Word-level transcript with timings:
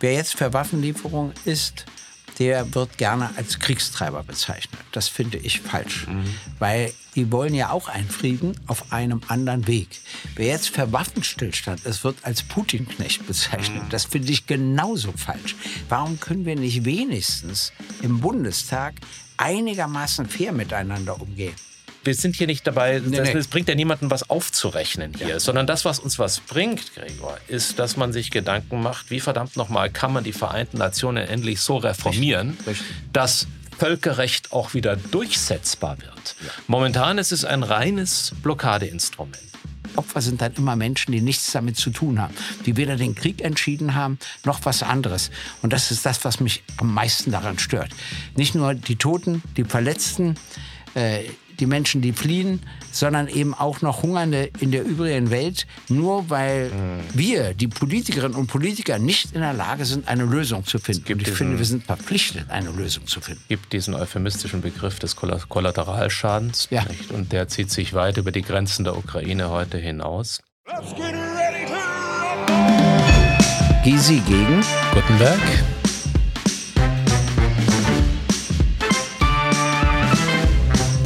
Wer 0.00 0.14
jetzt 0.14 0.36
für 0.36 0.52
Waffenlieferung 0.52 1.32
ist, 1.44 1.84
der 2.38 2.72
wird 2.74 2.98
gerne 2.98 3.30
als 3.36 3.58
Kriegstreiber 3.58 4.22
bezeichnet. 4.22 4.80
Das 4.92 5.08
finde 5.08 5.38
ich 5.38 5.60
falsch, 5.60 6.06
mhm. 6.06 6.24
weil 6.58 6.92
die 7.16 7.32
wollen 7.32 7.54
ja 7.54 7.70
auch 7.70 7.88
einen 7.88 8.08
Frieden 8.08 8.58
auf 8.68 8.92
einem 8.92 9.22
anderen 9.26 9.66
Weg. 9.66 9.88
Wer 10.36 10.46
jetzt 10.46 10.70
für 10.70 10.92
Waffenstillstand 10.92 11.84
ist, 11.84 12.04
wird 12.04 12.16
als 12.22 12.44
Putin-Knecht 12.44 13.26
bezeichnet. 13.26 13.84
Mhm. 13.84 13.88
Das 13.90 14.04
finde 14.04 14.30
ich 14.30 14.46
genauso 14.46 15.12
falsch. 15.12 15.56
Warum 15.88 16.20
können 16.20 16.44
wir 16.44 16.54
nicht 16.54 16.84
wenigstens 16.84 17.72
im 18.02 18.20
Bundestag 18.20 18.94
einigermaßen 19.36 20.28
fair 20.28 20.52
miteinander 20.52 21.20
umgehen? 21.20 21.54
Wir 22.08 22.14
sind 22.14 22.36
hier 22.36 22.46
nicht 22.46 22.66
dabei, 22.66 23.02
nee, 23.04 23.18
das, 23.18 23.34
nee. 23.34 23.42
bringt 23.50 23.68
ja 23.68 23.74
niemandem 23.74 24.10
was 24.10 24.30
aufzurechnen 24.30 25.12
hier, 25.14 25.28
ja. 25.28 25.40
sondern 25.40 25.66
das, 25.66 25.84
was 25.84 25.98
uns 25.98 26.18
was 26.18 26.40
bringt, 26.40 26.94
Gregor, 26.94 27.36
ist, 27.48 27.78
dass 27.78 27.98
man 27.98 28.14
sich 28.14 28.30
Gedanken 28.30 28.80
macht, 28.80 29.10
wie 29.10 29.20
verdammt 29.20 29.56
nochmal 29.56 29.90
kann 29.90 30.12
man 30.12 30.24
die 30.24 30.32
Vereinten 30.32 30.78
Nationen 30.78 31.28
endlich 31.28 31.60
so 31.60 31.76
reformieren, 31.76 32.50
Richtig. 32.50 32.66
Richtig. 32.66 32.86
dass 33.12 33.46
Völkerrecht 33.78 34.52
auch 34.52 34.72
wieder 34.72 34.96
durchsetzbar 34.96 35.98
wird. 35.98 36.36
Ja. 36.42 36.50
Momentan 36.66 37.18
ist 37.18 37.30
es 37.30 37.44
ein 37.44 37.62
reines 37.62 38.32
Blockadeinstrument. 38.42 39.38
Opfer 39.94 40.22
sind 40.22 40.40
dann 40.40 40.54
immer 40.54 40.76
Menschen, 40.76 41.12
die 41.12 41.20
nichts 41.20 41.52
damit 41.52 41.76
zu 41.76 41.90
tun 41.90 42.20
haben, 42.20 42.34
die 42.64 42.76
weder 42.76 42.96
den 42.96 43.14
Krieg 43.14 43.42
entschieden 43.42 43.94
haben, 43.94 44.18
noch 44.44 44.64
was 44.64 44.82
anderes. 44.82 45.30
Und 45.60 45.72
das 45.72 45.90
ist 45.90 46.06
das, 46.06 46.24
was 46.24 46.40
mich 46.40 46.62
am 46.78 46.94
meisten 46.94 47.32
daran 47.32 47.58
stört. 47.58 47.90
Nicht 48.34 48.54
nur 48.54 48.74
die 48.74 48.96
Toten, 48.96 49.42
die 49.56 49.64
Verletzten, 49.64 50.36
äh, 50.94 51.24
die 51.60 51.66
Menschen, 51.66 52.00
die 52.00 52.12
fliehen, 52.12 52.60
sondern 52.92 53.28
eben 53.28 53.54
auch 53.54 53.82
noch 53.82 54.02
Hungernde 54.02 54.50
in 54.60 54.70
der 54.70 54.84
übrigen 54.84 55.30
Welt, 55.30 55.66
nur 55.88 56.30
weil 56.30 56.70
mhm. 56.70 57.00
wir, 57.14 57.54
die 57.54 57.68
Politikerinnen 57.68 58.36
und 58.36 58.46
Politiker, 58.46 58.98
nicht 58.98 59.34
in 59.34 59.40
der 59.40 59.52
Lage 59.52 59.84
sind, 59.84 60.08
eine 60.08 60.24
Lösung 60.24 60.64
zu 60.64 60.78
finden. 60.78 61.12
Und 61.12 61.22
ich 61.22 61.30
finde, 61.30 61.58
wir 61.58 61.64
sind 61.64 61.84
verpflichtet, 61.84 62.50
eine 62.50 62.70
Lösung 62.70 63.06
zu 63.06 63.20
finden. 63.20 63.40
Es 63.42 63.48
gibt 63.48 63.72
diesen 63.72 63.94
euphemistischen 63.94 64.60
Begriff 64.60 64.98
des 64.98 65.16
Kollateralschadens. 65.16 66.68
Ja. 66.70 66.84
Nicht? 66.84 67.10
Und 67.10 67.32
der 67.32 67.48
zieht 67.48 67.70
sich 67.70 67.94
weit 67.94 68.16
über 68.16 68.32
die 68.32 68.42
Grenzen 68.42 68.84
der 68.84 68.96
Ukraine 68.96 69.50
heute 69.50 69.78
hinaus. 69.78 70.40
Gysi 73.84 74.20
gegen 74.26 74.62
Gutenberg. 74.92 75.40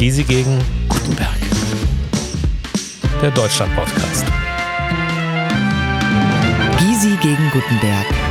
Gysi 0.02 0.24
gegen 0.24 0.58
Gutenberg. 0.88 1.38
Der 3.22 3.30
Deutschland-Podcast. 3.30 4.26
Gysi 6.80 7.16
gegen 7.22 7.48
Gutenberg. 7.52 8.21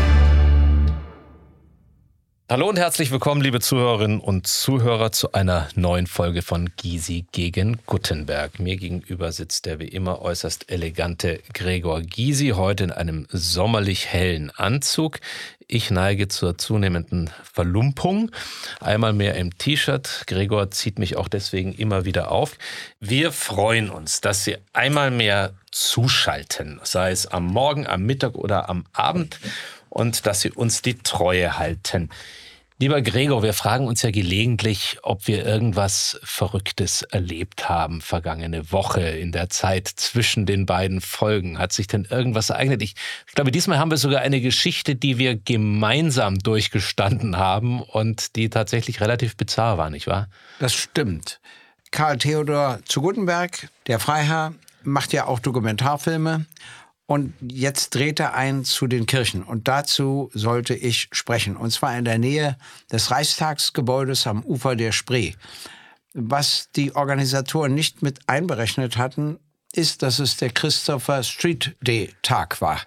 Hallo 2.52 2.68
und 2.68 2.78
herzlich 2.78 3.12
willkommen, 3.12 3.40
liebe 3.40 3.62
Zuhörerinnen 3.62 4.20
und 4.20 4.46
Zuhörer, 4.46 5.14
zu 5.14 5.32
einer 5.32 5.70
neuen 5.76 6.06
Folge 6.06 6.42
von 6.42 6.70
Gysi 6.76 7.24
gegen 7.32 7.80
Gutenberg. 7.86 8.60
Mir 8.60 8.76
gegenüber 8.76 9.32
sitzt 9.32 9.66
der 9.66 9.80
wie 9.80 9.88
immer 9.88 10.22
äußerst 10.22 10.70
elegante 10.70 11.40
Gregor 11.54 12.02
Gysi, 12.02 12.50
heute 12.50 12.84
in 12.84 12.92
einem 12.92 13.26
sommerlich 13.32 14.08
hellen 14.08 14.50
Anzug. 14.50 15.22
Ich 15.70 15.92
neige 15.92 16.28
zur 16.28 16.58
zunehmenden 16.58 17.30
Verlumpung. 17.42 18.32
Einmal 18.82 19.14
mehr 19.14 19.36
im 19.36 19.58
T-Shirt. 19.58 20.26
Gregor 20.28 20.72
zieht 20.72 21.00
mich 21.00 21.16
auch 21.16 21.30
deswegen 21.30 21.72
immer 21.72 22.04
wieder 22.04 22.34
auf. 22.34 22.58
Wir 23.00 23.32
freuen 23.32 23.90
uns, 23.90 24.20
dass 24.20 24.44
Sie 24.44 24.58
einmal 24.74 25.10
mehr 25.10 25.54
zuschalten, 25.72 26.82
sei 26.84 27.12
es 27.12 27.28
am 27.28 27.46
Morgen, 27.46 27.88
am 27.88 28.04
Mittag 28.04 28.36
oder 28.36 28.68
am 28.68 28.84
Abend 28.92 29.40
und 29.88 30.26
dass 30.26 30.42
Sie 30.42 30.52
uns 30.52 30.82
die 30.82 30.98
Treue 30.98 31.58
halten. 31.58 32.10
Lieber 32.82 33.04
Gregor, 33.04 33.44
wir 33.44 33.54
fragen 33.54 33.86
uns 33.86 34.02
ja 34.02 34.10
gelegentlich, 34.10 34.98
ob 35.04 35.28
wir 35.28 35.46
irgendwas 35.46 36.20
Verrücktes 36.24 37.04
erlebt 37.04 37.70
haben 37.70 38.02
vergangene 38.02 38.72
Woche 38.72 39.02
in 39.02 39.32
der 39.32 39.52
Zeit 39.52 39.88
zwischen 39.88 40.48
den 40.48 40.66
beiden 40.66 41.00
Folgen. 41.00 41.60
Hat 41.60 41.74
sich 41.74 41.86
denn 41.86 42.06
irgendwas 42.06 42.50
ereignet? 42.50 42.82
Ich, 42.82 42.96
ich 43.28 43.36
glaube, 43.36 43.52
diesmal 43.52 43.78
haben 43.78 43.92
wir 43.92 43.98
sogar 43.98 44.22
eine 44.22 44.42
Geschichte, 44.42 44.96
die 44.96 45.20
wir 45.20 45.36
gemeinsam 45.36 46.40
durchgestanden 46.40 47.38
haben 47.38 47.84
und 47.84 48.36
die 48.36 48.50
tatsächlich 48.50 49.00
relativ 49.00 49.38
bizarr 49.38 49.78
war, 49.78 49.92
nicht 49.92 50.08
wahr? 50.08 50.28
Das 50.58 50.74
stimmt. 50.74 51.40
Karl 51.92 52.18
Theodor 52.18 52.80
zu 52.86 53.04
Gutenberg, 53.04 53.70
der 53.86 54.00
Freiherr, 54.00 54.56
macht 54.82 55.14
ja 55.14 55.28
auch 55.28 55.38
Dokumentarfilme 55.38 56.48
und 57.12 57.34
jetzt 57.46 57.94
dreht 57.94 58.22
er 58.22 58.36
ein 58.36 58.64
zu 58.64 58.88
den 58.88 59.06
Kirchen. 59.06 59.44
Und 59.44 59.68
dazu 59.68 60.30
sollte 60.34 60.74
ich 60.74 61.10
sprechen. 61.12 61.58
Und 61.58 61.72
zwar 61.72 61.98
in 61.98 62.06
der 62.06 62.18
Nähe 62.18 62.56
des 62.90 63.12
Reichstagsgebäudes 63.12 64.28
am 64.28 64.46
Ufer 64.46 64.78
der 64.78 64.94
Spree. 64.94 65.34
Was 66.14 66.70
die 66.74 66.96
Organisatoren 66.96 67.74
nicht 67.74 68.02
mit 68.02 68.30
einberechnet 68.30 68.96
hatten, 68.96 69.40
ist, 69.74 70.04
dass 70.04 70.20
es 70.20 70.38
der 70.38 70.52
Christopher 70.52 71.22
Street 71.24 71.76
Day 71.82 72.14
Tag 72.22 72.62
war. 72.62 72.80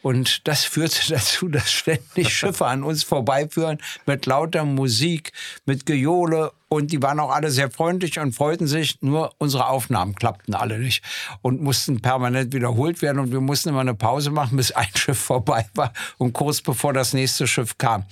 Und 0.00 0.48
das 0.48 0.64
führte 0.64 1.00
dazu, 1.12 1.48
dass 1.48 1.70
ständig 1.70 2.34
Schiffe 2.34 2.64
an 2.64 2.82
uns 2.82 3.02
vorbeiführen 3.02 3.76
mit 4.06 4.24
lauter 4.24 4.64
Musik, 4.64 5.32
mit 5.66 5.84
Gejohle 5.84 6.50
und 6.68 6.90
die 6.90 7.02
waren 7.02 7.20
auch 7.20 7.30
alle 7.30 7.50
sehr 7.50 7.70
freundlich 7.70 8.18
und 8.18 8.32
freuten 8.32 8.66
sich. 8.66 9.00
Nur 9.00 9.30
unsere 9.38 9.68
Aufnahmen 9.68 10.14
klappten 10.14 10.54
alle 10.54 10.78
nicht 10.78 11.02
und 11.42 11.62
mussten 11.62 12.00
permanent 12.00 12.52
wiederholt 12.52 13.02
werden. 13.02 13.20
Und 13.20 13.32
wir 13.32 13.40
mussten 13.40 13.68
immer 13.68 13.80
eine 13.80 13.94
Pause 13.94 14.30
machen, 14.30 14.56
bis 14.56 14.72
ein 14.72 14.88
Schiff 14.94 15.18
vorbei 15.18 15.66
war 15.74 15.92
und 16.18 16.32
kurz 16.32 16.60
bevor 16.60 16.92
das 16.92 17.12
nächste 17.12 17.46
Schiff 17.46 17.78
kam. 17.78 18.04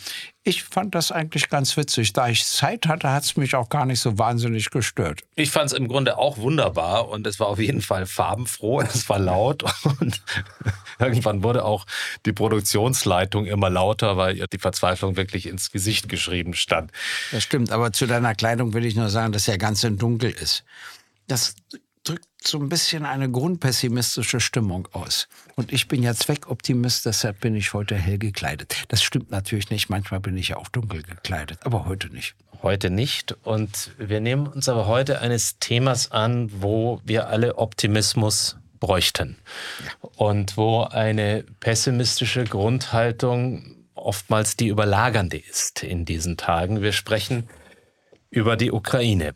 Ich 0.46 0.62
fand 0.62 0.94
das 0.94 1.10
eigentlich 1.10 1.48
ganz 1.48 1.74
witzig. 1.78 2.12
Da 2.12 2.28
ich 2.28 2.44
Zeit 2.44 2.86
hatte, 2.86 3.10
hat 3.10 3.24
es 3.24 3.36
mich 3.36 3.54
auch 3.54 3.70
gar 3.70 3.86
nicht 3.86 4.00
so 4.00 4.18
wahnsinnig 4.18 4.68
gestört. 4.68 5.22
Ich 5.36 5.50
fand 5.50 5.66
es 5.66 5.72
im 5.72 5.88
Grunde 5.88 6.18
auch 6.18 6.36
wunderbar 6.36 7.08
und 7.08 7.26
es 7.26 7.40
war 7.40 7.46
auf 7.46 7.58
jeden 7.58 7.80
Fall 7.80 8.04
farbenfroh, 8.04 8.80
es 8.94 9.08
war 9.08 9.18
laut 9.18 9.64
und 9.98 10.20
irgendwann 10.98 11.42
wurde 11.42 11.64
auch 11.64 11.86
die 12.26 12.34
Produktionsleitung 12.34 13.46
immer 13.46 13.70
lauter, 13.70 14.18
weil 14.18 14.36
ihr 14.36 14.46
die 14.46 14.58
Verzweiflung 14.58 15.16
wirklich 15.16 15.46
ins 15.46 15.70
Gesicht 15.70 16.10
geschrieben 16.10 16.52
stand. 16.52 16.92
Das 17.32 17.42
stimmt, 17.42 17.72
aber 17.72 17.94
zu 17.94 18.06
deiner 18.06 18.34
Kleidung 18.34 18.74
will 18.74 18.84
ich 18.84 18.96
nur 18.96 19.08
sagen, 19.08 19.32
dass 19.32 19.48
er 19.48 19.56
ganz 19.56 19.82
in 19.82 19.96
dunkel 19.96 20.30
ist. 20.30 20.62
Das 21.26 21.56
so 22.46 22.58
ein 22.58 22.68
bisschen 22.68 23.04
eine 23.04 23.30
grundpessimistische 23.30 24.40
Stimmung 24.40 24.88
aus. 24.92 25.28
Und 25.56 25.72
ich 25.72 25.88
bin 25.88 26.02
ja 26.02 26.14
Zweckoptimist, 26.14 27.06
deshalb 27.06 27.40
bin 27.40 27.54
ich 27.54 27.72
heute 27.72 27.96
hell 27.96 28.18
gekleidet. 28.18 28.84
Das 28.88 29.02
stimmt 29.02 29.30
natürlich 29.30 29.70
nicht. 29.70 29.88
Manchmal 29.88 30.20
bin 30.20 30.36
ich 30.36 30.48
ja 30.48 30.56
auch 30.56 30.68
dunkel 30.68 31.02
gekleidet, 31.02 31.58
aber 31.64 31.86
heute 31.86 32.08
nicht. 32.08 32.34
Heute 32.62 32.90
nicht. 32.90 33.32
Und 33.42 33.90
wir 33.98 34.20
nehmen 34.20 34.46
uns 34.46 34.68
aber 34.68 34.86
heute 34.86 35.20
eines 35.20 35.58
Themas 35.58 36.10
an, 36.12 36.50
wo 36.52 37.00
wir 37.04 37.28
alle 37.28 37.58
Optimismus 37.58 38.56
bräuchten. 38.80 39.38
Ja. 39.84 40.08
Und 40.16 40.56
wo 40.56 40.82
eine 40.82 41.44
pessimistische 41.60 42.44
Grundhaltung 42.44 43.76
oftmals 43.94 44.56
die 44.56 44.68
überlagernde 44.68 45.38
ist 45.38 45.82
in 45.82 46.04
diesen 46.04 46.36
Tagen. 46.36 46.82
Wir 46.82 46.92
sprechen 46.92 47.48
über 48.30 48.56
die 48.56 48.72
Ukraine. 48.72 49.34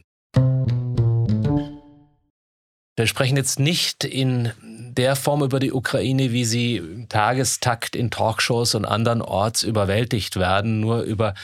Wir 2.98 3.06
sprechen 3.06 3.36
jetzt 3.36 3.60
nicht 3.60 4.02
in 4.02 4.50
der 4.60 5.14
Form 5.14 5.44
über 5.44 5.60
die 5.60 5.72
Ukraine, 5.72 6.32
wie 6.32 6.44
sie 6.44 6.78
im 6.78 7.08
Tagestakt 7.08 7.94
in 7.94 8.10
Talkshows 8.10 8.74
und 8.74 8.84
anderen 8.84 9.22
Orts 9.22 9.62
überwältigt 9.62 10.34
werden, 10.34 10.80
nur 10.80 11.02
über 11.02 11.34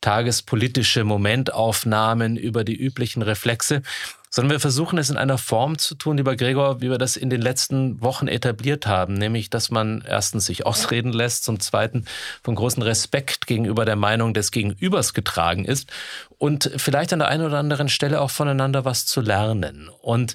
tagespolitische 0.00 1.04
Momentaufnahmen, 1.04 2.36
über 2.36 2.64
die 2.64 2.74
üblichen 2.74 3.22
Reflexe, 3.22 3.82
sondern 4.28 4.50
wir 4.50 4.58
versuchen 4.58 4.98
es 4.98 5.08
in 5.08 5.16
einer 5.16 5.38
Form 5.38 5.78
zu 5.78 5.94
tun, 5.94 6.16
lieber 6.16 6.34
Gregor, 6.34 6.80
wie 6.80 6.90
wir 6.90 6.98
das 6.98 7.16
in 7.16 7.30
den 7.30 7.40
letzten 7.40 8.02
Wochen 8.02 8.26
etabliert 8.26 8.88
haben, 8.88 9.14
nämlich, 9.14 9.50
dass 9.50 9.70
man 9.70 10.02
erstens 10.04 10.46
sich 10.46 10.66
ausreden 10.66 11.12
lässt, 11.12 11.44
zum 11.44 11.60
Zweiten 11.60 12.06
von 12.42 12.56
großem 12.56 12.82
Respekt 12.82 13.46
gegenüber 13.46 13.84
der 13.84 13.94
Meinung 13.94 14.34
des 14.34 14.50
Gegenübers 14.50 15.14
getragen 15.14 15.64
ist 15.64 15.92
und 16.38 16.72
vielleicht 16.76 17.12
an 17.12 17.20
der 17.20 17.28
einen 17.28 17.46
oder 17.46 17.58
anderen 17.58 17.88
Stelle 17.88 18.20
auch 18.20 18.30
voneinander 18.30 18.84
was 18.84 19.06
zu 19.06 19.20
lernen. 19.20 19.88
Und 20.02 20.34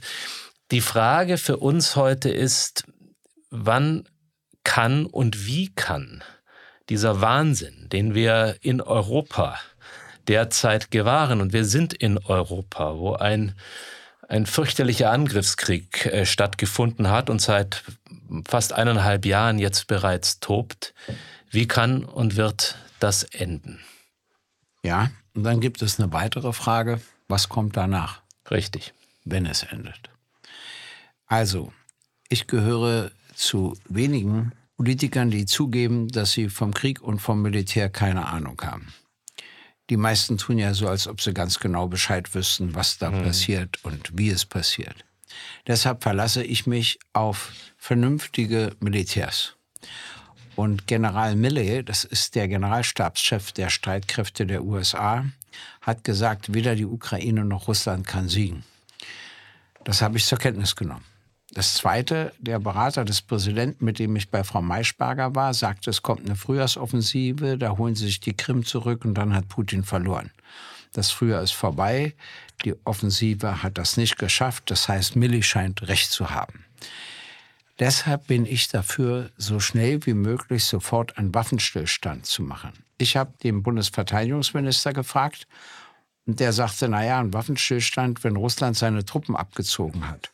die 0.71 0.81
Frage 0.81 1.37
für 1.37 1.57
uns 1.57 1.95
heute 1.95 2.29
ist, 2.29 2.85
wann 3.49 4.07
kann 4.63 5.05
und 5.05 5.45
wie 5.45 5.73
kann 5.73 6.23
dieser 6.89 7.21
Wahnsinn, 7.21 7.87
den 7.89 8.13
wir 8.13 8.57
in 8.61 8.81
Europa 8.81 9.59
derzeit 10.27 10.91
gewahren, 10.91 11.41
und 11.41 11.53
wir 11.53 11.65
sind 11.65 11.93
in 11.93 12.17
Europa, 12.17 12.97
wo 12.97 13.13
ein, 13.13 13.55
ein 14.27 14.45
fürchterlicher 14.45 15.11
Angriffskrieg 15.11 16.05
äh, 16.05 16.25
stattgefunden 16.25 17.09
hat 17.09 17.29
und 17.29 17.41
seit 17.41 17.83
fast 18.47 18.73
eineinhalb 18.73 19.25
Jahren 19.25 19.59
jetzt 19.59 19.87
bereits 19.87 20.39
tobt, 20.39 20.93
wie 21.49 21.67
kann 21.67 22.03
und 22.03 22.35
wird 22.35 22.75
das 22.99 23.23
enden? 23.23 23.79
Ja, 24.83 25.09
und 25.33 25.43
dann 25.43 25.61
gibt 25.61 25.81
es 25.81 25.99
eine 25.99 26.11
weitere 26.13 26.53
Frage, 26.53 27.01
was 27.27 27.49
kommt 27.49 27.75
danach? 27.75 28.21
Richtig. 28.49 28.93
Wenn 29.25 29.45
es 29.45 29.63
endet. 29.63 30.08
Also, 31.29 31.71
ich 32.27 32.47
gehöre 32.47 33.11
zu 33.35 33.77
wenigen, 33.87 34.51
Politikern, 34.77 35.29
die 35.29 35.45
zugeben, 35.45 36.07
dass 36.07 36.31
sie 36.31 36.49
vom 36.49 36.73
Krieg 36.73 37.01
und 37.01 37.19
vom 37.19 37.41
Militär 37.41 37.89
keine 37.89 38.27
Ahnung 38.27 38.59
haben. 38.63 38.93
Die 39.89 39.97
meisten 39.97 40.37
tun 40.37 40.57
ja 40.57 40.73
so, 40.73 40.87
als 40.87 41.07
ob 41.07 41.21
sie 41.21 41.33
ganz 41.33 41.59
genau 41.59 41.87
Bescheid 41.87 42.33
wüssten, 42.33 42.73
was 42.75 42.97
da 42.97 43.11
mhm. 43.11 43.23
passiert 43.23 43.83
und 43.83 44.17
wie 44.17 44.29
es 44.29 44.45
passiert. 44.45 45.05
Deshalb 45.67 46.01
verlasse 46.01 46.43
ich 46.43 46.65
mich 46.65 46.97
auf 47.13 47.51
vernünftige 47.77 48.75
Militärs. 48.79 49.55
Und 50.55 50.87
General 50.87 51.35
Milley, 51.35 51.83
das 51.83 52.05
ist 52.05 52.35
der 52.35 52.47
Generalstabschef 52.47 53.51
der 53.51 53.69
Streitkräfte 53.69 54.47
der 54.47 54.63
USA, 54.63 55.25
hat 55.81 56.03
gesagt, 56.03 56.53
weder 56.53 56.75
die 56.75 56.85
Ukraine 56.85 57.45
noch 57.45 57.67
Russland 57.67 58.07
kann 58.07 58.29
siegen. 58.29 58.63
Das 59.83 60.01
habe 60.01 60.17
ich 60.17 60.25
zur 60.25 60.37
Kenntnis 60.37 60.75
genommen. 60.75 61.05
Das 61.51 61.73
Zweite, 61.73 62.31
der 62.37 62.59
Berater 62.59 63.05
des 63.05 63.23
Präsidenten, 63.23 63.83
mit 63.83 63.97
dem 63.97 64.15
ich 64.15 64.29
bei 64.29 64.43
Frau 64.43 64.61
Maischberger 64.61 65.33
war, 65.33 65.53
sagte, 65.55 65.89
es 65.89 66.03
kommt 66.03 66.25
eine 66.25 66.35
Frühjahrsoffensive, 66.35 67.57
da 67.57 67.77
holen 67.77 67.95
sie 67.95 68.05
sich 68.05 68.19
die 68.19 68.35
Krim 68.37 68.63
zurück 68.63 69.03
und 69.03 69.15
dann 69.15 69.33
hat 69.33 69.49
Putin 69.49 69.83
verloren. 69.83 70.29
Das 70.93 71.09
Frühjahr 71.09 71.41
ist 71.41 71.53
vorbei, 71.53 72.13
die 72.63 72.75
Offensive 72.85 73.63
hat 73.63 73.79
das 73.79 73.97
nicht 73.97 74.17
geschafft, 74.17 74.69
das 74.69 74.87
heißt, 74.87 75.15
Milli 75.15 75.41
scheint 75.41 75.87
recht 75.87 76.11
zu 76.11 76.29
haben. 76.29 76.65
Deshalb 77.79 78.27
bin 78.27 78.45
ich 78.45 78.67
dafür, 78.67 79.31
so 79.37 79.59
schnell 79.59 80.05
wie 80.05 80.13
möglich 80.13 80.65
sofort 80.65 81.17
einen 81.17 81.33
Waffenstillstand 81.33 82.25
zu 82.25 82.43
machen. 82.43 82.73
Ich 82.97 83.15
habe 83.15 83.33
den 83.41 83.63
Bundesverteidigungsminister 83.63 84.93
gefragt 84.93 85.47
und 86.27 86.39
der 86.39 86.53
sagte, 86.53 86.89
naja, 86.89 87.19
ein 87.19 87.33
Waffenstillstand, 87.33 88.23
wenn 88.23 88.35
Russland 88.35 88.77
seine 88.77 89.05
Truppen 89.05 89.35
abgezogen 89.35 90.07
hat. 90.09 90.31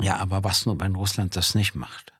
Ja, 0.00 0.16
aber 0.16 0.44
was 0.44 0.66
nur, 0.66 0.80
wenn 0.80 0.94
Russland 0.94 1.36
das 1.36 1.54
nicht 1.54 1.74
macht? 1.74 2.12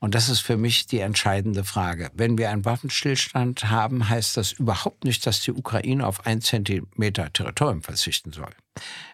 Und 0.00 0.14
das 0.14 0.28
ist 0.28 0.40
für 0.40 0.56
mich 0.56 0.86
die 0.86 1.00
entscheidende 1.00 1.64
Frage. 1.64 2.10
Wenn 2.14 2.38
wir 2.38 2.50
einen 2.50 2.64
Waffenstillstand 2.64 3.68
haben, 3.68 4.08
heißt 4.08 4.36
das 4.36 4.52
überhaupt 4.52 5.04
nicht, 5.04 5.26
dass 5.26 5.40
die 5.40 5.52
Ukraine 5.52 6.06
auf 6.06 6.24
ein 6.24 6.40
Zentimeter 6.40 7.32
Territorium 7.32 7.82
verzichten 7.82 8.32
soll. 8.32 8.52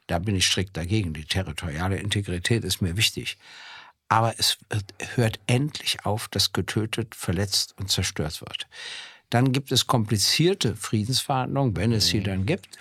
Da 0.07 0.19
bin 0.19 0.37
ich 0.37 0.47
strikt 0.47 0.77
dagegen. 0.77 1.15
Die 1.15 1.25
territoriale 1.25 1.97
Integrität 1.97 2.65
ist 2.65 2.83
mir 2.83 2.99
wichtig. 2.99 3.39
Aber 4.09 4.35
es 4.39 4.59
hört 5.15 5.41
endlich 5.47 6.05
auf, 6.05 6.29
dass 6.29 6.53
getötet, 6.53 7.15
verletzt 7.15 7.75
und 7.79 7.91
zerstört 7.91 8.43
wird. 8.43 8.67
Dann 9.31 9.53
gibt 9.53 9.73
es 9.73 9.87
komplizierte 9.87 10.77
Friedensverhandlungen, 10.77 11.77
wenn 11.77 11.93
es 11.93 12.09
sie 12.09 12.21
mhm. 12.21 12.25
dann 12.25 12.47
gibt. 12.47 12.79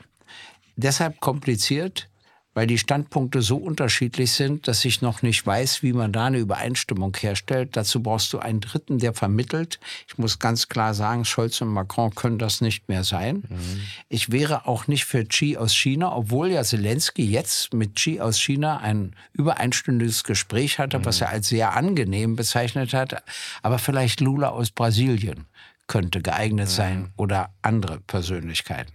Deshalb 0.76 1.22
kompliziert, 1.22 2.10
weil 2.54 2.68
die 2.68 2.78
Standpunkte 2.78 3.42
so 3.42 3.58
unterschiedlich 3.58 4.32
sind, 4.32 4.68
dass 4.68 4.86
ich 4.86 5.02
noch 5.02 5.22
nicht 5.22 5.46
weiß, 5.46 5.82
wie 5.82 5.94
man 5.94 6.12
da 6.12 6.26
eine 6.26 6.38
Übereinstimmung 6.38 7.16
herstellt. 7.20 7.76
Dazu 7.76 8.04
brauchst 8.04 8.32
du 8.34 8.40
einen 8.40 8.62
Dritten, 8.62 9.00
der 9.00 9.14
vermittelt. 9.14 9.80
Ich 10.08 10.18
muss 10.18 10.40
ganz 10.40 10.70
klar 10.70 10.94
sagen, 10.94 11.26
Scholz 11.26 11.62
und 11.62 11.70
Macron 11.70 12.14
können 12.14 12.38
das 12.38 12.62
nicht 12.62 12.90
mehr 12.90 13.04
sein. 13.04 13.44
Mhm. 13.50 13.82
Ich 14.10 14.32
wäre 14.32 14.68
auch 14.68 14.88
nicht 14.88 15.06
für 15.06 15.26
Xi 15.26 15.58
aus 15.58 15.76
China, 15.76 16.16
obwohl 16.16 16.50
ja 16.50 16.64
Zelensky 16.64 17.26
jetzt 17.26 17.74
mit 17.74 17.96
Xi 17.96 18.20
aus 18.20 18.40
China 18.40 18.78
ein 18.78 19.16
übereinstündiges 19.34 20.24
Gespräch 20.24 20.78
hatte, 20.80 21.00
mhm. 21.00 21.06
was 21.06 21.22
er 21.22 21.30
als 21.30 21.48
sehr 21.48 21.76
angenehm 21.76 22.36
bezeichnet 22.36 22.94
hat. 22.94 23.24
Aber 23.62 23.80
vielleicht 23.80 24.22
Lula 24.22 24.50
aus 24.50 24.70
Brasilien 24.70 25.46
könnte 25.88 26.22
geeignet 26.22 26.68
mhm. 26.68 26.72
sein 26.72 27.14
oder 27.18 27.50
andere 27.62 28.00
Persönlichkeiten. 28.00 28.94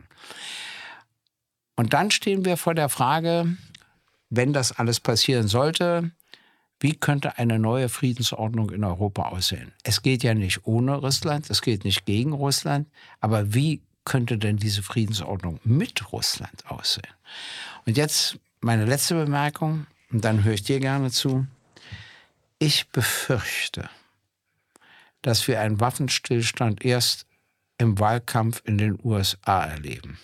Und 1.79 1.93
dann 1.93 2.11
stehen 2.11 2.45
wir 2.45 2.57
vor 2.57 2.75
der 2.75 2.89
Frage, 2.89 3.57
wenn 4.31 4.53
das 4.53 4.73
alles 4.73 4.99
passieren 4.99 5.47
sollte, 5.47 6.11
wie 6.81 6.97
könnte 6.97 7.39
eine 7.39 7.61
neue 7.61 7.89
Friedensordnung 7.89 8.71
in 8.71 8.83
Europa 8.83 9.29
aussehen? 9.29 9.71
Es 9.85 10.03
geht 10.03 10.25
ja 10.25 10.35
nicht 10.35 10.67
ohne 10.67 10.97
Russland, 10.97 11.49
es 11.51 11.63
geht 11.63 11.85
nicht 11.85 12.05
gegen 12.05 12.33
Russland, 12.33 12.89
aber 13.21 13.55
wie 13.55 13.81
könnte 14.05 14.39
denn 14.39 14.57
diese 14.57 14.83
Friedensordnung 14.83 15.61
mit 15.63 16.13
Russland 16.13 16.67
aussehen? 16.67 17.15
Und 17.87 17.97
jetzt 17.97 18.41
meine 18.61 18.85
letzte 18.85 19.15
Bemerkung, 19.15 19.87
und 20.11 20.25
dann 20.25 20.43
höre 20.43 20.55
ich 20.55 20.65
dir 20.65 20.81
gerne 20.81 21.13
zu. 21.13 21.47
Ich 22.59 22.89
befürchte, 22.89 23.89
dass 25.23 25.47
wir 25.47 25.61
einen 25.61 25.79
Waffenstillstand 25.79 26.85
erst 26.85 27.25
im 27.79 28.01
Wahlkampf 28.01 28.63
in 28.65 28.79
den 28.79 28.99
USA 29.05 29.63
erleben. 29.65 30.19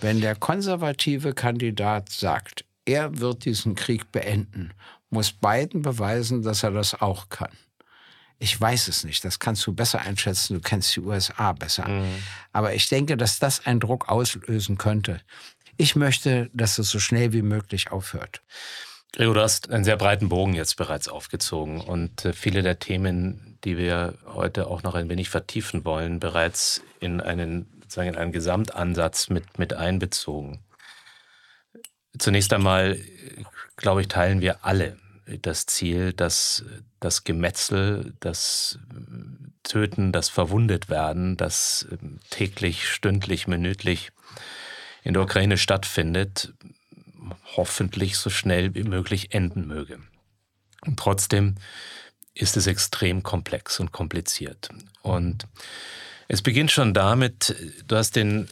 Wenn 0.00 0.20
der 0.20 0.34
konservative 0.34 1.32
Kandidat 1.32 2.10
sagt, 2.10 2.64
er 2.84 3.18
wird 3.18 3.44
diesen 3.44 3.74
Krieg 3.74 4.12
beenden, 4.12 4.72
muss 5.10 5.32
Biden 5.32 5.82
beweisen, 5.82 6.42
dass 6.42 6.62
er 6.62 6.70
das 6.70 7.00
auch 7.00 7.28
kann. 7.28 7.52
Ich 8.38 8.60
weiß 8.60 8.88
es 8.88 9.04
nicht, 9.04 9.24
das 9.24 9.38
kannst 9.38 9.66
du 9.66 9.72
besser 9.72 10.00
einschätzen, 10.00 10.54
du 10.54 10.60
kennst 10.60 10.94
die 10.94 11.00
USA 11.00 11.52
besser. 11.52 11.88
Mhm. 11.88 12.22
Aber 12.52 12.74
ich 12.74 12.88
denke, 12.88 13.16
dass 13.16 13.38
das 13.38 13.64
einen 13.64 13.80
Druck 13.80 14.08
auslösen 14.10 14.76
könnte. 14.76 15.20
Ich 15.78 15.96
möchte, 15.96 16.50
dass 16.52 16.78
es 16.78 16.90
so 16.90 16.98
schnell 16.98 17.32
wie 17.32 17.42
möglich 17.42 17.90
aufhört. 17.90 18.42
Gregor, 19.12 19.34
du 19.34 19.40
hast 19.40 19.70
einen 19.70 19.84
sehr 19.84 19.96
breiten 19.96 20.28
Bogen 20.28 20.52
jetzt 20.52 20.76
bereits 20.76 21.08
aufgezogen 21.08 21.80
und 21.80 22.26
äh, 22.26 22.34
viele 22.34 22.62
der 22.62 22.78
Themen, 22.78 23.58
die 23.64 23.78
wir 23.78 24.18
heute 24.26 24.66
auch 24.66 24.82
noch 24.82 24.94
ein 24.94 25.08
wenig 25.08 25.30
vertiefen 25.30 25.86
wollen, 25.86 26.20
bereits 26.20 26.82
in 27.00 27.22
einen 27.22 27.75
sozusagen 27.86 28.08
in 28.08 28.16
einen 28.16 28.32
Gesamtansatz 28.32 29.28
mit, 29.28 29.58
mit 29.58 29.72
einbezogen. 29.72 30.64
Zunächst 32.18 32.52
einmal, 32.52 32.98
glaube 33.76 34.00
ich, 34.00 34.08
teilen 34.08 34.40
wir 34.40 34.64
alle 34.64 34.96
das 35.42 35.66
Ziel, 35.66 36.12
dass 36.12 36.64
das 37.00 37.24
Gemetzel, 37.24 38.14
das 38.20 38.78
Töten, 39.62 40.12
das 40.12 40.28
Verwundetwerden, 40.28 41.36
das 41.36 41.86
täglich, 42.30 42.88
stündlich, 42.88 43.46
minütlich 43.46 44.12
in 45.02 45.14
der 45.14 45.22
Ukraine 45.22 45.58
stattfindet, 45.58 46.52
hoffentlich 47.56 48.18
so 48.18 48.30
schnell 48.30 48.74
wie 48.74 48.84
möglich 48.84 49.32
enden 49.34 49.66
möge. 49.66 49.98
Und 50.82 50.98
trotzdem 50.98 51.56
ist 52.34 52.56
es 52.56 52.66
extrem 52.66 53.22
komplex 53.22 53.80
und 53.80 53.92
kompliziert. 53.92 54.68
Und 55.02 55.46
es 56.28 56.42
beginnt 56.42 56.70
schon 56.70 56.94
damit, 56.94 57.54
du 57.86 57.96
hast 57.96 58.16
den, 58.16 58.48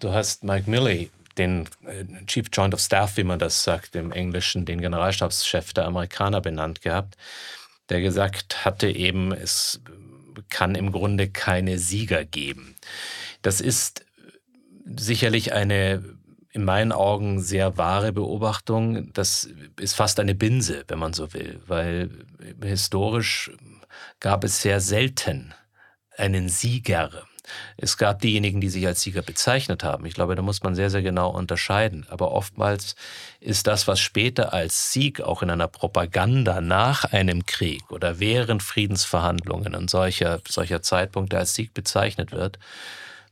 du 0.00 0.12
hast 0.12 0.44
Mike 0.44 0.70
Milley, 0.70 1.10
den 1.36 1.68
äh, 1.84 2.04
Chief 2.26 2.46
Joint 2.52 2.74
of 2.74 2.80
Staff, 2.80 3.16
wie 3.16 3.24
man 3.24 3.38
das 3.38 3.62
sagt 3.64 3.94
im 3.96 4.12
Englischen, 4.12 4.64
den 4.64 4.80
Generalstabschef 4.80 5.72
der 5.72 5.86
Amerikaner 5.86 6.40
benannt 6.40 6.82
gehabt, 6.82 7.16
der 7.88 8.00
gesagt 8.00 8.64
hatte 8.64 8.88
eben, 8.88 9.32
es 9.32 9.80
kann 10.48 10.74
im 10.74 10.92
Grunde 10.92 11.28
keine 11.28 11.78
Sieger 11.78 12.24
geben. 12.24 12.76
Das 13.42 13.60
ist 13.60 14.04
sicherlich 14.84 15.52
eine 15.52 16.02
in 16.52 16.64
meinen 16.64 16.92
Augen 16.92 17.42
sehr 17.42 17.76
wahre 17.76 18.14
Beobachtung. 18.14 19.12
Das 19.12 19.46
ist 19.78 19.94
fast 19.94 20.18
eine 20.20 20.34
Binse, 20.34 20.84
wenn 20.88 20.98
man 20.98 21.12
so 21.12 21.34
will, 21.34 21.60
weil 21.66 22.08
historisch 22.62 23.50
gab 24.20 24.42
es 24.42 24.62
sehr 24.62 24.80
selten 24.80 25.52
einen 26.16 26.48
Sieger. 26.48 27.10
Es 27.76 27.96
gab 27.96 28.20
diejenigen, 28.20 28.60
die 28.60 28.68
sich 28.68 28.86
als 28.86 29.02
Sieger 29.02 29.22
bezeichnet 29.22 29.84
haben. 29.84 30.04
Ich 30.06 30.14
glaube, 30.14 30.34
da 30.34 30.42
muss 30.42 30.62
man 30.62 30.74
sehr, 30.74 30.90
sehr 30.90 31.02
genau 31.02 31.30
unterscheiden. 31.30 32.06
Aber 32.08 32.32
oftmals 32.32 32.96
ist 33.40 33.66
das, 33.66 33.86
was 33.86 34.00
später 34.00 34.52
als 34.52 34.92
Sieg 34.92 35.20
auch 35.20 35.42
in 35.42 35.50
einer 35.50 35.68
Propaganda 35.68 36.60
nach 36.60 37.04
einem 37.04 37.46
Krieg 37.46 37.90
oder 37.90 38.18
während 38.18 38.62
Friedensverhandlungen 38.62 39.74
und 39.74 39.90
solcher, 39.90 40.40
solcher 40.48 40.82
Zeitpunkte 40.82 41.38
als 41.38 41.54
Sieg 41.54 41.72
bezeichnet 41.72 42.32
wird, 42.32 42.58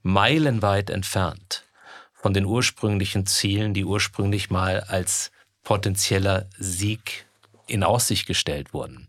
meilenweit 0.03 0.91
entfernt 0.91 1.65
von 2.15 2.33
den 2.33 2.45
ursprünglichen 2.45 3.27
Zielen, 3.27 3.75
die 3.75 3.85
ursprünglich 3.85 4.49
mal 4.49 4.81
als 4.81 5.31
potenzieller 5.63 6.47
Sieg 6.59 7.27
in 7.67 7.83
Aussicht 7.83 8.27
gestellt 8.27 8.73
wurden. 8.73 9.09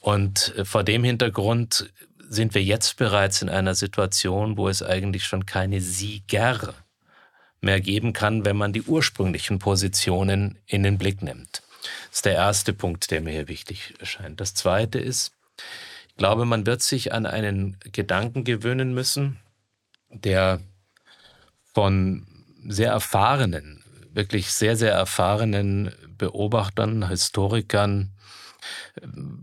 Und 0.00 0.54
vor 0.64 0.84
dem 0.84 1.04
Hintergrund 1.04 1.90
sind 2.28 2.54
wir 2.54 2.62
jetzt 2.62 2.96
bereits 2.96 3.42
in 3.42 3.48
einer 3.48 3.74
Situation, 3.74 4.56
wo 4.56 4.68
es 4.68 4.82
eigentlich 4.82 5.24
schon 5.24 5.46
keine 5.46 5.80
Sieger 5.80 6.74
mehr 7.60 7.80
geben 7.80 8.12
kann, 8.12 8.44
wenn 8.44 8.56
man 8.56 8.72
die 8.72 8.82
ursprünglichen 8.82 9.58
Positionen 9.58 10.58
in 10.66 10.82
den 10.82 10.98
Blick 10.98 11.22
nimmt. 11.22 11.62
Das 12.08 12.18
ist 12.18 12.24
der 12.24 12.34
erste 12.34 12.72
Punkt, 12.72 13.10
der 13.10 13.20
mir 13.20 13.32
hier 13.32 13.48
wichtig 13.48 13.94
erscheint. 13.98 14.40
Das 14.40 14.54
zweite 14.54 14.98
ist, 14.98 15.32
ich 16.08 16.16
glaube, 16.16 16.44
man 16.44 16.66
wird 16.66 16.82
sich 16.82 17.12
an 17.12 17.26
einen 17.26 17.78
Gedanken 17.92 18.44
gewöhnen 18.44 18.94
müssen, 18.94 19.38
der 20.10 20.60
von 21.72 22.26
sehr 22.66 22.90
erfahrenen, 22.90 23.82
wirklich 24.12 24.52
sehr, 24.52 24.76
sehr 24.76 24.92
erfahrenen 24.92 25.92
Beobachtern, 26.16 27.08
Historikern, 27.08 28.13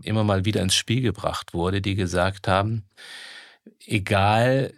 immer 0.02 0.24
mal 0.24 0.44
wieder 0.44 0.62
ins 0.62 0.74
Spiel 0.74 1.02
gebracht 1.02 1.54
wurde, 1.54 1.80
die 1.80 1.94
gesagt 1.94 2.48
haben, 2.48 2.84
egal 3.86 4.72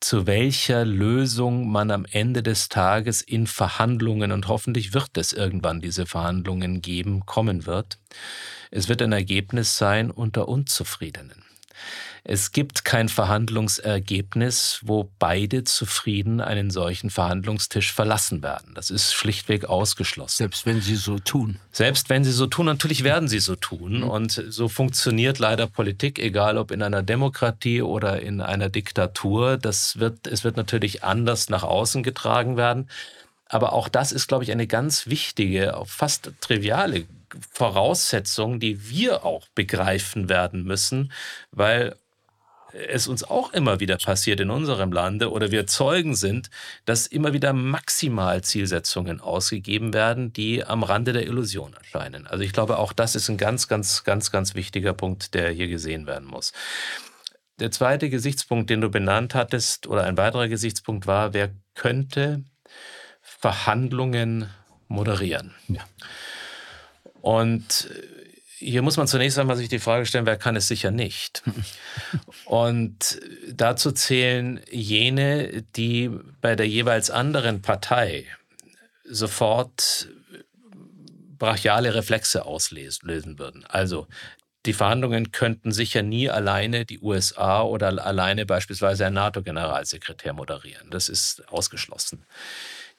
zu 0.00 0.26
welcher 0.26 0.84
Lösung 0.84 1.70
man 1.70 1.90
am 1.90 2.04
Ende 2.04 2.42
des 2.42 2.68
Tages 2.68 3.22
in 3.22 3.46
Verhandlungen, 3.46 4.30
und 4.30 4.46
hoffentlich 4.46 4.92
wird 4.92 5.16
es 5.16 5.32
irgendwann 5.32 5.80
diese 5.80 6.06
Verhandlungen 6.06 6.82
geben, 6.82 7.24
kommen 7.24 7.66
wird. 7.66 7.98
Es 8.70 8.88
wird 8.88 9.00
ein 9.00 9.12
Ergebnis 9.12 9.78
sein 9.78 10.10
unter 10.10 10.48
Unzufriedenen. 10.48 11.45
Es 12.28 12.50
gibt 12.50 12.84
kein 12.84 13.08
Verhandlungsergebnis, 13.08 14.80
wo 14.82 15.08
beide 15.20 15.62
zufrieden 15.62 16.40
einen 16.40 16.70
solchen 16.70 17.08
Verhandlungstisch 17.08 17.92
verlassen 17.92 18.42
werden. 18.42 18.74
Das 18.74 18.90
ist 18.90 19.12
schlichtweg 19.12 19.66
ausgeschlossen. 19.66 20.36
Selbst 20.36 20.66
wenn 20.66 20.80
sie 20.80 20.96
so 20.96 21.20
tun. 21.20 21.60
Selbst 21.70 22.10
wenn 22.10 22.24
sie 22.24 22.32
so 22.32 22.46
tun, 22.46 22.66
natürlich 22.66 23.04
werden 23.04 23.28
sie 23.28 23.38
so 23.38 23.54
tun. 23.54 23.98
Mhm. 23.98 24.08
Und 24.08 24.44
so 24.48 24.68
funktioniert 24.68 25.38
leider 25.38 25.68
Politik, 25.68 26.18
egal 26.18 26.58
ob 26.58 26.72
in 26.72 26.82
einer 26.82 27.04
Demokratie 27.04 27.82
oder 27.82 28.20
in 28.20 28.40
einer 28.40 28.70
Diktatur. 28.70 29.56
Das 29.56 30.00
wird, 30.00 30.26
es 30.26 30.42
wird 30.42 30.56
natürlich 30.56 31.04
anders 31.04 31.48
nach 31.48 31.62
außen 31.62 32.02
getragen 32.02 32.56
werden. 32.56 32.88
Aber 33.48 33.72
auch 33.72 33.88
das 33.88 34.10
ist, 34.10 34.26
glaube 34.26 34.42
ich, 34.42 34.50
eine 34.50 34.66
ganz 34.66 35.06
wichtige, 35.06 35.80
fast 35.86 36.32
triviale 36.40 37.06
Voraussetzung, 37.50 38.60
die 38.60 38.88
wir 38.88 39.24
auch 39.24 39.48
begreifen 39.54 40.28
werden 40.28 40.64
müssen, 40.64 41.12
weil 41.50 41.96
es 42.72 43.08
uns 43.08 43.24
auch 43.24 43.52
immer 43.52 43.80
wieder 43.80 43.96
passiert 43.96 44.40
in 44.40 44.50
unserem 44.50 44.92
Lande 44.92 45.30
oder 45.30 45.50
wir 45.50 45.66
Zeugen 45.66 46.14
sind, 46.14 46.50
dass 46.84 47.06
immer 47.06 47.32
wieder 47.32 47.52
Maximalzielsetzungen 47.52 49.20
ausgegeben 49.20 49.94
werden, 49.94 50.32
die 50.32 50.64
am 50.64 50.82
Rande 50.82 51.12
der 51.12 51.26
Illusion 51.26 51.74
erscheinen. 51.74 52.26
Also 52.26 52.44
ich 52.44 52.52
glaube, 52.52 52.78
auch 52.78 52.92
das 52.92 53.14
ist 53.14 53.28
ein 53.28 53.38
ganz, 53.38 53.68
ganz, 53.68 54.04
ganz, 54.04 54.30
ganz 54.30 54.54
wichtiger 54.54 54.92
Punkt, 54.92 55.34
der 55.34 55.50
hier 55.50 55.68
gesehen 55.68 56.06
werden 56.06 56.28
muss. 56.28 56.52
Der 57.58 57.70
zweite 57.70 58.10
Gesichtspunkt, 58.10 58.68
den 58.68 58.82
du 58.82 58.90
benannt 58.90 59.34
hattest, 59.34 59.86
oder 59.86 60.04
ein 60.04 60.18
weiterer 60.18 60.48
Gesichtspunkt 60.48 61.06
war, 61.06 61.32
wer 61.32 61.50
könnte 61.74 62.44
Verhandlungen 63.22 64.50
moderieren? 64.88 65.54
Ja. 65.68 65.82
Und 67.26 67.90
hier 68.56 68.82
muss 68.82 68.96
man 68.98 69.08
zunächst 69.08 69.36
einmal 69.36 69.56
sich 69.56 69.68
die 69.68 69.80
Frage 69.80 70.06
stellen, 70.06 70.26
wer 70.26 70.36
kann 70.36 70.54
es 70.54 70.68
sicher 70.68 70.92
nicht? 70.92 71.42
Und 72.44 73.20
dazu 73.52 73.90
zählen 73.90 74.60
jene, 74.70 75.64
die 75.74 76.08
bei 76.40 76.54
der 76.54 76.68
jeweils 76.68 77.10
anderen 77.10 77.62
Partei 77.62 78.26
sofort 79.02 80.08
brachiale 81.36 81.96
Reflexe 81.96 82.44
auslösen 82.44 83.40
würden. 83.40 83.64
Also 83.66 84.06
die 84.64 84.72
Verhandlungen 84.72 85.32
könnten 85.32 85.72
sicher 85.72 86.02
nie 86.02 86.30
alleine 86.30 86.84
die 86.84 87.00
USA 87.00 87.62
oder 87.62 88.06
alleine 88.06 88.46
beispielsweise 88.46 89.04
ein 89.04 89.14
NATO-Generalsekretär 89.14 90.32
moderieren. 90.32 90.90
Das 90.90 91.08
ist 91.08 91.48
ausgeschlossen. 91.48 92.24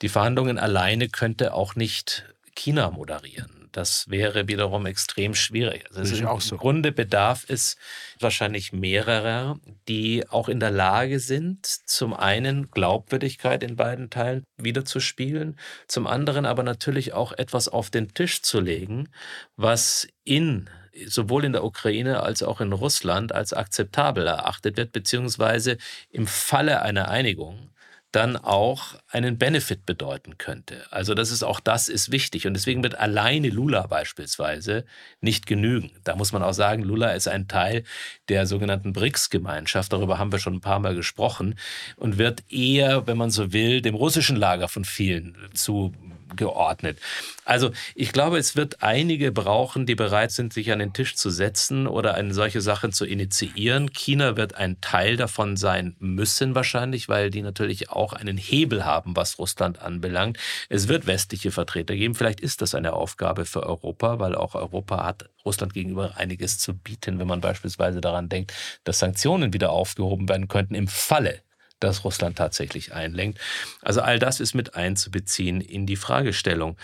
Die 0.02 0.10
Verhandlungen 0.10 0.60
alleine 0.60 1.08
könnte 1.08 1.54
auch 1.54 1.76
nicht 1.76 2.26
China 2.58 2.92
moderieren. 2.92 3.57
Das 3.78 4.10
wäre 4.10 4.48
wiederum 4.48 4.88
extrem 4.88 5.36
schwierig. 5.36 5.86
Also 5.94 6.02
ist 6.02 6.26
auch 6.26 6.42
so. 6.42 6.56
Im 6.56 6.60
Grunde 6.60 6.92
bedarf 6.92 7.46
es 7.48 7.78
wahrscheinlich 8.20 8.74
mehrerer, 8.74 9.60
die 9.88 10.28
auch 10.28 10.50
in 10.50 10.60
der 10.60 10.72
Lage 10.72 11.20
sind, 11.20 11.64
zum 11.64 12.16
einen 12.16 12.72
Glaubwürdigkeit 12.72 13.62
in 13.62 13.76
beiden 13.76 14.10
Teilen 14.10 14.46
wiederzuspiegeln, 14.58 15.60
zum 15.88 16.08
anderen 16.08 16.48
aber 16.48 16.64
natürlich 16.64 17.14
auch 17.14 17.34
etwas 17.34 17.68
auf 17.68 17.92
den 17.92 18.16
Tisch 18.16 18.42
zu 18.42 18.62
legen, 18.62 19.10
was 19.58 20.08
in 20.24 20.72
sowohl 21.06 21.46
in 21.46 21.54
der 21.54 21.64
Ukraine 21.64 22.24
als 22.24 22.42
auch 22.42 22.62
in 22.62 22.74
Russland 22.74 23.32
als 23.32 23.54
akzeptabel 23.54 24.26
erachtet 24.26 24.78
wird, 24.78 24.92
beziehungsweise 24.92 25.78
im 26.10 26.26
Falle 26.26 26.82
einer 26.82 27.10
Einigung 27.10 27.70
dann 28.12 28.38
auch 28.38 28.96
einen 29.10 29.38
Benefit 29.38 29.86
bedeuten 29.86 30.38
könnte. 30.38 30.86
Also 30.92 31.14
das 31.14 31.30
ist 31.30 31.44
auch 31.44 31.60
das 31.60 31.90
ist 31.90 32.12
wichtig 32.12 32.48
und 32.48 32.54
deswegen 32.54 32.82
wird 32.82 32.96
alleine 32.96 33.50
Lula 33.50 33.86
beispielsweise 33.88 34.86
nicht 35.20 35.46
genügen. 35.46 35.92
Da 36.04 36.16
muss 36.16 36.32
man 36.32 36.42
auch 36.42 36.54
sagen, 36.54 36.84
Lula 36.84 37.12
ist 37.12 37.28
ein 37.28 37.48
Teil 37.48 37.84
der 38.30 38.46
sogenannten 38.46 38.94
BRICS-Gemeinschaft. 38.94 39.92
Darüber 39.92 40.18
haben 40.18 40.32
wir 40.32 40.40
schon 40.40 40.56
ein 40.56 40.62
paar 40.62 40.80
Mal 40.80 40.96
gesprochen 40.96 41.56
und 41.98 42.18
wird 42.18 42.44
eher, 42.50 43.08
wenn 43.08 43.18
man 43.18 43.30
so 43.30 43.52
will, 43.52 43.82
dem 43.82 43.96
russischen 43.96 44.38
Lager 44.38 44.68
von 44.70 44.86
vielen 44.86 45.36
zu 45.54 45.94
geordnet. 46.36 47.00
Also 47.46 47.72
ich 47.96 48.12
glaube, 48.12 48.38
es 48.38 48.56
wird 48.56 48.84
einige 48.84 49.32
brauchen, 49.32 49.86
die 49.86 49.96
bereit 49.96 50.32
sind, 50.32 50.54
sich 50.54 50.72
an 50.72 50.80
den 50.80 50.94
Tisch 50.94 51.16
zu 51.16 51.30
setzen 51.30 51.88
oder 51.88 52.16
eine 52.16 52.34
solche 52.34 52.62
Sachen 52.62 52.92
zu 52.92 53.06
initiieren. 53.06 53.94
China 53.94 54.36
wird 54.36 54.56
ein 54.56 54.82
Teil 54.82 55.18
davon 55.18 55.58
sein 55.58 55.96
müssen 56.00 56.56
wahrscheinlich, 56.56 57.08
weil 57.10 57.30
die 57.30 57.42
natürlich 57.42 57.90
auch 57.90 58.14
einen 58.14 58.38
Hebel 58.38 58.86
haben, 58.86 59.16
was 59.16 59.40
Russland 59.40 59.82
anbelangt. 59.82 60.38
Es 60.70 60.88
wird 60.88 61.08
westliche 61.08 61.52
Vertreter 61.52 61.96
geben. 61.96 62.16
Vielleicht 62.16 62.42
ist 62.42 62.62
das 62.62 62.76
eine 62.76 62.94
Aufgabe 62.94 63.46
für 63.46 63.64
Europa, 63.64 64.20
weil 64.20 64.36
auch 64.36 64.56
Europa 64.56 65.06
hat 65.06 65.30
Russland 65.46 65.74
gegenüber 65.74 66.18
einiges 66.18 66.60
zu 66.60 66.74
bieten, 66.74 67.20
wenn 67.20 67.28
man 67.28 67.42
beispielsweise 67.42 68.02
daran 68.02 68.30
denkt, 68.30 68.54
dass 68.84 69.00
Sanktionen 69.00 69.54
wieder 69.54 69.72
aufgehoben 69.72 70.28
werden 70.28 70.48
könnten 70.48 70.76
im 70.76 70.88
Falle 70.88 71.42
dass 71.80 72.04
Russland 72.04 72.38
tatsächlich 72.38 72.94
einlenkt. 72.94 73.40
Also 73.82 74.02
all 74.02 74.20
das 74.20 74.40
ist 74.40 74.54
mit 74.54 74.76
einzubeziehen 74.76 75.62
in 75.62 75.86
die 75.86 75.96
Fragestellung. 75.96 76.78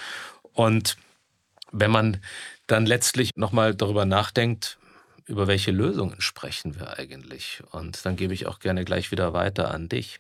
Und 0.54 0.98
wenn 1.72 1.92
man 1.92 2.22
dann 2.68 2.86
letztlich 2.86 3.32
nochmal 3.36 3.76
darüber 3.76 4.06
nachdenkt, 4.06 4.78
über 5.26 5.48
welche 5.48 5.72
Lösungen 5.72 6.22
sprechen 6.22 6.80
wir 6.80 6.98
eigentlich? 7.00 7.64
Und 7.72 8.06
dann 8.06 8.16
gebe 8.16 8.34
ich 8.34 8.46
auch 8.46 8.60
gerne 8.60 8.86
gleich 8.86 9.12
wieder 9.12 9.34
weiter 9.34 9.72
an 9.72 9.90
dich. 9.90 10.20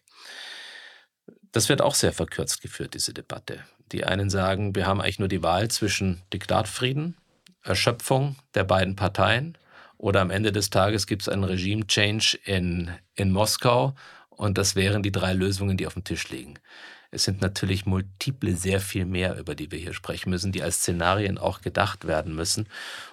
Das 1.51 1.69
wird 1.69 1.81
auch 1.81 1.95
sehr 1.95 2.13
verkürzt 2.13 2.61
geführt, 2.61 2.93
diese 2.93 3.13
Debatte. 3.13 3.63
Die 3.91 4.05
einen 4.05 4.29
sagen, 4.29 4.75
wir 4.75 4.87
haben 4.87 5.01
eigentlich 5.01 5.19
nur 5.19 5.27
die 5.27 5.43
Wahl 5.43 5.69
zwischen 5.69 6.23
Diktatfrieden, 6.31 7.17
Erschöpfung 7.61 8.37
der 8.55 8.63
beiden 8.63 8.95
Parteien 8.95 9.57
oder 9.97 10.21
am 10.21 10.31
Ende 10.31 10.51
des 10.51 10.69
Tages 10.69 11.07
gibt 11.07 11.21
es 11.21 11.29
einen 11.29 11.43
Regime-Change 11.43 12.39
in, 12.43 12.91
in 13.15 13.31
Moskau 13.31 13.95
und 14.37 14.57
das 14.57 14.75
wären 14.75 15.03
die 15.03 15.11
drei 15.11 15.33
Lösungen, 15.33 15.77
die 15.77 15.87
auf 15.87 15.93
dem 15.93 16.03
Tisch 16.03 16.29
liegen. 16.29 16.55
Es 17.11 17.25
sind 17.25 17.41
natürlich 17.41 17.85
multiple, 17.85 18.55
sehr 18.55 18.79
viel 18.79 19.05
mehr, 19.05 19.37
über 19.37 19.53
die 19.53 19.71
wir 19.71 19.77
hier 19.77 19.93
sprechen 19.93 20.31
müssen, 20.31 20.51
die 20.51 20.63
als 20.63 20.77
Szenarien 20.77 21.37
auch 21.37 21.61
gedacht 21.61 22.07
werden 22.07 22.33
müssen. 22.33 22.67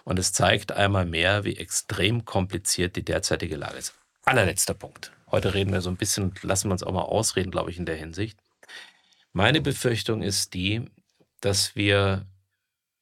Und 0.05 0.19
es 0.19 0.33
zeigt 0.33 0.73
einmal 0.73 1.05
mehr, 1.05 1.45
wie 1.45 1.59
extrem 1.59 2.25
kompliziert 2.25 2.97
die 2.97 3.05
derzeitige 3.05 3.57
Lage 3.57 3.77
ist. 3.77 3.95
Allerletzter 4.25 4.73
Punkt. 4.73 5.13
Heute 5.31 5.53
reden 5.53 5.73
wir 5.73 5.83
so 5.83 5.91
ein 5.91 5.97
bisschen, 5.97 6.33
lassen 6.43 6.69
wir 6.69 6.73
uns 6.73 6.83
auch 6.83 6.93
mal 6.93 7.03
ausreden, 7.03 7.51
glaube 7.51 7.71
ich, 7.71 7.79
in 7.79 7.85
der 7.85 7.97
Hinsicht. 7.97 8.39
Meine 9.35 9.61
Befürchtung 9.61 10.23
ist 10.23 10.55
die, 10.55 10.87
dass 11.43 11.77
wir 11.77 12.25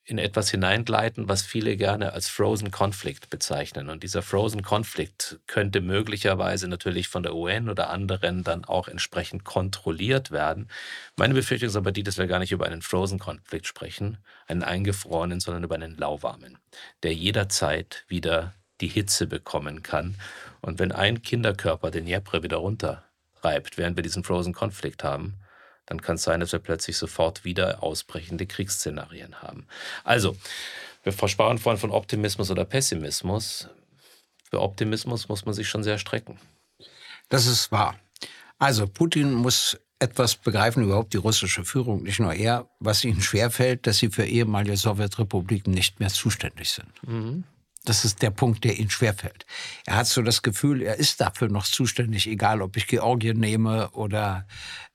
in 0.08 0.16
etwas 0.16 0.50
hineingleiten, 0.50 1.28
was 1.28 1.42
viele 1.42 1.76
gerne 1.76 2.14
als 2.14 2.28
Frozen 2.28 2.70
Conflict 2.70 3.28
bezeichnen. 3.28 3.90
Und 3.90 4.02
dieser 4.02 4.22
Frozen 4.22 4.62
Conflict 4.62 5.38
könnte 5.46 5.82
möglicherweise 5.82 6.66
natürlich 6.66 7.08
von 7.08 7.22
der 7.22 7.34
UN 7.34 7.68
oder 7.68 7.90
anderen 7.90 8.42
dann 8.42 8.64
auch 8.64 8.88
entsprechend 8.88 9.44
kontrolliert 9.44 10.30
werden. 10.30 10.70
Meine 11.16 11.34
Befürchtung 11.34 11.68
ist 11.68 11.76
aber 11.76 11.92
die, 11.92 12.02
dass 12.02 12.16
wir 12.16 12.26
gar 12.26 12.38
nicht 12.38 12.52
über 12.52 12.64
einen 12.64 12.80
Frozen 12.80 13.18
Conflict 13.18 13.66
sprechen, 13.66 14.16
einen 14.46 14.62
eingefrorenen, 14.62 15.40
sondern 15.40 15.62
über 15.62 15.74
einen 15.74 15.98
lauwarmen, 15.98 16.56
der 17.02 17.12
jederzeit 17.12 18.04
wieder 18.08 18.54
die 18.80 18.88
Hitze 18.88 19.26
bekommen 19.26 19.82
kann. 19.82 20.14
Und 20.62 20.78
wenn 20.78 20.90
ein 20.90 21.20
Kinderkörper 21.20 21.90
den 21.90 22.06
Jepre 22.06 22.42
wieder 22.42 22.56
runtertreibt, 22.56 23.76
während 23.76 23.96
wir 23.96 24.02
diesen 24.02 24.24
Frozen 24.24 24.54
Conflict 24.54 25.04
haben, 25.04 25.38
dann 25.88 26.02
kann 26.02 26.16
es 26.16 26.22
sein, 26.22 26.40
dass 26.40 26.52
wir 26.52 26.58
plötzlich 26.58 26.96
sofort 26.96 27.44
wieder 27.44 27.82
ausbrechende 27.82 28.46
Kriegsszenarien 28.46 29.40
haben. 29.40 29.66
Also, 30.04 30.36
wir 31.02 31.12
versprachen 31.12 31.58
vorhin 31.58 31.80
von 31.80 31.90
Optimismus 31.90 32.50
oder 32.50 32.64
Pessimismus. 32.64 33.68
Für 34.50 34.60
Optimismus 34.60 35.28
muss 35.28 35.46
man 35.46 35.54
sich 35.54 35.68
schon 35.68 35.82
sehr 35.82 35.98
strecken. 35.98 36.38
Das 37.30 37.46
ist 37.46 37.72
wahr. 37.72 37.98
Also, 38.58 38.86
Putin 38.86 39.32
muss 39.32 39.78
etwas 39.98 40.36
begreifen, 40.36 40.84
überhaupt 40.84 41.14
die 41.14 41.18
russische 41.18 41.64
Führung, 41.64 42.02
nicht 42.02 42.20
nur 42.20 42.34
er, 42.34 42.68
was 42.78 43.02
ihnen 43.04 43.22
schwerfällt, 43.22 43.86
dass 43.86 43.98
sie 43.98 44.10
für 44.10 44.24
ehemalige 44.24 44.76
Sowjetrepubliken 44.76 45.72
nicht 45.72 46.00
mehr 46.00 46.10
zuständig 46.10 46.70
sind. 46.70 46.92
Mhm. 47.02 47.44
Das 47.88 48.04
ist 48.04 48.20
der 48.20 48.30
Punkt, 48.30 48.64
der 48.64 48.78
ihm 48.78 48.90
schwerfällt. 48.90 49.46
Er 49.86 49.96
hat 49.96 50.06
so 50.06 50.20
das 50.20 50.42
Gefühl, 50.42 50.82
er 50.82 50.96
ist 50.96 51.22
dafür 51.22 51.48
noch 51.48 51.64
zuständig, 51.64 52.26
egal 52.26 52.60
ob 52.60 52.76
ich 52.76 52.86
Georgien 52.86 53.40
nehme 53.40 53.88
oder 53.92 54.46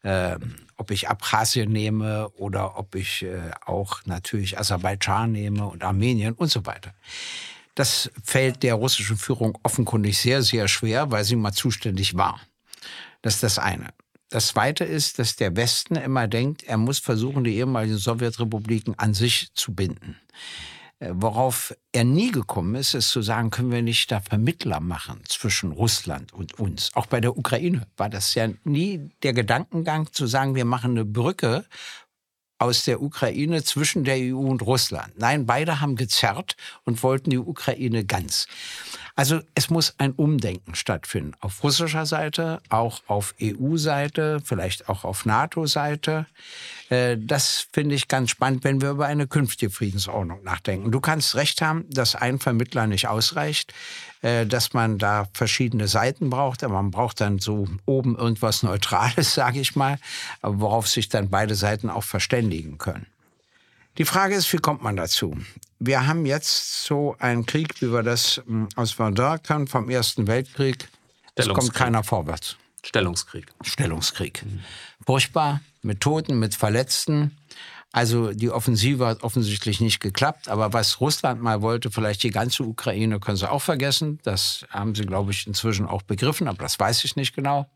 äh, 0.04 0.36
ob 0.78 0.92
ich 0.92 1.10
Abkhazien 1.10 1.72
nehme 1.72 2.30
oder 2.30 2.78
ob 2.78 2.94
ich 2.94 3.24
äh, 3.24 3.50
auch 3.66 4.06
natürlich 4.06 4.60
Aserbaidschan 4.60 5.32
nehme 5.32 5.66
und 5.66 5.84
Armenien 5.84 6.34
und 6.36 6.52
so 6.52 6.68
weiter. 6.68 6.94
Das 7.74 8.12
fällt 8.24 8.62
der 8.62 8.76
russischen 8.76 9.18
Führung 9.18 9.58
offenkundig 9.64 10.20
sehr, 10.20 10.44
sehr 10.44 10.68
schwer, 10.68 11.10
weil 11.10 11.24
sie 11.24 11.36
mal 11.36 11.52
zuständig 11.52 12.16
war. 12.16 12.40
Das 13.24 13.36
ist 13.36 13.44
das 13.44 13.58
eine. 13.58 13.90
Das 14.30 14.50
Zweite 14.50 14.84
ist, 14.84 15.18
dass 15.18 15.36
der 15.36 15.56
Westen 15.56 15.96
immer 15.96 16.28
denkt, 16.28 16.62
er 16.62 16.78
muss 16.78 17.00
versuchen, 17.00 17.44
die 17.44 17.56
ehemaligen 17.56 17.98
Sowjetrepubliken 17.98 18.94
an 19.00 19.16
sich 19.16 19.52
zu 19.56 19.74
binden. 19.74 20.16
Äh, 21.04 21.12
worauf 21.16 21.76
er 21.92 22.04
nie 22.04 22.32
gekommen 22.32 22.76
ist, 22.76 22.94
ist 22.94 23.10
zu 23.10 23.22
sagen, 23.22 23.50
können 23.50 23.72
wir 23.72 23.82
nicht 23.82 24.12
da 24.12 24.22
Vermittler 24.22 24.80
machen 24.80 25.22
zwischen 25.28 25.72
Russland 25.72 26.34
und 26.34 26.60
uns. 26.60 26.92
Auch 26.94 27.08
bei 27.08 27.20
der 27.20 27.38
Ukraine 27.38 27.86
war 27.98 28.10
das 28.10 28.34
ja 28.36 28.48
nie 28.64 29.10
der 29.22 29.34
Gedankengang 29.34 30.12
zu 30.14 30.28
sagen, 30.28 30.56
wir 30.56 30.66
machen 30.66 30.92
eine 30.92 31.06
Brücke 31.06 31.66
aus 32.58 32.86
der 32.86 33.02
Ukraine 33.02 33.64
zwischen 33.64 34.06
der 34.06 34.16
EU 34.16 34.38
und 34.38 34.62
Russland. 34.62 35.14
Nein, 35.18 35.46
beide 35.46 35.82
haben 35.82 35.98
gezerrt 35.98 36.56
und 36.86 37.04
wollten 37.04 37.30
die 37.30 37.38
Ukraine 37.38 38.06
ganz. 38.06 38.48
Also 39.16 39.42
es 39.54 39.70
muss 39.70 39.94
ein 40.00 40.14
Umdenken 40.14 40.74
stattfinden. 40.74 41.34
Auf 41.40 41.64
russischer 41.64 42.08
Seite, 42.08 42.62
auch 42.70 43.02
auf 43.06 43.36
EU-Seite, 43.40 44.42
vielleicht 44.44 44.90
auch 44.90 45.04
auf 45.04 45.26
NATO-Seite. 45.26 46.26
Äh, 46.90 47.18
das 47.20 47.68
finde 47.72 47.94
ich 47.94 48.08
ganz 48.08 48.32
spannend, 48.32 48.64
wenn 48.64 48.82
wir 48.82 48.90
über 48.90 49.06
eine 49.06 49.28
künftige 49.28 49.72
Friedensordnung 49.72 50.44
nachdenken. 50.44 50.92
Du 50.92 51.00
kannst 51.00 51.36
recht 51.36 51.62
haben, 51.62 51.86
dass 51.92 52.16
ein 52.16 52.40
Vermittler 52.40 52.88
nicht 52.88 53.08
ausreicht, 53.08 53.72
äh, 54.24 54.48
dass 54.48 54.74
man 54.74 54.98
da 54.98 55.28
verschiedene 55.34 55.88
Seiten 55.88 56.32
braucht, 56.32 56.64
aber 56.64 56.74
man 56.76 56.90
braucht 56.90 57.22
dann 57.22 57.38
so 57.38 57.68
oben 57.86 58.18
irgendwas 58.18 58.64
Neutrales, 58.64 59.34
sage 59.36 59.60
ich 59.60 59.76
mal, 59.76 60.00
worauf 60.42 60.88
sich 60.88 61.08
dann 61.08 61.30
beide 61.30 61.54
Seiten 61.54 61.92
auch 61.92 62.04
verständigen 62.04 62.80
können. 62.80 63.06
Die 63.98 64.06
Frage 64.06 64.34
ist, 64.34 64.52
wie 64.52 64.58
kommt 64.58 64.82
man 64.82 64.96
dazu? 64.96 65.38
Wir 65.80 66.08
haben 66.08 66.26
jetzt 66.26 66.86
so 66.86 67.16
einen 67.20 67.46
Krieg, 67.46 67.80
wie 67.82 67.92
wir 67.92 68.02
das 68.02 68.42
hm, 68.46 68.70
aus 68.76 68.92
Verdun 68.92 69.42
können, 69.44 69.68
vom 69.68 69.90
Ersten 69.90 70.26
Weltkrieg. 70.26 70.90
Es 71.36 71.48
kommt 71.48 71.74
keiner 71.74 72.04
vorwärts. 72.04 72.58
Stellungskrieg. 72.84 73.46
Stellungskrieg. 73.62 74.44
Mhm. 74.44 74.62
Furchtbar, 75.06 75.62
mit 75.84 76.02
Toten, 76.02 76.40
mit 76.40 76.56
Verletzten. 76.56 77.38
Also 77.92 78.32
die 78.32 78.50
Offensive 78.50 79.06
hat 79.06 79.22
offensichtlich 79.22 79.80
nicht 79.80 80.00
geklappt. 80.00 80.50
Aber 80.50 80.74
was 80.74 81.00
Russland 81.00 81.42
mal 81.42 81.62
wollte, 81.62 81.92
vielleicht 81.92 82.24
die 82.24 82.32
ganze 82.32 82.64
Ukraine, 82.64 83.20
können 83.20 83.38
sie 83.38 83.50
auch 83.50 83.62
vergessen. 83.62 84.20
Das 84.24 84.66
haben 84.72 84.96
sie, 84.96 85.06
glaube 85.06 85.32
ich, 85.32 85.46
inzwischen 85.46 85.86
auch 85.86 86.02
begriffen, 86.02 86.48
aber 86.48 86.64
das 86.64 86.80
weiß 86.80 87.04
ich 87.04 87.16
nicht 87.16 87.36
genau 87.36 87.70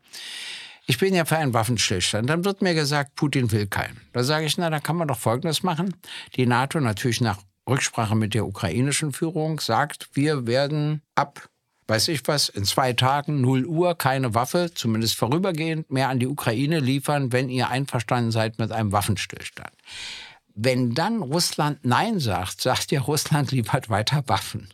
ich 0.88 0.96
bin 0.96 1.14
ja 1.14 1.26
für 1.26 1.36
einen 1.36 1.52
Waffenstillstand. 1.52 2.30
Dann 2.30 2.46
wird 2.46 2.62
mir 2.62 2.72
gesagt, 2.72 3.14
Putin 3.14 3.52
will 3.52 3.66
keinen. 3.66 4.00
Da 4.14 4.24
sage 4.24 4.46
ich, 4.46 4.56
na, 4.56 4.70
dann 4.70 4.82
kann 4.82 4.96
man 4.96 5.06
doch 5.06 5.18
Folgendes 5.18 5.62
machen. 5.62 5.94
Die 6.34 6.46
NATO 6.46 6.80
natürlich 6.80 7.20
nach 7.20 7.38
Rücksprache 7.68 8.16
mit 8.16 8.32
der 8.32 8.46
ukrainischen 8.46 9.12
Führung 9.12 9.60
sagt, 9.60 10.08
wir 10.14 10.46
werden 10.46 11.02
ab, 11.14 11.50
weiß 11.88 12.08
ich 12.08 12.26
was, 12.26 12.48
in 12.48 12.64
zwei 12.64 12.94
Tagen 12.94 13.42
0 13.42 13.66
Uhr 13.66 13.98
keine 13.98 14.34
Waffe, 14.34 14.70
zumindest 14.74 15.16
vorübergehend, 15.16 15.90
mehr 15.90 16.08
an 16.08 16.20
die 16.20 16.26
Ukraine 16.26 16.80
liefern, 16.80 17.32
wenn 17.32 17.50
ihr 17.50 17.68
einverstanden 17.68 18.30
seid 18.30 18.58
mit 18.58 18.72
einem 18.72 18.90
Waffenstillstand. 18.90 19.74
Wenn 20.54 20.94
dann 20.94 21.20
Russland 21.20 21.80
Nein 21.84 22.18
sagt, 22.18 22.62
sagt 22.62 22.92
ja 22.92 23.02
Russland 23.02 23.50
liefert 23.52 23.90
weiter 23.90 24.24
Waffen. 24.26 24.70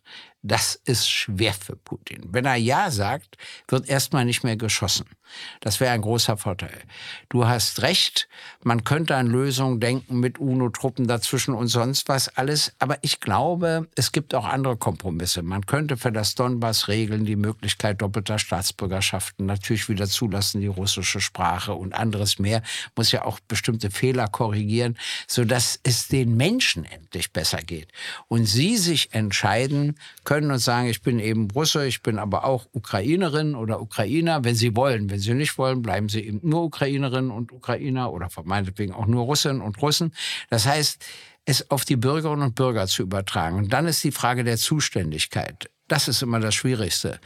Das 0.47 0.79
ist 0.85 1.09
schwer 1.09 1.55
für 1.55 1.75
Putin. 1.75 2.21
Wenn 2.29 2.45
er 2.45 2.57
Ja 2.57 2.91
sagt, 2.91 3.39
wird 3.69 3.89
erstmal 3.89 4.27
nicht 4.27 4.45
mehr 4.45 4.59
geschossen. 4.59 5.07
Das 5.61 5.81
wäre 5.81 5.93
ein 5.93 6.03
großer 6.03 6.37
Vorteil. 6.37 6.83
Du 7.31 7.47
hast 7.47 7.81
recht, 7.81 8.29
man 8.63 8.85
könnte 8.85 9.17
an 9.17 9.27
Lösungen 9.27 9.81
denken 9.81 10.21
mit 10.21 10.39
UNO-Truppen 10.39 11.09
dazwischen 11.09 11.55
und 11.55 11.69
sonst 11.69 12.09
was 12.09 12.29
alles. 12.29 12.75
Aber 12.79 12.99
ich 13.01 13.21
glaube, 13.21 13.89
es 13.97 14.13
gibt 14.13 14.35
auch 14.35 14.45
andere 14.45 14.77
Kompromisse. 14.77 15.43
Man 15.43 15.65
könnte 15.65 15.97
für 15.97 16.13
das 16.13 16.35
Donbass 16.35 16.89
regeln, 16.89 17.25
die 17.25 17.37
Möglichkeit 17.37 18.03
doppelter 18.03 18.39
Staatsbürgerschaften, 18.39 19.47
natürlich 19.47 19.89
wieder 19.89 20.07
zulassen, 20.07 20.61
die 20.61 20.67
russische 20.67 21.23
Sprache 21.23 21.73
und 21.73 21.95
anderes 21.95 22.39
mehr. 22.39 22.63
Muss 22.97 23.13
ja 23.13 23.25
auch 23.25 23.41
bestimmte 23.41 23.91
Fehler 23.91 24.29
korrigieren, 24.29 24.99
sodass 25.27 25.81
es 25.85 26.09
den 26.09 26.37
Menschen 26.37 26.85
endlich 26.85 27.33
besser 27.33 27.63
geht. 27.63 27.89
Und 28.29 28.45
sie 28.45 28.77
sich 28.77 29.15
entscheiden 29.15 29.99
können, 30.25 30.34
können 30.35 30.50
und 30.50 30.59
sagen, 30.59 30.88
ich 30.88 31.00
bin 31.00 31.21
eben 31.21 31.49
Russe, 31.50 31.87
ich 31.87 32.03
bin 32.03 32.19
aber 32.19 32.45
auch 32.45 32.67
Ukrainerin 32.73 33.55
oder 33.55 33.81
Ukrainer, 33.81 34.43
wenn 34.45 34.57
sie 34.57 34.75
wollen. 34.75 35.09
Wenn 35.09 35.21
sie 35.21 35.35
nicht 35.35 35.57
wollen, 35.59 35.81
bleiben 35.81 36.09
sie 36.09 36.23
eben 36.23 36.41
nur 36.43 36.64
Ukrainerinnen 36.64 37.31
und 37.31 37.53
Ukrainer 37.53 38.12
oder 38.12 38.29
meinetwegen 38.43 38.93
auch 38.93 39.07
nur 39.07 39.25
Russinnen 39.25 39.62
und 39.62 39.81
Russen. 39.81 40.12
Das 40.50 40.67
heißt, 40.67 41.05
es 41.45 41.71
auf 41.71 41.85
die 41.85 41.97
Bürgerinnen 41.97 42.43
und 42.43 42.55
Bürger 42.57 42.87
zu 42.88 43.03
übertragen. 43.03 43.59
Und 43.59 43.73
dann 43.73 43.87
ist 43.87 44.03
die 44.03 44.11
Frage 44.11 44.43
der 44.43 44.57
Zuständigkeit. 44.57 45.71
Das 45.87 46.09
ist 46.09 46.23
immer 46.23 46.41
das 46.41 46.55
Schwierigste. 46.55 47.21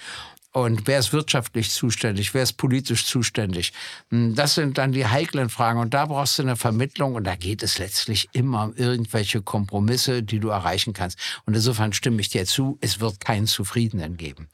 Und 0.59 0.89
wer 0.89 0.99
ist 0.99 1.13
wirtschaftlich 1.13 1.71
zuständig? 1.71 2.35
Wer 2.35 2.43
ist 2.43 2.55
politisch 2.55 3.07
zuständig? 3.07 3.73
Hm, 4.11 4.35
das 4.35 4.57
sind 4.57 4.77
dann 4.77 4.91
die 4.91 5.07
heiklen 5.07 5.51
Fragen. 5.51 5.79
Und 5.79 5.95
da 5.95 6.07
brauchst 6.07 6.37
du 6.37 6.43
eine 6.43 6.57
Vermittlung. 6.57 7.15
Und 7.15 7.25
da 7.25 7.37
geht 7.37 7.63
es 7.63 7.79
letztlich 7.79 8.29
immer 8.33 8.65
um 8.65 8.75
irgendwelche 8.75 9.41
Kompromisse, 9.41 10.25
die 10.25 10.41
du 10.41 10.49
erreichen 10.49 10.95
kannst. 10.95 11.17
Und 11.47 11.55
insofern 11.55 11.93
stimme 11.93 12.21
ich 12.21 12.31
dir 12.31 12.45
zu, 12.45 12.77
es 12.81 12.99
wird 12.99 13.21
keinen 13.21 13.47
Zufriedenen 13.47 14.17
geben. 14.17 14.49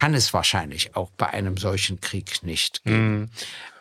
Kann 0.00 0.14
es 0.14 0.34
wahrscheinlich 0.34 0.96
auch 0.96 1.10
bei 1.12 1.28
einem 1.28 1.56
solchen 1.56 2.00
Krieg 2.00 2.42
nicht 2.42 2.82
geben. 2.82 3.20
Mhm. 3.20 3.30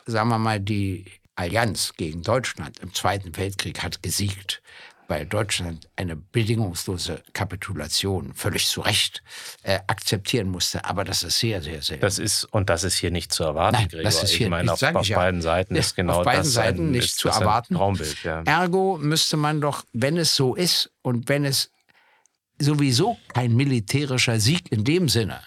Sagen 0.06 0.30
wir 0.30 0.38
mal, 0.38 0.60
die 0.60 1.06
Allianz 1.34 1.94
gegen 1.98 2.22
Deutschland 2.22 2.78
im 2.78 2.94
Zweiten 2.94 3.36
Weltkrieg 3.38 3.82
hat 3.82 4.04
gesiegt 4.04 4.62
weil 5.08 5.26
Deutschland 5.26 5.90
eine 5.96 6.16
bedingungslose 6.16 7.22
Kapitulation 7.34 8.34
völlig 8.34 8.68
zu 8.68 8.82
Recht 8.82 9.24
äh, 9.64 9.80
akzeptieren 9.88 10.50
musste. 10.50 10.86
Aber 10.86 11.04
das 11.04 11.24
ist 11.24 11.40
sehr, 11.40 11.62
sehr 11.62 11.82
selten. 11.82 12.02
Das 12.02 12.20
ist, 12.20 12.46
und 12.46 12.70
das 12.70 12.84
ist 12.84 12.98
hier 12.98 13.12
nicht 13.12 13.32
zu 13.32 13.44
erwarten, 13.44 13.78
Nein, 13.78 13.88
Gregor. 13.88 14.04
Das 14.04 14.24
ist 14.24 14.32
hier, 14.32 14.48
ich 14.48 14.52
meine, 14.52 14.72
auf, 14.72 14.82
auf 14.82 15.08
ja. 15.08 15.18
beiden 15.18 15.42
Seiten 15.42 15.76
ist 15.76 15.96
genau 15.96 16.20
auf 16.20 16.26
beiden 16.26 16.44
das 16.44 16.54
Seiten 16.54 16.88
ein, 16.88 16.92
nicht 16.92 17.18
zu 17.18 17.30
erwarten. 17.30 17.76
Traumbild, 17.76 18.24
ja. 18.24 18.42
Ergo 18.44 18.98
müsste 19.00 19.38
man 19.38 19.62
doch, 19.62 19.86
wenn 19.94 20.18
es 20.18 20.36
so 20.36 20.56
ist 20.56 20.92
und 21.02 21.30
wenn 21.30 21.46
es 21.46 21.72
sowieso 22.60 23.18
kein 23.34 23.56
militärischer 23.56 24.40
Sieg 24.40 24.72
in 24.72 24.84
dem 24.84 25.10
Sinne 25.10 25.42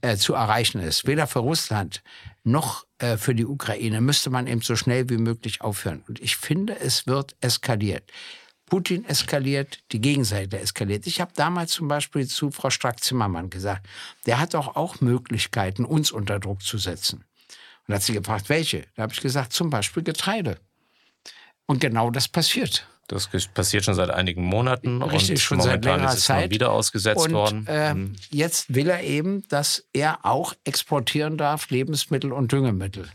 äh, 0.00 0.16
zu 0.16 0.34
erreichen 0.34 0.80
ist, 0.80 1.06
weder 1.06 1.26
für 1.26 1.40
Russland 1.40 2.02
noch 2.44 2.86
äh, 2.98 3.16
für 3.16 3.34
die 3.34 3.44
Ukraine, 3.44 4.00
müsste 4.00 4.30
man 4.30 4.46
eben 4.46 4.60
so 4.60 4.76
schnell 4.76 5.08
wie 5.10 5.18
möglich 5.18 5.60
aufhören. 5.60 6.02
Und 6.08 6.20
ich 6.20 6.36
finde, 6.36 6.78
es 6.78 7.06
wird 7.06 7.34
eskaliert. 7.40 8.10
Putin 8.66 9.04
eskaliert, 9.04 9.78
die 9.92 10.00
Gegenseite 10.00 10.58
eskaliert. 10.58 11.06
Ich 11.06 11.20
habe 11.20 11.32
damals 11.34 11.72
zum 11.72 11.86
Beispiel 11.86 12.26
zu 12.26 12.50
Frau 12.50 12.70
Strack-Zimmermann 12.70 13.48
gesagt, 13.48 13.86
der 14.26 14.40
hat 14.40 14.54
doch 14.54 14.74
auch 14.74 15.00
Möglichkeiten, 15.00 15.84
uns 15.84 16.10
unter 16.10 16.40
Druck 16.40 16.62
zu 16.62 16.76
setzen. 16.76 17.24
Und 17.86 17.94
hat 17.94 18.02
sie 18.02 18.14
gefragt, 18.14 18.48
welche? 18.48 18.84
Da 18.96 19.04
habe 19.04 19.12
ich 19.12 19.20
gesagt, 19.20 19.52
zum 19.52 19.70
Beispiel 19.70 20.02
Getreide. 20.02 20.58
Und 21.66 21.80
genau 21.80 22.10
das 22.10 22.26
passiert. 22.26 22.88
Das 23.06 23.28
passiert 23.54 23.84
schon 23.84 23.94
seit 23.94 24.10
einigen 24.10 24.42
Monaten 24.42 25.00
Richtig, 25.00 25.30
und 25.30 25.38
schon 25.38 25.58
momentan 25.58 25.82
seit 25.82 25.84
längerer 25.84 26.12
ist 26.12 26.18
es 26.18 26.24
Zeit. 26.24 26.50
wieder 26.50 26.72
ausgesetzt 26.72 27.24
und, 27.24 27.32
worden. 27.32 27.66
Äh, 27.68 27.94
mhm. 27.94 28.16
Jetzt 28.30 28.74
will 28.74 28.90
er 28.90 29.04
eben, 29.04 29.46
dass 29.46 29.86
er 29.92 30.24
auch 30.26 30.54
exportieren 30.64 31.38
darf, 31.38 31.70
Lebensmittel 31.70 32.32
und 32.32 32.50
Düngemittel. 32.50 33.08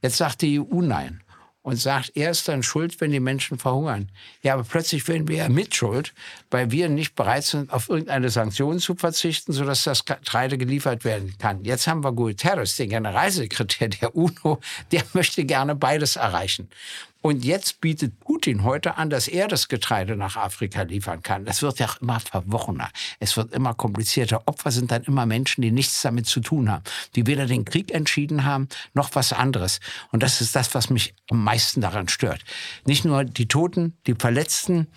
Jetzt 0.00 0.18
sagt 0.18 0.42
die 0.42 0.60
EU 0.60 0.80
nein 0.80 1.21
und 1.62 1.76
sagt, 1.76 2.12
er 2.16 2.30
ist 2.30 2.48
dann 2.48 2.62
schuld, 2.62 3.00
wenn 3.00 3.12
die 3.12 3.20
Menschen 3.20 3.58
verhungern. 3.58 4.10
Ja, 4.42 4.54
aber 4.54 4.64
plötzlich 4.64 5.06
werden 5.06 5.28
wir 5.28 5.36
ja 5.36 5.48
mitschuld, 5.48 6.12
weil 6.50 6.70
wir 6.70 6.88
nicht 6.88 7.14
bereit 7.14 7.44
sind, 7.44 7.72
auf 7.72 7.88
irgendeine 7.88 8.30
Sanktion 8.30 8.80
zu 8.80 8.96
verzichten, 8.96 9.52
sodass 9.52 9.84
das 9.84 10.04
Getreide 10.04 10.58
geliefert 10.58 11.04
werden 11.04 11.34
kann. 11.38 11.64
Jetzt 11.64 11.86
haben 11.86 12.02
wir 12.02 12.12
Guterres, 12.12 12.76
den 12.76 12.90
Generalsekretär 12.90 13.88
der 13.88 14.14
UNO, 14.16 14.60
der 14.90 15.04
möchte 15.12 15.44
gerne 15.44 15.74
beides 15.76 16.16
erreichen. 16.16 16.68
Und 17.22 17.44
jetzt 17.44 17.80
bietet 17.80 18.18
Putin 18.18 18.64
heute 18.64 18.96
an, 18.96 19.08
dass 19.08 19.28
er 19.28 19.46
das 19.46 19.68
Getreide 19.68 20.16
nach 20.16 20.36
Afrika 20.36 20.82
liefern 20.82 21.22
kann. 21.22 21.44
Das 21.44 21.62
wird 21.62 21.78
ja 21.78 21.86
auch 21.86 22.00
immer 22.00 22.18
verworrener. 22.18 22.90
Es 23.20 23.36
wird 23.36 23.52
immer 23.52 23.74
komplizierter. 23.74 24.42
Opfer 24.46 24.72
sind 24.72 24.90
dann 24.90 25.04
immer 25.04 25.24
Menschen, 25.24 25.62
die 25.62 25.70
nichts 25.70 26.02
damit 26.02 26.26
zu 26.26 26.40
tun 26.40 26.68
haben, 26.68 26.82
die 27.14 27.28
weder 27.28 27.46
den 27.46 27.64
Krieg 27.64 27.92
entschieden 27.94 28.44
haben, 28.44 28.68
noch 28.92 29.14
was 29.14 29.32
anderes. 29.32 29.78
Und 30.10 30.24
das 30.24 30.40
ist 30.40 30.56
das, 30.56 30.74
was 30.74 30.90
mich 30.90 31.14
am 31.30 31.44
meisten 31.44 31.80
daran 31.80 32.08
stört. 32.08 32.42
Nicht 32.86 33.04
nur 33.04 33.24
die 33.24 33.46
Toten, 33.46 33.96
die 34.08 34.16
Verletzten, 34.16 34.88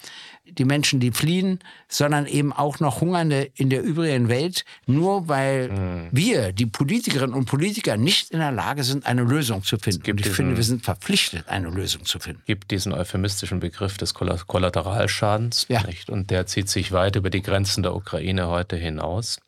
die 0.45 0.65
Menschen, 0.65 0.99
die 0.99 1.11
fliehen, 1.11 1.59
sondern 1.87 2.25
eben 2.25 2.53
auch 2.53 2.79
noch 2.79 3.01
Hungernde 3.01 3.49
in 3.55 3.69
der 3.69 3.83
übrigen 3.83 4.29
Welt, 4.29 4.65
nur 4.85 5.27
weil 5.27 5.69
mhm. 5.69 6.07
wir, 6.11 6.53
die 6.53 6.65
Politikerinnen 6.65 7.33
und 7.33 7.45
Politiker, 7.45 7.97
nicht 7.97 8.31
in 8.31 8.39
der 8.39 8.51
Lage 8.51 8.83
sind, 8.83 9.05
eine 9.05 9.23
Lösung 9.23 9.63
zu 9.63 9.77
finden. 9.77 10.09
Und 10.11 10.19
ich 10.21 10.29
finde, 10.29 10.55
wir 10.55 10.63
sind 10.63 10.83
verpflichtet, 10.83 11.47
eine 11.49 11.69
Lösung 11.69 12.05
zu 12.05 12.19
finden. 12.19 12.41
Es 12.41 12.47
gibt 12.47 12.71
diesen 12.71 12.93
euphemistischen 12.93 13.59
Begriff 13.59 13.97
des 13.97 14.13
Kollateralschadens. 14.13 15.65
Ja. 15.69 15.83
Nicht? 15.85 16.09
Und 16.09 16.31
der 16.31 16.45
zieht 16.45 16.69
sich 16.69 16.91
weit 16.91 17.15
über 17.15 17.29
die 17.29 17.41
Grenzen 17.41 17.83
der 17.83 17.95
Ukraine 17.95 18.47
heute 18.47 18.75
hinaus. 18.75 19.39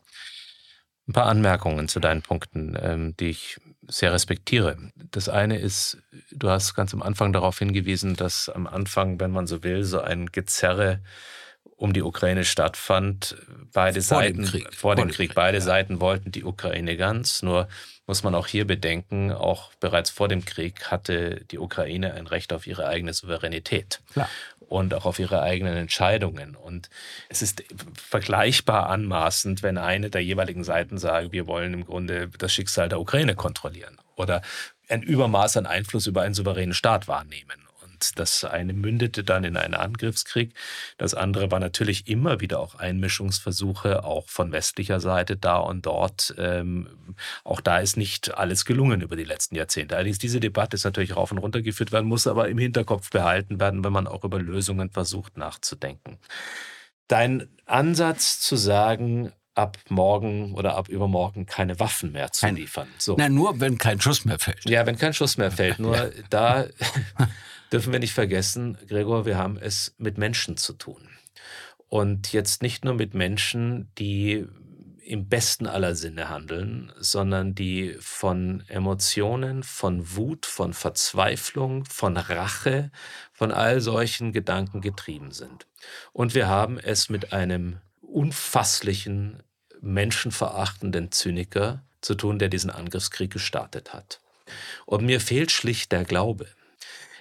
Ein 1.07 1.13
paar 1.13 1.27
Anmerkungen 1.27 1.87
zu 1.87 1.99
deinen 1.99 2.21
Punkten, 2.21 2.77
ähm, 2.81 3.15
die 3.17 3.29
ich 3.29 3.57
sehr 3.87 4.13
respektiere. 4.13 4.77
Das 5.11 5.29
eine 5.29 5.57
ist, 5.57 5.97
du 6.31 6.49
hast 6.49 6.75
ganz 6.75 6.93
am 6.93 7.01
Anfang 7.01 7.33
darauf 7.33 7.59
hingewiesen, 7.59 8.15
dass 8.15 8.49
am 8.49 8.67
Anfang, 8.67 9.19
wenn 9.19 9.31
man 9.31 9.47
so 9.47 9.63
will, 9.63 9.83
so 9.83 10.01
ein 10.01 10.27
Gezerre 10.27 11.01
um 11.77 11.93
die 11.93 12.01
Ukraine 12.01 12.43
stattfand. 12.43 13.37
Beide 13.71 14.01
vor 14.01 14.19
Seiten, 14.19 14.41
dem 14.41 14.45
Krieg. 14.45 14.73
vor 14.73 14.95
dem 14.95 15.09
Krieg, 15.09 15.35
beide 15.35 15.59
ja. 15.59 15.63
Seiten 15.63 16.01
wollten 16.01 16.31
die 16.31 16.43
Ukraine 16.43 16.97
ganz. 16.97 17.43
Nur 17.43 17.67
muss 18.07 18.23
man 18.23 18.35
auch 18.35 18.47
hier 18.47 18.65
bedenken, 18.65 19.31
auch 19.31 19.73
bereits 19.79 20.09
vor 20.09 20.27
dem 20.27 20.43
Krieg 20.43 20.89
hatte 20.89 21.45
die 21.51 21.59
Ukraine 21.59 22.13
ein 22.13 22.25
Recht 22.25 22.51
auf 22.51 22.65
ihre 22.65 22.87
eigene 22.87 23.13
Souveränität. 23.13 24.01
Klar. 24.13 24.29
Und 24.67 24.93
auch 24.93 25.05
auf 25.05 25.19
ihre 25.19 25.41
eigenen 25.41 25.75
Entscheidungen. 25.75 26.55
Und 26.55 26.89
es 27.29 27.41
ist 27.41 27.63
vergleichbar 27.95 28.89
anmaßend, 28.89 29.63
wenn 29.63 29.77
eine 29.77 30.09
der 30.09 30.23
jeweiligen 30.23 30.63
Seiten 30.63 30.97
sagt, 30.97 31.31
wir 31.31 31.47
wollen 31.47 31.73
im 31.73 31.85
Grunde 31.85 32.29
das 32.37 32.53
Schicksal 32.53 32.89
der 32.89 32.99
Ukraine 32.99 33.35
kontrollieren 33.35 33.97
oder 34.15 34.41
ein 34.89 35.03
Übermaß 35.03 35.57
an 35.57 35.65
Einfluss 35.65 36.07
über 36.07 36.21
einen 36.21 36.33
souveränen 36.33 36.73
Staat 36.73 37.07
wahrnehmen. 37.07 37.66
Und 37.97 38.19
das 38.19 38.43
eine 38.43 38.73
mündete 38.73 39.23
dann 39.23 39.43
in 39.43 39.57
einen 39.57 39.73
Angriffskrieg. 39.73 40.53
Das 40.97 41.13
andere 41.13 41.49
war 41.51 41.59
natürlich 41.59 42.07
immer 42.07 42.39
wieder 42.39 42.59
auch 42.59 42.75
Einmischungsversuche, 42.75 44.03
auch 44.03 44.29
von 44.29 44.51
westlicher 44.51 44.99
Seite 44.99 45.35
da 45.35 45.57
und 45.57 45.85
dort. 45.85 46.35
Ähm, 46.37 46.89
auch 47.43 47.59
da 47.59 47.79
ist 47.79 47.97
nicht 47.97 48.37
alles 48.37 48.65
gelungen 48.65 49.01
über 49.01 49.15
die 49.15 49.23
letzten 49.23 49.55
Jahrzehnte. 49.55 49.95
Allerdings 49.95 50.19
diese 50.19 50.39
Debatte 50.39 50.75
ist 50.75 50.83
natürlich 50.83 51.15
rauf 51.15 51.31
und 51.31 51.39
runter 51.39 51.61
geführt 51.61 51.91
werden, 51.91 52.07
muss 52.07 52.27
aber 52.27 52.49
im 52.49 52.59
Hinterkopf 52.59 53.09
behalten 53.09 53.59
werden, 53.59 53.83
wenn 53.83 53.93
man 53.93 54.07
auch 54.07 54.23
über 54.23 54.39
Lösungen 54.39 54.91
versucht 54.91 55.37
nachzudenken. 55.37 56.19
Dein 57.07 57.47
Ansatz 57.65 58.39
zu 58.41 58.57
sagen, 58.57 59.31
ab 59.57 59.77
morgen 59.89 60.53
oder 60.53 60.75
ab 60.75 60.87
übermorgen 60.87 61.45
keine 61.45 61.79
Waffen 61.79 62.11
mehr 62.11 62.31
zu 62.31 62.47
liefern. 62.47 62.87
So. 62.97 63.15
Na, 63.17 63.27
nur 63.27 63.59
wenn 63.59 63.77
kein 63.77 63.99
Schuss 63.99 64.23
mehr 64.23 64.39
fällt. 64.39 64.69
Ja, 64.69 64.85
wenn 64.85 64.97
kein 64.97 65.13
Schuss 65.13 65.37
mehr 65.37 65.51
fällt. 65.51 65.79
Nur 65.79 65.95
ja. 65.97 66.09
da 66.29 66.65
dürfen 67.71 67.91
wir 67.91 67.99
nicht 67.99 68.13
vergessen, 68.13 68.77
Gregor, 68.87 69.25
wir 69.25 69.37
haben 69.37 69.57
es 69.57 69.95
mit 69.97 70.17
Menschen 70.17 70.57
zu 70.57 70.73
tun. 70.73 71.09
Und 71.89 72.33
jetzt 72.33 72.61
nicht 72.61 72.85
nur 72.85 72.93
mit 72.93 73.13
Menschen, 73.13 73.91
die 73.97 74.45
im 75.07 75.29
besten 75.29 75.67
aller 75.67 75.95
Sinne 75.95 76.29
handeln, 76.29 76.91
sondern 76.99 77.55
die 77.55 77.95
von 77.99 78.63
Emotionen, 78.67 79.63
von 79.63 80.15
Wut, 80.15 80.45
von 80.45 80.73
Verzweiflung, 80.73 81.85
von 81.85 82.17
Rache, 82.17 82.91
von 83.31 83.53
all 83.53 83.79
solchen 83.79 84.33
Gedanken 84.33 84.81
getrieben 84.81 85.31
sind. 85.31 85.65
Und 86.11 86.35
wir 86.35 86.47
haben 86.47 86.77
es 86.77 87.09
mit 87.09 87.31
einem 87.31 87.77
unfasslichen, 88.01 89.43
menschenverachtenden 89.87 91.11
Zyniker 91.11 91.83
zu 92.01 92.15
tun, 92.15 92.39
der 92.39 92.49
diesen 92.49 92.69
Angriffskrieg 92.69 93.31
gestartet 93.31 93.93
hat. 93.93 94.19
Und 94.85 95.05
mir 95.05 95.19
fehlt 95.19 95.51
schlicht 95.51 95.91
der 95.91 96.03
Glaube 96.03 96.47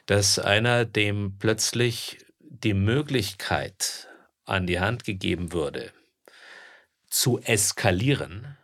dass 0.07 0.39
einer, 0.39 0.85
dem 0.85 1.37
plötzlich 1.39 2.19
die 2.39 2.75
Möglichkeit 2.75 4.09
an 4.45 4.67
die 4.67 4.81
Hand 4.81 5.05
gegeben 5.05 5.53
würde, 5.53 5.93
zu 7.09 7.41
eskalieren, 7.41 8.57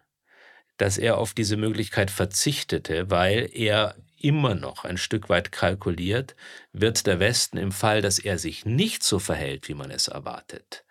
dass 0.76 0.98
er 0.98 1.18
auf 1.18 1.34
diese 1.34 1.56
Möglichkeit 1.56 2.10
verzichtete, 2.10 3.10
weil 3.10 3.50
er 3.52 3.96
immer 4.18 4.54
noch 4.54 4.84
ein 4.84 4.98
Stück 4.98 5.28
weit 5.28 5.50
kalkuliert, 5.50 6.36
wird 6.72 7.06
der 7.06 7.18
Westen 7.18 7.58
im 7.58 7.72
Fall, 7.72 8.02
dass 8.02 8.20
er 8.20 8.38
sich 8.38 8.64
nicht 8.64 9.02
so 9.02 9.18
verhält, 9.18 9.68
wie 9.68 9.74
man 9.74 9.90
es 9.90 10.06
erwartet, 10.06 10.84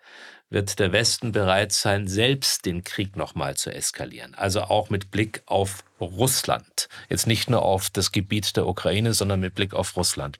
wird 0.52 0.78
der 0.78 0.92
Westen 0.92 1.32
bereit 1.32 1.72
sein, 1.72 2.06
selbst 2.06 2.66
den 2.66 2.84
Krieg 2.84 3.16
nochmal 3.16 3.56
zu 3.56 3.74
eskalieren. 3.74 4.34
Also 4.34 4.62
auch 4.62 4.90
mit 4.90 5.10
Blick 5.10 5.42
auf 5.46 5.82
Russland. 5.98 6.88
Jetzt 7.08 7.26
nicht 7.26 7.48
nur 7.48 7.62
auf 7.62 7.88
das 7.88 8.12
Gebiet 8.12 8.54
der 8.56 8.66
Ukraine, 8.66 9.14
sondern 9.14 9.40
mit 9.40 9.54
Blick 9.54 9.72
auf 9.72 9.96
Russland. 9.96 10.38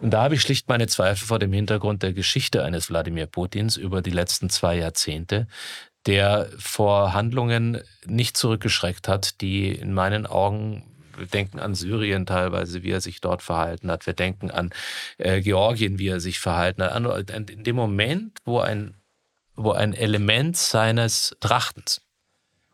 Und 0.00 0.10
da 0.10 0.22
habe 0.22 0.34
ich 0.34 0.42
schlicht 0.42 0.68
meine 0.68 0.86
Zweifel 0.86 1.26
vor 1.26 1.38
dem 1.38 1.52
Hintergrund 1.52 2.02
der 2.02 2.12
Geschichte 2.12 2.62
eines 2.62 2.90
Wladimir 2.90 3.26
Putins 3.26 3.76
über 3.76 4.02
die 4.02 4.10
letzten 4.10 4.50
zwei 4.50 4.76
Jahrzehnte, 4.76 5.46
der 6.06 6.50
vor 6.58 7.14
Handlungen 7.14 7.80
nicht 8.04 8.36
zurückgeschreckt 8.36 9.08
hat, 9.08 9.40
die 9.40 9.70
in 9.70 9.94
meinen 9.94 10.26
Augen 10.26 10.90
wir 11.16 11.26
denken 11.26 11.60
an 11.60 11.76
Syrien 11.76 12.26
teilweise, 12.26 12.82
wie 12.82 12.90
er 12.90 13.00
sich 13.00 13.20
dort 13.20 13.40
verhalten 13.40 13.88
hat. 13.88 14.04
Wir 14.04 14.14
denken 14.14 14.50
an 14.50 14.70
äh, 15.18 15.40
Georgien, 15.42 16.00
wie 16.00 16.08
er 16.08 16.18
sich 16.18 16.40
verhalten 16.40 16.82
hat. 16.82 17.30
In 17.30 17.62
dem 17.62 17.76
Moment, 17.76 18.38
wo 18.44 18.58
ein 18.58 18.96
wo 19.56 19.72
ein 19.72 19.94
Element 19.94 20.56
seines 20.56 21.36
Trachtens, 21.40 22.00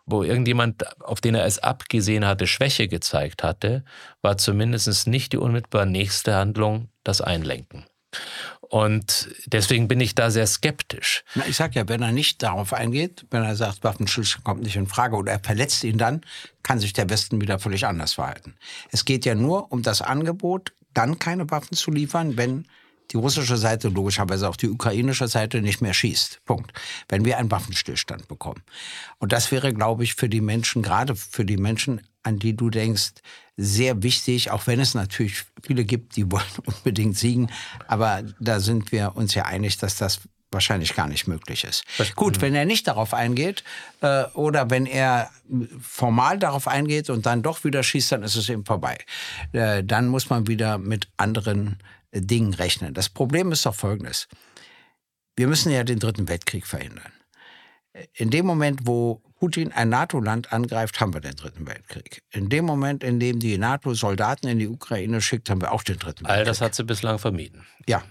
wo 0.07 0.23
irgendjemand, 0.23 1.01
auf 1.03 1.21
den 1.21 1.35
er 1.35 1.45
es 1.45 1.59
abgesehen 1.59 2.27
hatte, 2.27 2.47
Schwäche 2.47 2.89
gezeigt 2.89 3.43
hatte, 3.43 3.85
war 4.23 4.39
zumindest 4.39 5.07
nicht 5.07 5.33
die 5.33 5.39
unmittelbar 5.39 5.87
nächste 5.87 6.35
Handlung 6.35 6.89
das 7.05 7.21
Einlenken. 7.21 7.87
Und 8.61 9.29
deswegen 9.47 9.89
bin 9.89 10.01
ich 10.01 10.15
da 10.15 10.31
sehr 10.31 10.47
skeptisch. 10.47 11.25
Na, 11.35 11.45
ich 11.47 11.57
sage 11.57 11.75
ja, 11.75 11.89
wenn 11.89 12.03
er 12.03 12.13
nicht 12.13 12.43
darauf 12.43 12.73
eingeht, 12.73 13.27
wenn 13.31 13.43
er 13.43 13.57
sagt, 13.57 13.83
Waffenstillstand 13.83 14.45
kommt 14.45 14.63
nicht 14.63 14.77
in 14.77 14.87
Frage 14.87 15.17
oder 15.17 15.33
er 15.33 15.41
verletzt 15.41 15.83
ihn 15.83 15.99
dann, 15.99 16.21
kann 16.63 16.79
sich 16.79 16.93
der 16.93 17.11
Westen 17.11 17.41
wieder 17.41 17.59
völlig 17.59 17.87
anders 17.87 18.15
verhalten. 18.15 18.55
Es 18.93 19.05
geht 19.05 19.25
ja 19.25 19.35
nur 19.35 19.73
um 19.73 19.83
das 19.83 20.03
Angebot, 20.03 20.73
dann 20.95 21.19
keine 21.19 21.51
Waffen 21.51 21.77
zu 21.77 21.91
liefern, 21.91 22.37
wenn 22.37 22.67
die 23.11 23.17
russische 23.17 23.57
Seite, 23.57 23.89
logischerweise 23.89 24.49
auch 24.49 24.57
die 24.57 24.69
ukrainische 24.69 25.29
Seite 25.29 25.63
nicht 25.63 25.81
mehr 25.81 25.95
schießt. 25.95 26.41
Punkt. 26.45 26.73
Wenn 27.09 27.25
wir 27.25 27.39
einen 27.39 27.51
Waffenstillstand 27.51 28.29
bekommen. 28.29 28.63
Und 29.19 29.33
das 29.33 29.51
wäre, 29.51 29.73
glaube 29.73 30.05
ich, 30.05 30.15
für 30.15 30.29
die 30.29 30.41
Menschen, 30.41 30.83
gerade 30.83 31.17
für 31.17 31.45
die 31.45 31.57
Menschen, 31.57 32.01
an 32.23 32.39
die 32.39 32.57
du 32.57 32.71
denkst, 32.71 33.13
sehr 33.57 34.03
wichtig, 34.03 34.51
auch 34.51 34.67
wenn 34.67 34.81
es 34.81 34.95
natürlich 34.95 35.45
viele 35.63 35.85
gibt, 35.85 36.17
die 36.17 36.31
wollen 36.31 36.45
unbedingt 36.65 37.17
siegen. 37.17 37.51
Aber 37.89 38.23
da 38.39 38.61
sind 38.61 38.93
wir 38.93 39.17
uns 39.17 39.35
ja 39.35 39.45
einig, 39.45 39.79
dass 39.79 39.97
das 39.97 40.21
wahrscheinlich 40.53 40.95
gar 40.95 41.07
nicht 41.07 41.29
möglich 41.29 41.65
ist. 41.65 41.85
Gut, 42.17 42.41
wenn 42.41 42.55
er 42.55 42.65
nicht 42.65 42.89
darauf 42.89 43.15
eingeht 43.15 43.63
äh, 44.01 44.25
oder 44.35 44.69
wenn 44.71 44.87
er 44.87 45.31
formal 45.81 46.39
darauf 46.39 46.67
eingeht 46.67 47.09
und 47.09 47.27
dann 47.27 47.43
doch 47.43 47.63
wieder 47.65 47.83
schießt, 47.83 48.13
dann 48.13 48.23
ist 48.23 48.35
es 48.35 48.49
eben 48.49 48.65
vorbei. 48.65 48.99
Äh, 49.53 49.85
dann 49.85 50.09
muss 50.09 50.29
man 50.29 50.49
wieder 50.49 50.79
mit 50.79 51.09
anderen 51.17 51.79
Dingen 52.13 52.55
rechnen. 52.55 52.95
Das 52.95 53.09
Problem 53.09 53.53
ist 53.53 53.67
doch 53.67 53.75
folgendes. 53.75 54.29
Wir 55.37 55.47
müssen 55.47 55.71
ja 55.73 55.85
den 55.85 55.99
Dritten 55.99 56.29
Weltkrieg 56.29 56.67
verhindern. 56.67 57.13
In 58.15 58.31
dem 58.31 58.47
Moment, 58.47 58.81
wo 58.85 59.23
Putin 59.39 59.73
ein 59.73 59.89
NATO-Land 59.89 60.53
angreift, 60.53 61.01
haben 61.01 61.15
wir 61.15 61.21
den 61.21 61.35
Dritten 61.35 61.67
Weltkrieg. 61.67 62.23
In 62.31 62.49
dem 62.49 62.65
Moment, 62.65 63.03
in 63.03 63.19
dem 63.19 63.41
die 63.41 63.59
NATO 63.59 63.95
Soldaten 63.95 64.49
in 64.49 64.59
die 64.59 64.69
Ukraine 64.69 65.21
schickt, 65.21 65.51
haben 65.51 65.61
wir 65.61 65.73
auch 65.73 65.83
den 65.83 65.99
Dritten 65.99 66.25
Weltkrieg. 66.25 66.39
All 66.39 66.45
das 66.45 66.61
hat 66.61 66.75
sie 66.75 66.85
bislang 66.85 67.19
vermieden. 67.19 67.67
Ja. 67.87 68.03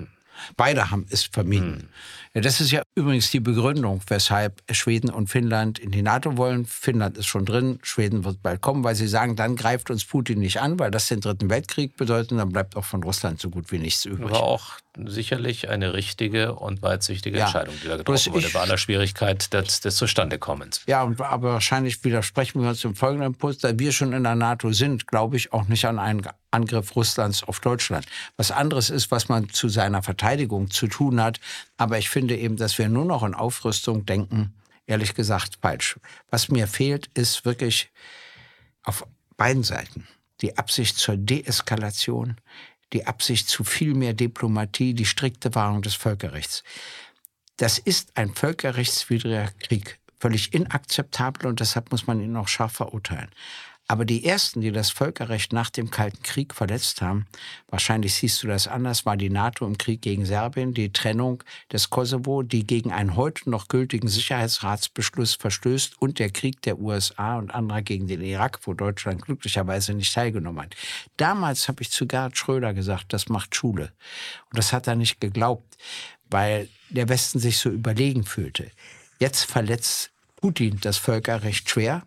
Beide 0.58 0.92
haben 0.92 1.06
es 1.10 1.24
vermieden. 1.24 1.90
Hm. 2.34 2.42
Das 2.44 2.62
ist 2.62 2.72
ja 2.72 2.84
übrigens 2.96 3.32
die 3.32 3.40
Begründung, 3.40 4.02
weshalb 4.08 4.62
Schweden 4.72 5.10
und 5.10 5.30
Finnland 5.30 5.80
in 5.80 5.92
die 5.92 6.04
NATO 6.04 6.38
wollen. 6.38 6.66
Finnland 6.66 7.18
ist 7.18 7.26
schon 7.26 7.44
drin, 7.46 7.80
Schweden 7.82 8.24
wird 8.24 8.44
bald 8.44 8.62
kommen, 8.62 8.84
weil 8.84 8.94
sie 8.94 9.08
sagen, 9.08 9.36
dann 9.36 9.56
greift 9.56 9.90
uns 9.90 10.06
Putin 10.06 10.40
nicht 10.40 10.62
an, 10.62 10.78
weil 10.78 10.92
das 10.92 11.08
den 11.08 11.22
Dritten 11.22 11.50
Weltkrieg 11.50 11.98
bedeutet, 11.98 12.38
dann 12.38 12.50
bleibt 12.50 12.76
auch 12.76 12.86
von 12.86 13.02
Russland 13.02 13.40
so 13.40 13.50
gut 13.50 13.72
wie 13.72 13.80
nichts 13.80 14.06
übrig. 14.06 14.30
War 14.30 14.44
auch 14.44 14.74
sicherlich 15.08 15.70
eine 15.70 15.94
richtige 15.94 16.56
und 16.56 16.82
weitsichtige 16.82 17.40
ja. 17.40 17.46
Entscheidung, 17.46 17.76
die 17.84 17.88
da 17.88 17.98
getroffen 17.98 18.34
wurde, 18.34 18.50
bei 18.50 18.60
aller 18.60 18.78
Schwierigkeit 18.78 19.52
des, 19.54 19.82
des 19.82 19.96
Zustandekommens. 19.96 20.82
Ja, 20.88 21.04
und, 21.04 21.20
aber 21.22 21.54
wahrscheinlich 21.54 22.04
widersprechen 22.04 22.62
wir 22.62 22.70
uns 22.70 22.84
im 22.84 22.96
folgenden 22.96 23.28
Impuls, 23.28 23.60
da 23.60 23.78
wir 23.78 23.92
schon 23.92 24.14
in 24.14 24.24
der 24.24 24.36
NATO 24.36 24.72
sind, 24.72 25.08
glaube 25.08 25.38
ich 25.38 25.54
auch 25.54 25.68
nicht 25.68 25.86
an 25.86 26.00
einen 26.00 26.22
Angriff 26.52 26.96
Russlands 26.96 27.44
auf 27.44 27.60
Deutschland. 27.60 28.06
Was 28.38 28.52
anderes 28.52 28.90
ist, 28.90 29.12
was 29.12 29.30
man 29.30 29.50
zu 29.50 29.70
seiner 29.70 30.04
Verteidigung 30.04 30.72
zu 30.72 30.88
tun 30.88 31.22
hat. 31.22 31.40
Aber 31.78 31.98
ich 31.98 32.10
finde 32.10 32.38
eben, 32.38 32.58
dass 32.58 32.78
wir 32.78 32.90
nur 32.90 33.06
noch 33.06 33.24
in 33.24 33.34
Aufrüstung 33.34 34.06
denken, 34.06 34.54
ehrlich 34.88 35.14
gesagt 35.14 35.60
falsch. 35.62 36.00
Was 36.30 36.50
mir 36.50 36.68
fehlt, 36.68 37.08
ist 37.14 37.46
wirklich 37.46 37.92
auf 38.84 39.06
beiden 39.38 39.64
Seiten 39.64 40.08
die 40.42 40.58
Absicht 40.58 40.98
zur 40.98 41.18
Deeskalation, 41.18 42.38
die 42.94 43.06
Absicht 43.06 43.50
zu 43.50 43.64
viel 43.64 43.94
mehr 43.94 44.14
Diplomatie, 44.14 44.94
die 44.94 45.06
strikte 45.06 45.54
Wahrung 45.56 45.82
des 45.82 45.96
Völkerrechts. 45.96 46.64
Das 47.58 47.78
ist 47.78 48.16
ein 48.16 48.34
völkerrechtswidriger 48.34 49.50
Krieg, 49.60 50.00
völlig 50.20 50.54
inakzeptabel 50.54 51.48
und 51.48 51.60
deshalb 51.60 51.92
muss 51.92 52.08
man 52.08 52.22
ihn 52.22 52.36
auch 52.38 52.48
scharf 52.48 52.74
verurteilen. 52.74 53.30
Aber 53.92 54.06
die 54.06 54.24
ersten, 54.24 54.62
die 54.62 54.72
das 54.72 54.92
Völkerrecht 54.92 55.52
nach 55.52 55.72
dem 55.72 55.90
Kalten 55.90 56.22
Krieg 56.22 56.54
verletzt 56.54 57.02
haben, 57.02 57.26
wahrscheinlich 57.70 58.14
siehst 58.14 58.44
du 58.44 58.48
das 58.48 58.68
anders, 58.68 59.04
war 59.04 59.18
die 59.18 59.32
NATO 59.32 59.66
im 59.66 59.80
Krieg 59.80 60.04
gegen 60.04 60.28
Serbien, 60.28 60.76
die 60.76 60.94
Trennung 60.94 61.44
des 61.74 61.90
Kosovo, 61.90 62.44
die 62.44 62.68
gegen 62.68 62.92
einen 62.92 63.16
heute 63.16 63.50
noch 63.50 63.68
gültigen 63.68 64.08
Sicherheitsratsbeschluss 64.08 65.34
verstößt 65.34 66.00
und 66.00 66.20
der 66.20 66.30
Krieg 66.30 66.62
der 66.62 66.78
USA 66.78 67.40
und 67.40 67.50
anderer 67.50 67.82
gegen 67.82 68.06
den 68.06 68.22
Irak, 68.22 68.60
wo 68.66 68.76
Deutschland 68.76 69.24
glücklicherweise 69.24 69.96
nicht 69.96 70.14
teilgenommen 70.14 70.62
hat. 70.62 70.76
Damals 71.18 71.68
habe 71.68 71.82
ich 71.82 71.90
zu 71.90 72.06
Gerhard 72.06 72.38
Schröder 72.38 72.76
gesagt, 72.76 73.12
das 73.12 73.28
macht 73.28 73.56
Schule. 73.56 73.92
Und 74.52 74.60
das 74.60 74.72
hat 74.72 74.86
er 74.86 74.96
nicht 74.96 75.20
geglaubt, 75.20 75.80
weil 76.30 76.70
der 76.92 77.10
Westen 77.10 77.40
sich 77.40 77.58
so 77.58 77.72
überlegen 77.72 78.24
fühlte. 78.24 78.70
Jetzt 79.18 79.46
verletzt 79.46 80.12
Putin 80.36 80.78
das 80.80 80.98
Völkerrecht 80.98 81.68
schwer 81.70 82.04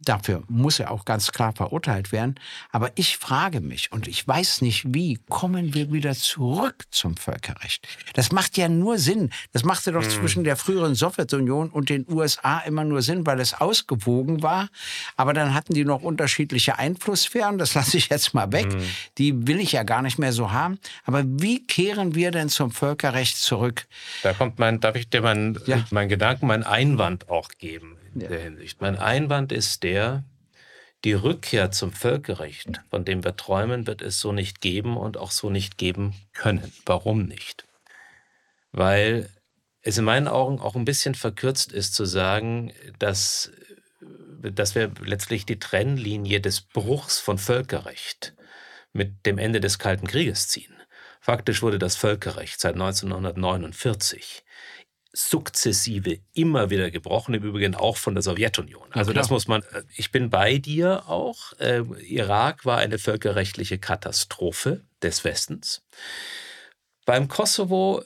Dafür 0.00 0.44
muss 0.48 0.78
er 0.78 0.92
auch 0.92 1.04
ganz 1.04 1.32
klar 1.32 1.52
verurteilt 1.52 2.12
werden. 2.12 2.36
Aber 2.70 2.92
ich 2.94 3.16
frage 3.16 3.60
mich, 3.60 3.90
und 3.90 4.06
ich 4.06 4.26
weiß 4.26 4.62
nicht 4.62 4.94
wie, 4.94 5.18
kommen 5.28 5.74
wir 5.74 5.92
wieder 5.92 6.14
zurück 6.14 6.84
zum 6.90 7.16
Völkerrecht? 7.16 7.86
Das 8.14 8.30
macht 8.30 8.56
ja 8.56 8.68
nur 8.68 8.98
Sinn. 8.98 9.30
Das 9.52 9.64
machte 9.64 9.90
doch 9.90 10.04
mhm. 10.04 10.10
zwischen 10.10 10.44
der 10.44 10.56
früheren 10.56 10.94
Sowjetunion 10.94 11.70
und 11.70 11.88
den 11.88 12.06
USA 12.08 12.60
immer 12.60 12.84
nur 12.84 13.02
Sinn, 13.02 13.26
weil 13.26 13.40
es 13.40 13.54
ausgewogen 13.54 14.40
war. 14.42 14.68
Aber 15.16 15.32
dann 15.32 15.52
hatten 15.52 15.74
die 15.74 15.84
noch 15.84 16.02
unterschiedliche 16.02 16.78
Einflusssphären. 16.78 17.58
Das 17.58 17.74
lasse 17.78 17.96
ich 17.96 18.08
jetzt 18.08 18.34
mal 18.34 18.52
weg. 18.52 18.72
Mhm. 18.72 18.82
Die 19.18 19.48
will 19.48 19.58
ich 19.58 19.72
ja 19.72 19.82
gar 19.82 20.02
nicht 20.02 20.18
mehr 20.18 20.32
so 20.32 20.52
haben. 20.52 20.78
Aber 21.04 21.24
wie 21.26 21.66
kehren 21.66 22.14
wir 22.14 22.30
denn 22.30 22.48
zum 22.48 22.70
Völkerrecht 22.70 23.36
zurück? 23.36 23.86
Da 24.22 24.32
kommt 24.32 24.60
mein, 24.60 24.78
darf 24.78 24.94
ich 24.94 25.10
dir 25.10 25.22
meinen 25.22 25.58
ja. 25.66 25.84
mein 25.90 26.08
Gedanken, 26.08 26.46
meinen 26.46 26.62
Einwand 26.62 27.28
auch 27.28 27.48
geben? 27.58 27.97
In 28.14 28.22
ja. 28.22 28.28
der 28.28 28.40
Hinsicht. 28.40 28.80
Mein 28.80 28.96
Einwand 28.96 29.52
ist 29.52 29.82
der, 29.82 30.24
die 31.04 31.12
Rückkehr 31.12 31.70
zum 31.70 31.92
Völkerrecht, 31.92 32.80
von 32.90 33.04
dem 33.04 33.24
wir 33.24 33.36
träumen, 33.36 33.86
wird 33.86 34.02
es 34.02 34.18
so 34.18 34.32
nicht 34.32 34.60
geben 34.60 34.96
und 34.96 35.16
auch 35.16 35.30
so 35.30 35.48
nicht 35.50 35.78
geben 35.78 36.14
können. 36.32 36.72
Warum 36.86 37.24
nicht? 37.24 37.66
Weil 38.72 39.30
es 39.82 39.96
in 39.96 40.04
meinen 40.04 40.28
Augen 40.28 40.58
auch 40.58 40.74
ein 40.74 40.84
bisschen 40.84 41.14
verkürzt 41.14 41.72
ist 41.72 41.94
zu 41.94 42.04
sagen, 42.04 42.72
dass, 42.98 43.52
dass 44.40 44.74
wir 44.74 44.90
letztlich 45.04 45.46
die 45.46 45.58
Trennlinie 45.58 46.40
des 46.40 46.60
Bruchs 46.60 47.20
von 47.20 47.38
Völkerrecht 47.38 48.34
mit 48.92 49.24
dem 49.24 49.38
Ende 49.38 49.60
des 49.60 49.78
Kalten 49.78 50.06
Krieges 50.06 50.48
ziehen. 50.48 50.74
Faktisch 51.20 51.62
wurde 51.62 51.78
das 51.78 51.96
Völkerrecht 51.96 52.60
seit 52.60 52.74
1949 52.74 54.44
sukzessive 55.12 56.20
immer 56.32 56.70
wieder 56.70 56.90
gebrochen, 56.90 57.34
im 57.34 57.42
Übrigen 57.42 57.74
auch 57.74 57.96
von 57.96 58.14
der 58.14 58.22
Sowjetunion. 58.22 58.92
Also 58.92 59.12
das 59.12 59.30
muss 59.30 59.48
man, 59.48 59.62
äh, 59.62 59.82
ich 59.96 60.12
bin 60.12 60.30
bei 60.30 60.58
dir 60.58 61.08
auch. 61.08 61.52
Äh, 61.58 61.82
Irak 62.06 62.64
war 62.64 62.78
eine 62.78 62.98
völkerrechtliche 62.98 63.78
Katastrophe 63.78 64.84
des 65.02 65.24
Westens. 65.24 65.82
Beim 67.04 67.28
Kosovo 67.28 68.02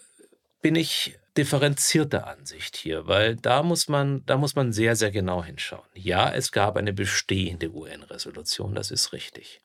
bin 0.60 0.76
ich 0.76 1.18
differenzierter 1.36 2.26
Ansicht 2.26 2.76
hier, 2.76 3.06
weil 3.06 3.36
da 3.36 3.62
muss 3.62 3.88
man, 3.88 4.24
da 4.26 4.36
muss 4.36 4.54
man 4.54 4.72
sehr, 4.72 4.96
sehr 4.96 5.10
genau 5.10 5.42
hinschauen. 5.42 5.88
Ja, 5.94 6.32
es 6.32 6.52
gab 6.52 6.76
eine 6.76 6.92
bestehende 6.92 7.70
UN-Resolution, 7.70 8.74
das 8.74 8.90
ist 8.90 9.12
richtig. 9.12 9.60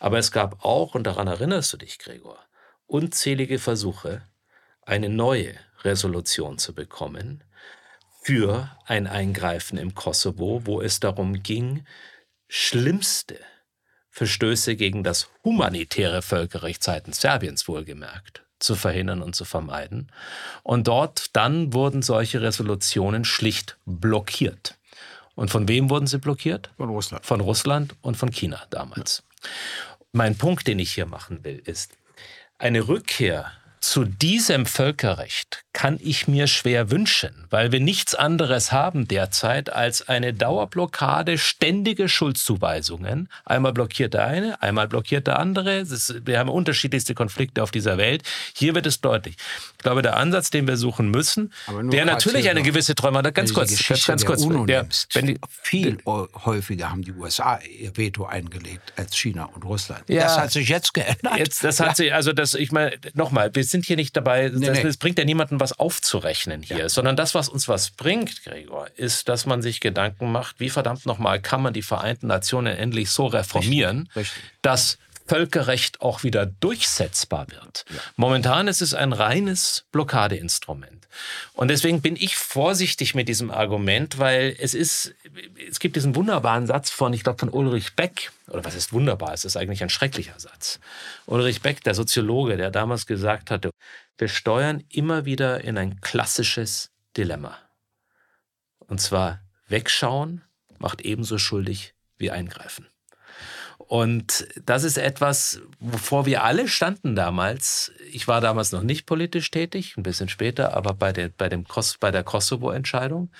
Aber 0.00 0.18
es 0.18 0.32
gab 0.32 0.64
auch, 0.64 0.94
und 0.94 1.04
daran 1.04 1.28
erinnerst 1.28 1.72
du 1.72 1.76
dich, 1.76 1.98
Gregor, 1.98 2.38
unzählige 2.86 3.58
Versuche, 3.58 4.22
eine 4.82 5.08
neue 5.08 5.54
Resolution 5.84 6.58
zu 6.58 6.74
bekommen 6.74 7.44
für 8.22 8.70
ein 8.86 9.06
Eingreifen 9.06 9.76
im 9.76 9.94
Kosovo, 9.94 10.62
wo 10.64 10.80
es 10.80 11.00
darum 11.00 11.42
ging, 11.42 11.84
schlimmste 12.48 13.38
Verstöße 14.10 14.76
gegen 14.76 15.04
das 15.04 15.28
humanitäre 15.42 16.22
Völkerrecht 16.22 16.82
seitens 16.82 17.20
Serbiens 17.20 17.68
wohlgemerkt 17.68 18.44
zu 18.60 18.76
verhindern 18.76 19.20
und 19.20 19.34
zu 19.34 19.44
vermeiden. 19.44 20.10
Und 20.62 20.88
dort 20.88 21.36
dann 21.36 21.74
wurden 21.74 22.00
solche 22.00 22.40
Resolutionen 22.40 23.24
schlicht 23.24 23.76
blockiert. 23.84 24.78
Und 25.34 25.50
von 25.50 25.68
wem 25.68 25.90
wurden 25.90 26.06
sie 26.06 26.18
blockiert? 26.18 26.70
Von 26.76 26.88
Russland. 26.88 27.26
Von 27.26 27.40
Russland 27.40 27.94
und 28.00 28.16
von 28.16 28.30
China 28.30 28.62
damals. 28.70 29.22
Ja. 29.42 29.48
Mein 30.12 30.38
Punkt, 30.38 30.66
den 30.68 30.78
ich 30.78 30.92
hier 30.92 31.06
machen 31.06 31.44
will, 31.44 31.60
ist, 31.64 31.98
eine 32.56 32.86
Rückkehr 32.86 33.50
zu 33.80 34.04
diesem 34.04 34.64
Völkerrecht 34.64 35.63
kann 35.74 35.98
ich 36.00 36.28
mir 36.28 36.46
schwer 36.46 36.90
wünschen, 36.90 37.34
weil 37.50 37.72
wir 37.72 37.80
nichts 37.80 38.14
anderes 38.14 38.70
haben 38.70 39.08
derzeit 39.08 39.70
als 39.70 40.08
eine 40.08 40.32
Dauerblockade, 40.32 41.36
ständige 41.36 42.08
Schuldzuweisungen. 42.08 43.28
Einmal 43.44 43.72
blockiert 43.72 44.14
der 44.14 44.24
eine, 44.24 44.62
einmal 44.62 44.86
blockiert 44.86 45.26
der 45.26 45.40
andere. 45.40 45.80
Ist, 45.80 46.24
wir 46.26 46.38
haben 46.38 46.48
unterschiedlichste 46.48 47.14
Konflikte 47.14 47.62
auf 47.62 47.72
dieser 47.72 47.98
Welt. 47.98 48.22
Hier 48.54 48.76
wird 48.76 48.86
es 48.86 49.00
deutlich. 49.00 49.34
Ich 49.76 49.82
glaube, 49.82 50.02
der 50.02 50.16
Ansatz, 50.16 50.50
den 50.50 50.68
wir 50.68 50.76
suchen 50.76 51.10
müssen, 51.10 51.52
der 51.92 52.04
natürlich 52.04 52.48
eine 52.48 52.62
gewisse 52.62 52.94
Träume 52.94 53.18
hat. 53.18 53.34
Ganz 53.34 53.52
kurz, 53.52 53.76
ganz, 53.86 54.06
ganz 54.06 54.24
kurz. 54.24 54.44
UNO 54.44 54.66
der, 54.66 54.86
wenn 55.12 55.26
die, 55.26 55.38
viel 55.62 55.98
häufiger 56.06 56.90
haben 56.90 57.02
die 57.02 57.12
USA 57.12 57.58
ihr 57.80 57.96
Veto 57.96 58.26
eingelegt 58.26 58.92
als 58.96 59.16
China 59.16 59.46
und 59.46 59.64
Russland. 59.64 60.04
Ja, 60.08 60.22
das 60.22 60.38
hat 60.38 60.52
sich 60.52 60.68
jetzt 60.68 60.94
geändert. 60.94 61.36
Jetzt, 61.36 61.64
das 61.64 61.80
hat 61.80 61.96
sich, 61.96 62.14
also 62.14 62.32
das, 62.32 62.54
ich 62.54 62.70
meine, 62.70 62.92
nochmal, 63.14 63.52
wir 63.52 63.64
sind 63.64 63.84
hier 63.84 63.96
nicht 63.96 64.16
dabei, 64.16 64.52
nee, 64.54 64.66
das, 64.66 64.78
nee. 64.78 64.82
das 64.84 64.96
bringt 64.98 65.18
ja 65.18 65.24
niemandem 65.24 65.58
was 65.64 65.78
aufzurechnen 65.78 66.62
hier, 66.62 66.78
ja. 66.78 66.88
sondern 66.88 67.16
das, 67.16 67.34
was 67.34 67.48
uns 67.48 67.68
was 67.68 67.90
bringt, 67.90 68.44
Gregor, 68.44 68.86
ist, 68.96 69.30
dass 69.30 69.46
man 69.46 69.62
sich 69.62 69.80
Gedanken 69.80 70.30
macht, 70.30 70.60
wie 70.60 70.68
verdammt 70.68 71.06
nochmal 71.06 71.40
kann 71.40 71.62
man 71.62 71.72
die 71.72 71.82
Vereinten 71.82 72.26
Nationen 72.26 72.76
endlich 72.76 73.10
so 73.10 73.26
reformieren, 73.26 74.10
Richtig. 74.14 74.16
Richtig. 74.16 74.42
dass 74.60 74.98
Völkerrecht 75.26 76.02
auch 76.02 76.22
wieder 76.22 76.44
durchsetzbar 76.44 77.46
wird. 77.48 77.86
Ja. 77.88 77.96
Momentan 78.16 78.68
ist 78.68 78.82
es 78.82 78.92
ein 78.92 79.14
reines 79.14 79.86
Blockadeinstrument. 79.90 81.08
Und 81.54 81.68
deswegen 81.68 82.02
bin 82.02 82.16
ich 82.16 82.36
vorsichtig 82.36 83.14
mit 83.14 83.28
diesem 83.28 83.50
Argument, 83.50 84.18
weil 84.18 84.54
es 84.58 84.74
ist, 84.74 85.14
es 85.70 85.78
gibt 85.78 85.96
diesen 85.96 86.14
wunderbaren 86.14 86.66
Satz 86.66 86.90
von, 86.90 87.12
ich 87.12 87.22
glaube, 87.22 87.38
von 87.38 87.48
Ulrich 87.48 87.94
Beck, 87.94 88.32
oder 88.48 88.64
was 88.64 88.74
ist 88.74 88.92
wunderbar, 88.92 89.32
es 89.32 89.44
ist 89.44 89.56
eigentlich 89.56 89.82
ein 89.82 89.88
schrecklicher 89.88 90.38
Satz. 90.38 90.80
Ulrich 91.26 91.62
Beck, 91.62 91.82
der 91.84 91.94
Soziologe, 91.94 92.56
der 92.56 92.70
damals 92.70 93.06
gesagt 93.06 93.50
hatte, 93.50 93.70
wir 94.18 94.28
steuern 94.28 94.84
immer 94.90 95.24
wieder 95.24 95.64
in 95.64 95.78
ein 95.78 96.00
klassisches 96.00 96.92
Dilemma. 97.16 97.58
Und 98.78 99.00
zwar 99.00 99.40
wegschauen 99.68 100.44
macht 100.78 101.00
ebenso 101.00 101.38
schuldig 101.38 101.94
wie 102.16 102.30
eingreifen. 102.30 102.86
Und 103.78 104.46
das 104.64 104.82
ist 104.82 104.96
etwas, 104.96 105.60
wovor 105.78 106.26
wir 106.26 106.42
alle 106.42 106.68
standen 106.68 107.14
damals. 107.14 107.92
Ich 108.10 108.26
war 108.26 108.40
damals 108.40 108.72
noch 108.72 108.82
nicht 108.82 109.04
politisch 109.04 109.50
tätig, 109.50 109.96
ein 109.96 110.02
bisschen 110.02 110.28
später, 110.28 110.74
aber 110.74 110.94
bei 110.94 111.12
der, 111.12 111.28
bei 111.28 111.48
Kos 111.48 111.98
bei 111.98 112.10
der 112.10 112.24
Kosovo-Entscheidung. 112.24 113.30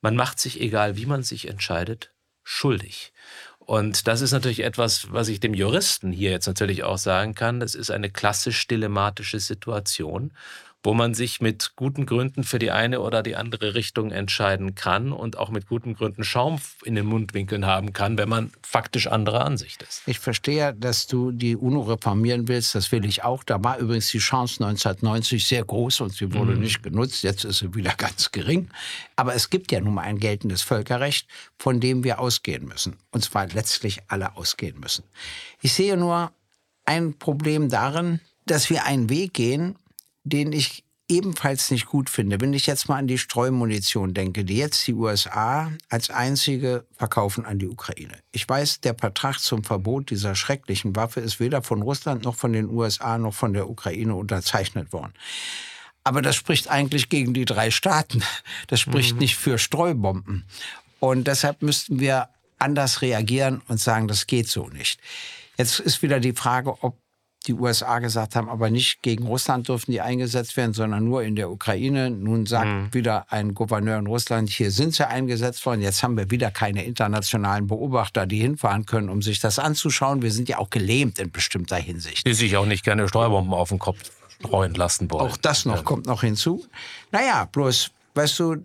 Man 0.00 0.16
macht 0.16 0.38
sich, 0.40 0.60
egal 0.60 0.96
wie 0.96 1.06
man 1.06 1.22
sich 1.22 1.46
entscheidet, 1.48 2.12
schuldig. 2.42 3.12
Und 3.70 4.08
das 4.08 4.20
ist 4.20 4.32
natürlich 4.32 4.64
etwas, 4.64 5.12
was 5.12 5.28
ich 5.28 5.38
dem 5.38 5.54
Juristen 5.54 6.10
hier 6.10 6.32
jetzt 6.32 6.48
natürlich 6.48 6.82
auch 6.82 6.98
sagen 6.98 7.36
kann. 7.36 7.60
Das 7.60 7.76
ist 7.76 7.92
eine 7.92 8.10
klassisch 8.10 8.66
dilematische 8.66 9.38
Situation 9.38 10.32
wo 10.82 10.94
man 10.94 11.12
sich 11.12 11.40
mit 11.40 11.72
guten 11.76 12.06
Gründen 12.06 12.42
für 12.42 12.58
die 12.58 12.70
eine 12.70 13.00
oder 13.00 13.22
die 13.22 13.36
andere 13.36 13.74
Richtung 13.74 14.10
entscheiden 14.10 14.74
kann 14.74 15.12
und 15.12 15.36
auch 15.36 15.50
mit 15.50 15.66
guten 15.66 15.94
Gründen 15.94 16.24
Schaum 16.24 16.58
in 16.84 16.94
den 16.94 17.06
Mundwinkeln 17.06 17.66
haben 17.66 17.92
kann, 17.92 18.16
wenn 18.16 18.28
man 18.28 18.50
faktisch 18.62 19.06
anderer 19.06 19.44
Ansicht 19.44 19.82
ist. 19.82 20.02
Ich 20.06 20.18
verstehe, 20.18 20.74
dass 20.74 21.06
du 21.06 21.32
die 21.32 21.54
UNO 21.54 21.82
reformieren 21.82 22.48
willst. 22.48 22.74
Das 22.74 22.90
will 22.92 23.04
ich 23.04 23.24
auch. 23.24 23.44
Da 23.44 23.62
war 23.62 23.78
übrigens 23.78 24.10
die 24.10 24.18
Chance 24.18 24.64
1990 24.64 25.46
sehr 25.46 25.64
groß 25.64 26.00
und 26.00 26.14
sie 26.14 26.32
wurde 26.32 26.54
mhm. 26.54 26.60
nicht 26.60 26.82
genutzt. 26.82 27.22
Jetzt 27.22 27.44
ist 27.44 27.58
sie 27.58 27.74
wieder 27.74 27.94
ganz 27.94 28.32
gering. 28.32 28.70
Aber 29.16 29.34
es 29.34 29.50
gibt 29.50 29.72
ja 29.72 29.80
nun 29.80 29.94
mal 29.94 30.02
ein 30.02 30.18
geltendes 30.18 30.62
Völkerrecht, 30.62 31.28
von 31.58 31.80
dem 31.80 32.04
wir 32.04 32.20
ausgehen 32.20 32.64
müssen. 32.64 32.96
Und 33.10 33.22
zwar 33.22 33.48
letztlich 33.48 34.00
alle 34.08 34.36
ausgehen 34.36 34.80
müssen. 34.80 35.04
Ich 35.60 35.74
sehe 35.74 35.98
nur 35.98 36.32
ein 36.86 37.18
Problem 37.18 37.68
darin, 37.68 38.20
dass 38.46 38.70
wir 38.70 38.84
einen 38.84 39.10
Weg 39.10 39.34
gehen, 39.34 39.76
den 40.30 40.52
ich 40.52 40.84
ebenfalls 41.10 41.70
nicht 41.72 41.86
gut 41.86 42.08
finde, 42.08 42.40
wenn 42.40 42.54
ich 42.54 42.66
jetzt 42.66 42.88
mal 42.88 42.96
an 42.96 43.08
die 43.08 43.18
Streumunition 43.18 44.14
denke, 44.14 44.44
die 44.44 44.56
jetzt 44.56 44.86
die 44.86 44.94
USA 44.94 45.72
als 45.88 46.08
einzige 46.08 46.86
verkaufen 46.96 47.44
an 47.44 47.58
die 47.58 47.68
Ukraine. 47.68 48.16
Ich 48.30 48.48
weiß, 48.48 48.80
der 48.80 48.94
Vertrag 48.94 49.40
zum 49.40 49.64
Verbot 49.64 50.10
dieser 50.10 50.36
schrecklichen 50.36 50.94
Waffe 50.94 51.20
ist 51.20 51.40
weder 51.40 51.62
von 51.62 51.82
Russland 51.82 52.24
noch 52.24 52.36
von 52.36 52.52
den 52.52 52.70
USA 52.70 53.18
noch 53.18 53.34
von 53.34 53.52
der 53.52 53.68
Ukraine 53.68 54.14
unterzeichnet 54.14 54.92
worden. 54.92 55.12
Aber 56.04 56.22
das 56.22 56.36
spricht 56.36 56.70
eigentlich 56.70 57.08
gegen 57.08 57.34
die 57.34 57.44
drei 57.44 57.70
Staaten. 57.70 58.22
Das 58.68 58.80
spricht 58.80 59.14
mhm. 59.14 59.18
nicht 59.18 59.36
für 59.36 59.58
Streubomben. 59.58 60.46
Und 61.00 61.26
deshalb 61.26 61.60
müssten 61.62 61.98
wir 61.98 62.28
anders 62.58 63.02
reagieren 63.02 63.62
und 63.68 63.80
sagen, 63.80 64.06
das 64.06 64.26
geht 64.26 64.48
so 64.48 64.68
nicht. 64.68 65.00
Jetzt 65.58 65.80
ist 65.80 66.02
wieder 66.02 66.20
die 66.20 66.32
Frage, 66.32 66.82
ob 66.82 66.96
die 67.46 67.54
USA 67.54 68.00
gesagt 68.00 68.36
haben, 68.36 68.50
aber 68.50 68.70
nicht 68.70 69.02
gegen 69.02 69.26
Russland 69.26 69.68
dürfen 69.68 69.92
die 69.92 70.02
eingesetzt 70.02 70.56
werden, 70.58 70.74
sondern 70.74 71.04
nur 71.04 71.22
in 71.22 71.36
der 71.36 71.50
Ukraine. 71.50 72.10
Nun 72.10 72.44
sagt 72.44 72.66
mhm. 72.66 72.88
wieder 72.92 73.32
ein 73.32 73.54
Gouverneur 73.54 73.98
in 73.98 74.06
Russland, 74.06 74.50
hier 74.50 74.70
sind 74.70 74.94
sie 74.94 75.08
eingesetzt 75.08 75.64
worden. 75.64 75.80
Jetzt 75.80 76.02
haben 76.02 76.18
wir 76.18 76.30
wieder 76.30 76.50
keine 76.50 76.84
internationalen 76.84 77.66
Beobachter, 77.66 78.26
die 78.26 78.40
hinfahren 78.40 78.84
können, 78.84 79.08
um 79.08 79.22
sich 79.22 79.40
das 79.40 79.58
anzuschauen. 79.58 80.20
Wir 80.20 80.32
sind 80.32 80.50
ja 80.50 80.58
auch 80.58 80.68
gelähmt 80.68 81.18
in 81.18 81.30
bestimmter 81.30 81.76
Hinsicht. 81.76 82.26
Die 82.26 82.34
sich 82.34 82.56
auch 82.58 82.66
nicht 82.66 82.84
gerne 82.84 83.08
Steuerbomben 83.08 83.54
auf 83.54 83.70
den 83.70 83.78
Kopf 83.78 83.98
streuen 84.38 84.74
lassen 84.74 85.10
wollen. 85.10 85.30
Auch 85.30 85.36
das 85.38 85.64
noch 85.64 85.76
ja. 85.76 85.82
kommt 85.82 86.06
noch 86.06 86.20
hinzu. 86.20 86.66
Naja, 87.10 87.46
bloß, 87.46 87.90
weißt 88.14 88.38
du, 88.38 88.56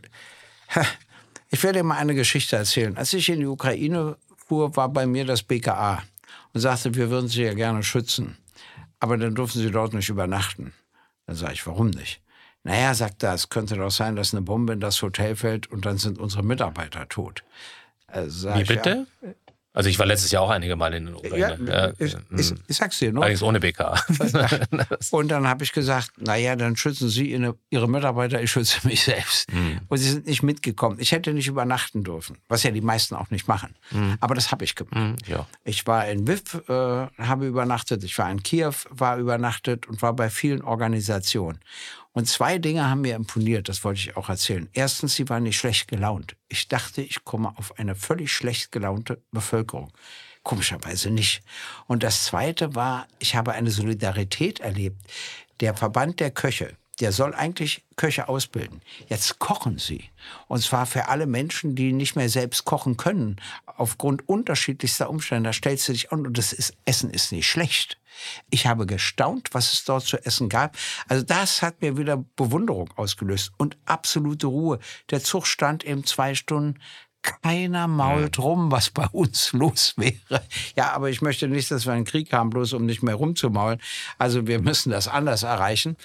ich 1.50 1.64
werde 1.64 1.80
dir 1.80 1.84
mal 1.84 1.98
eine 1.98 2.14
Geschichte 2.14 2.58
erzählen. 2.58 2.98
Als 2.98 3.14
ich 3.14 3.30
in 3.30 3.40
die 3.40 3.46
Ukraine 3.46 4.18
fuhr, 4.48 4.76
war 4.76 4.90
bei 4.90 5.06
mir 5.06 5.24
das 5.24 5.44
BKA 5.44 6.04
und 6.54 6.60
sagte, 6.60 6.94
wir 6.96 7.10
würden 7.10 7.30
sie 7.30 7.44
ja 7.44 7.54
gerne 7.54 7.82
schützen 7.82 8.38
aber 9.06 9.18
dann 9.18 9.36
durften 9.36 9.60
sie 9.60 9.70
dort 9.70 9.94
nicht 9.94 10.10
übernachten. 10.10 10.74
Dann 11.28 11.36
sage 11.36 11.54
ich, 11.54 11.68
warum 11.68 11.92
nicht? 11.92 12.22
Naja, 12.64 12.92
sagt 12.96 13.22
er, 13.22 13.36
es 13.36 13.50
könnte 13.50 13.76
doch 13.76 13.92
sein, 13.92 14.16
dass 14.16 14.34
eine 14.34 14.42
Bombe 14.42 14.74
in 14.74 14.80
das 14.80 15.00
Hotel 15.04 15.36
fällt 15.36 15.68
und 15.68 15.86
dann 15.86 16.00
sind 16.00 16.18
unsere 16.18 16.42
Mitarbeiter 16.42 17.08
tot. 17.08 17.44
Wie 18.58 18.64
bitte? 18.64 19.06
Ja, 19.22 19.30
also 19.76 19.90
ich 19.90 20.00
war 20.00 20.06
letztes 20.06 20.32
Jahr 20.32 20.42
auch 20.42 20.50
einige 20.50 20.78
Mal 20.78 20.94
in 20.94 21.08
den 21.08 21.16
Ukraine. 21.16 21.60
Ja, 21.68 21.92
ich, 22.00 22.16
ich, 22.38 22.54
ich, 22.68 22.78
sag's 22.78 22.98
dir 23.00 23.12
nur. 23.12 23.24
Allerdings 23.24 23.44
ohne 23.44 23.60
BK. 23.60 23.96
und 25.12 25.28
dann 25.28 25.48
habe 25.48 25.66
ich 25.66 25.74
gesagt, 25.74 26.12
naja, 26.18 26.56
dann 26.56 26.78
schützen 26.78 27.10
Sie 27.10 27.32
Ihre 27.70 27.90
Mitarbeiter, 27.90 28.42
ich 28.42 28.50
schütze 28.50 28.88
mich 28.88 29.04
selbst. 29.04 29.52
Mhm. 29.52 29.82
Und 29.90 29.98
sie 29.98 30.10
sind 30.10 30.28
nicht 30.28 30.44
mitgekommen. 30.44 30.98
Ich 31.00 31.12
hätte 31.12 31.34
nicht 31.34 31.48
übernachten 31.48 32.06
dürfen, 32.06 32.38
was 32.48 32.64
ja 32.64 32.72
die 32.72 32.82
meisten 32.82 33.16
auch 33.16 33.30
nicht 33.32 33.50
machen. 33.50 33.76
Mhm. 33.92 34.16
Aber 34.22 34.34
das 34.34 34.52
habe 34.52 34.64
ich 34.64 34.76
gemacht. 34.76 34.96
Mhm, 34.96 35.16
ja. 35.28 35.46
Ich 35.66 35.86
war 35.86 36.08
in 36.08 36.26
Wiv, 36.26 36.62
äh, 36.70 36.72
habe 36.72 37.46
übernachtet, 37.46 38.04
ich 38.06 38.18
war 38.18 38.32
in 38.32 38.44
Kiew, 38.44 38.74
war 38.90 39.18
übernachtet 39.18 39.88
und 39.88 40.02
war 40.02 40.14
bei 40.14 40.30
vielen 40.30 40.62
Organisationen. 40.62 41.60
Und 42.16 42.30
zwei 42.30 42.60
Dinge 42.60 42.90
haben 42.90 43.02
mir 43.02 43.14
imponiert, 43.14 43.68
das 43.68 43.84
wollte 43.84 44.00
ich 44.00 44.16
auch 44.16 44.30
erzählen. 44.30 44.70
Erstens, 44.72 45.16
sie 45.16 45.28
waren 45.28 45.44
nicht 45.44 45.58
schlecht 45.58 45.90
gelaunt. 45.90 46.38
Ich 46.48 46.70
dachte, 46.70 47.02
ich 47.02 47.26
komme 47.26 47.54
auf 47.58 47.78
eine 47.78 47.94
völlig 47.94 48.32
schlecht 48.32 48.72
gelaunte 48.72 49.22
Bevölkerung. 49.32 49.92
Komischerweise 50.42 51.12
nicht. 51.12 51.44
Und 51.88 52.04
das 52.04 52.24
Zweite 52.24 52.74
war, 52.74 53.08
ich 53.20 53.36
habe 53.36 53.52
eine 53.52 53.70
Solidarität 53.70 54.62
erlebt. 54.62 55.02
Der 55.60 55.76
Verband 55.76 56.22
der 56.22 56.32
Köche, 56.32 56.78
der 57.00 57.12
soll 57.12 57.34
eigentlich 57.34 57.84
Köche 57.98 58.30
ausbilden. 58.30 58.82
Jetzt 59.08 59.40
kochen 59.40 59.78
sie. 59.78 60.06
Und 60.48 60.62
zwar 60.62 60.86
für 60.86 61.08
alle 61.08 61.26
Menschen, 61.26 61.76
die 61.76 61.92
nicht 61.92 62.16
mehr 62.16 62.30
selbst 62.30 62.66
kochen 62.66 62.98
können. 62.98 63.38
Aufgrund 63.66 64.28
unterschiedlichster 64.30 65.10
Umstände. 65.10 65.50
Da 65.50 65.54
stellst 65.54 65.88
du 65.88 65.94
dich 65.94 66.12
an 66.12 66.26
und 66.26 66.38
das 66.38 66.54
ist, 66.54 66.74
Essen 66.86 67.10
ist 67.10 67.32
nicht 67.32 67.48
schlecht. 67.48 67.98
Ich 68.50 68.66
habe 68.66 68.86
gestaunt, 68.86 69.50
was 69.52 69.74
es 69.74 69.84
dort 69.84 70.06
zu 70.06 70.18
essen 70.26 70.48
gab. 70.48 70.78
Also 71.08 71.24
das 71.24 71.62
hat 71.62 71.82
mir 71.82 71.98
wieder 71.98 72.24
Bewunderung 72.36 72.90
ausgelöst 72.96 73.52
und 73.58 73.78
absolute 73.86 74.48
Ruhe. 74.48 74.80
Der 75.12 75.22
Zug 75.22 75.48
stand 75.48 75.84
eben 75.84 76.06
zwei 76.06 76.36
Stunden. 76.36 76.80
Keiner 77.42 77.88
mault 77.88 78.38
rum, 78.38 78.72
was 78.72 78.92
bei 78.92 79.08
uns 79.08 79.52
los 79.54 79.96
wäre. 79.98 80.46
Ja, 80.76 80.92
aber 80.92 81.10
ich 81.10 81.22
möchte 81.22 81.48
nicht, 81.48 81.72
dass 81.72 81.86
wir 81.88 81.94
einen 81.94 82.06
Krieg 82.06 82.32
haben, 82.32 82.52
bloß 82.52 82.74
um 82.74 82.86
nicht 82.86 83.02
mehr 83.02 83.16
rumzumaulen. 83.16 83.82
Also 84.20 84.46
wir 84.46 84.62
müssen 84.62 84.92
das 84.92 85.08
anders 85.08 85.42
erreichen. 85.42 85.98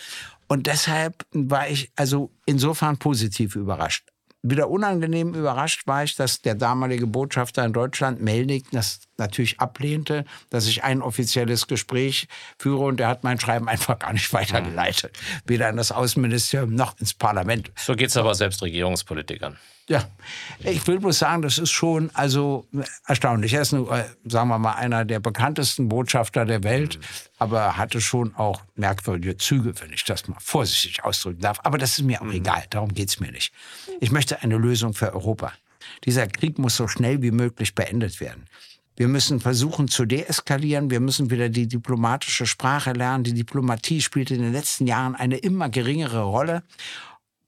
Und 0.50 0.66
deshalb 0.66 1.24
war 1.30 1.68
ich 1.68 1.92
also 1.94 2.32
insofern 2.44 2.98
positiv 2.98 3.54
überrascht 3.54 4.10
wieder 4.42 4.70
unangenehm 4.70 5.34
überrascht 5.34 5.86
war 5.86 6.04
ich, 6.04 6.16
dass 6.16 6.40
der 6.40 6.54
damalige 6.54 7.06
Botschafter 7.06 7.64
in 7.64 7.72
Deutschland, 7.72 8.22
Melnick, 8.22 8.70
das 8.72 9.00
natürlich 9.18 9.60
ablehnte, 9.60 10.24
dass 10.48 10.66
ich 10.66 10.82
ein 10.82 11.02
offizielles 11.02 11.66
Gespräch 11.66 12.26
führe 12.58 12.84
und 12.84 13.00
er 13.00 13.08
hat 13.08 13.22
mein 13.22 13.38
Schreiben 13.38 13.68
einfach 13.68 13.98
gar 13.98 14.12
nicht 14.12 14.32
weitergeleitet. 14.32 15.18
Weder 15.44 15.68
an 15.68 15.76
das 15.76 15.92
Außenministerium 15.92 16.74
noch 16.74 16.98
ins 16.98 17.12
Parlament. 17.12 17.70
So 17.76 17.94
geht 17.94 18.08
es 18.08 18.16
aber 18.16 18.34
selbst 18.34 18.62
Regierungspolitikern. 18.62 19.58
Ja, 19.90 20.08
ich 20.60 20.86
will 20.86 21.00
bloß 21.00 21.18
sagen, 21.18 21.42
das 21.42 21.58
ist 21.58 21.72
schon 21.72 22.10
also 22.14 22.64
erstaunlich. 23.08 23.54
Er 23.54 23.62
ist, 23.62 23.72
nur, 23.72 23.90
äh, 23.92 24.04
sagen 24.24 24.48
wir 24.48 24.60
mal, 24.60 24.74
einer 24.74 25.04
der 25.04 25.18
bekanntesten 25.18 25.88
Botschafter 25.88 26.44
der 26.44 26.62
Welt, 26.62 26.98
mhm. 26.98 27.02
aber 27.38 27.76
hatte 27.76 28.00
schon 28.00 28.32
auch 28.36 28.62
merkwürdige 28.76 29.36
Züge, 29.36 29.74
wenn 29.80 29.92
ich 29.92 30.04
das 30.04 30.28
mal 30.28 30.38
vorsichtig 30.38 31.02
ausdrücken 31.02 31.40
darf. 31.40 31.58
Aber 31.64 31.76
das 31.76 31.98
ist 31.98 32.04
mir 32.04 32.22
auch 32.22 32.26
mhm. 32.26 32.34
egal, 32.34 32.62
darum 32.70 32.94
geht 32.94 33.08
es 33.08 33.18
mir 33.18 33.32
nicht. 33.32 33.52
Ich 33.98 34.12
möchte 34.12 34.42
eine 34.42 34.58
Lösung 34.58 34.94
für 34.94 35.12
Europa. 35.12 35.52
Dieser 36.04 36.28
Krieg 36.28 36.60
muss 36.60 36.76
so 36.76 36.86
schnell 36.86 37.20
wie 37.22 37.32
möglich 37.32 37.74
beendet 37.74 38.20
werden. 38.20 38.46
Wir 38.94 39.08
müssen 39.08 39.40
versuchen 39.40 39.88
zu 39.88 40.04
deeskalieren. 40.04 40.90
Wir 40.90 41.00
müssen 41.00 41.30
wieder 41.30 41.48
die 41.48 41.66
diplomatische 41.66 42.46
Sprache 42.46 42.92
lernen. 42.92 43.24
Die 43.24 43.34
Diplomatie 43.34 44.02
spielt 44.02 44.30
in 44.30 44.40
den 44.40 44.52
letzten 44.52 44.86
Jahren 44.86 45.16
eine 45.16 45.38
immer 45.38 45.68
geringere 45.68 46.22
Rolle. 46.22 46.62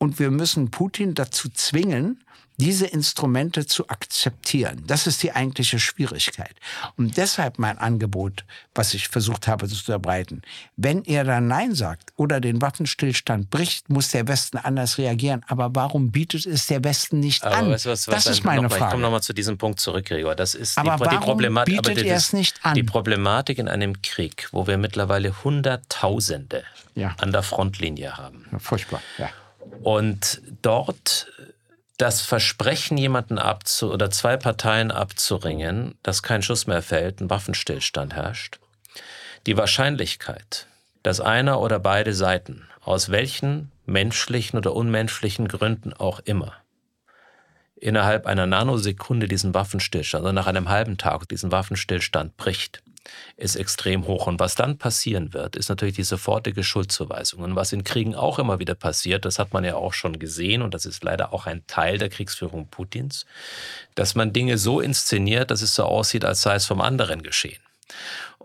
Und 0.02 0.18
wir 0.18 0.32
müssen 0.32 0.72
Putin 0.72 1.14
dazu 1.14 1.48
zwingen, 1.48 2.24
diese 2.56 2.86
Instrumente 2.86 3.66
zu 3.66 3.88
akzeptieren. 3.88 4.82
Das 4.84 5.06
ist 5.06 5.22
die 5.22 5.30
eigentliche 5.30 5.78
Schwierigkeit. 5.78 6.56
Und 6.96 7.16
deshalb 7.16 7.60
mein 7.60 7.78
Angebot, 7.78 8.44
was 8.74 8.94
ich 8.94 9.06
versucht 9.06 9.46
habe 9.46 9.68
zu 9.68 9.76
unterbreiten. 9.76 10.42
Wenn 10.76 11.04
er 11.04 11.22
dann 11.22 11.46
Nein 11.46 11.76
sagt 11.76 12.12
oder 12.16 12.40
den 12.40 12.60
Waffenstillstand 12.60 13.48
bricht, 13.48 13.90
muss 13.90 14.08
der 14.08 14.26
Westen 14.26 14.58
anders 14.58 14.98
reagieren. 14.98 15.44
Aber 15.46 15.70
warum 15.72 16.10
bietet 16.10 16.46
es 16.46 16.66
der 16.66 16.82
Westen 16.82 17.20
nicht 17.20 17.44
aber 17.44 17.58
an? 17.58 17.70
Was, 17.70 17.86
was 17.86 18.06
das 18.06 18.26
ist 18.26 18.42
meine 18.42 18.68
Frage. 18.68 18.84
Ich 18.86 18.90
komme 18.90 19.02
nochmal 19.02 19.22
zu 19.22 19.32
diesem 19.32 19.56
Punkt 19.56 19.78
zurück, 19.78 20.06
Gregor. 20.06 20.34
Das 20.34 20.56
ist 20.56 20.78
aber 20.78 20.96
die, 20.96 21.00
warum 21.04 21.20
die 21.20 21.24
Problematik. 21.24 21.76
Bietet 21.76 21.98
aber 21.98 22.06
er 22.08 22.16
es 22.16 22.32
nicht 22.32 22.58
an? 22.64 22.74
Die 22.74 22.82
Problematik 22.82 23.60
in 23.60 23.68
einem 23.68 24.02
Krieg, 24.02 24.48
wo 24.50 24.66
wir 24.66 24.78
mittlerweile 24.78 25.44
Hunderttausende 25.44 26.64
ja. 26.96 27.14
an 27.18 27.30
der 27.30 27.44
Frontlinie 27.44 28.16
haben. 28.16 28.46
Ja, 28.50 28.58
furchtbar, 28.58 29.00
ja. 29.16 29.30
Und 29.82 30.42
dort 30.62 31.30
das 31.98 32.20
Versprechen, 32.20 32.98
jemanden 32.98 33.38
abzu 33.38 33.92
oder 33.92 34.10
zwei 34.10 34.36
Parteien 34.36 34.90
abzuringen, 34.90 35.96
dass 36.02 36.22
kein 36.22 36.42
Schuss 36.42 36.66
mehr 36.66 36.82
fällt, 36.82 37.20
ein 37.20 37.30
Waffenstillstand 37.30 38.14
herrscht, 38.14 38.58
die 39.46 39.56
Wahrscheinlichkeit, 39.56 40.66
dass 41.02 41.20
einer 41.20 41.60
oder 41.60 41.78
beide 41.78 42.14
Seiten 42.14 42.68
aus 42.80 43.10
welchen 43.10 43.70
menschlichen 43.86 44.58
oder 44.58 44.74
unmenschlichen 44.74 45.48
Gründen 45.48 45.92
auch 45.92 46.20
immer 46.20 46.54
innerhalb 47.82 48.26
einer 48.26 48.46
Nanosekunde 48.46 49.26
diesen 49.26 49.54
Waffenstillstand, 49.54 50.24
also 50.24 50.32
nach 50.32 50.46
einem 50.46 50.68
halben 50.68 50.98
Tag 50.98 51.28
diesen 51.28 51.50
Waffenstillstand 51.50 52.36
bricht, 52.36 52.82
ist 53.36 53.56
extrem 53.56 54.06
hoch. 54.06 54.26
Und 54.26 54.40
was 54.40 54.54
dann 54.54 54.78
passieren 54.78 55.32
wird, 55.32 55.56
ist 55.56 55.68
natürlich 55.68 55.96
die 55.96 56.02
sofortige 56.02 56.62
Schuldzuweisung. 56.62 57.40
Und 57.40 57.56
was 57.56 57.72
in 57.72 57.84
Kriegen 57.84 58.14
auch 58.14 58.38
immer 58.38 58.58
wieder 58.58 58.74
passiert, 58.74 59.24
das 59.24 59.38
hat 59.38 59.52
man 59.52 59.64
ja 59.64 59.74
auch 59.74 59.94
schon 59.94 60.18
gesehen 60.18 60.62
und 60.62 60.74
das 60.74 60.86
ist 60.86 61.02
leider 61.04 61.32
auch 61.32 61.46
ein 61.46 61.66
Teil 61.66 61.98
der 61.98 62.08
Kriegsführung 62.08 62.68
Putins, 62.68 63.26
dass 63.94 64.14
man 64.14 64.32
Dinge 64.32 64.58
so 64.58 64.80
inszeniert, 64.80 65.50
dass 65.50 65.62
es 65.62 65.74
so 65.74 65.84
aussieht, 65.84 66.24
als 66.24 66.42
sei 66.42 66.54
es 66.54 66.66
vom 66.66 66.80
anderen 66.80 67.22
geschehen 67.22 67.60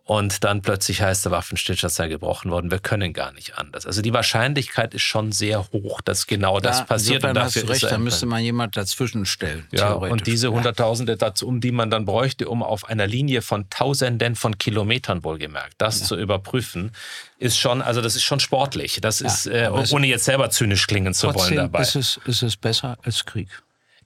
und 0.08 0.46
dann 0.46 0.62
plötzlich 0.62 1.02
heißt 1.02 1.26
der 1.26 1.34
Waffenstillstand 1.34 1.94
sei 1.94 2.08
gebrochen 2.08 2.50
worden. 2.50 2.72
Wir 2.72 2.80
können 2.80 3.12
gar 3.12 3.34
nicht 3.34 3.58
anders. 3.58 3.86
Also 3.86 4.02
die 4.02 4.14
Wahrscheinlichkeit 4.14 4.94
ist 4.94 5.02
schon 5.02 5.34
sehr 5.34 5.68
hoch, 5.74 6.00
dass 6.00 6.28
genau 6.28 6.62
das 6.62 6.80
ja, 6.80 6.86
passiert. 6.86 7.26
Und 7.26 7.34
dafür 7.34 7.64
hast 7.64 7.70
recht, 7.70 7.84
da 7.84 7.98
müsste 7.98 8.26
man 8.26 8.42
jemand 8.42 8.78
dazwischen 8.78 9.26
stellen. 9.26 9.68
Ja, 9.74 9.92
und 9.92 10.26
diese 10.26 10.54
Hunderttausende, 10.54 11.18
dazu, 11.18 11.46
um 11.46 11.60
die 11.60 11.74
man 11.74 11.90
dann 11.92 12.06
bräuchte, 12.06 12.48
um 12.48 12.64
auf 12.64 12.88
einer 12.88 13.06
Linie 13.06 13.42
von 13.42 13.70
Tausenden 13.70 14.38
von 14.38 14.58
Kilometern 14.58 15.26
wohlgemerkt, 15.26 15.74
das 15.78 16.00
ja. 16.00 16.06
zu 16.06 16.16
überprüfen, 16.16 16.94
ist 17.38 17.58
schon, 17.60 17.82
also 17.82 18.00
das 18.00 18.16
ist 18.16 18.24
schon 18.24 18.40
sportlich. 18.40 19.00
Das 19.02 19.20
ja, 19.20 19.28
ist, 19.28 19.48
äh, 19.48 19.70
ohne 19.92 20.08
jetzt 20.08 20.24
selber 20.24 20.50
zynisch 20.50 20.88
klingen 20.88 21.14
zu 21.14 21.36
wollen 21.36 21.54
dabei. 21.58 21.82
Ist 21.82 21.96
es, 21.96 22.20
ist 22.26 22.44
es 22.44 22.56
besser 22.56 22.98
als 23.04 23.26
Krieg? 23.26 23.50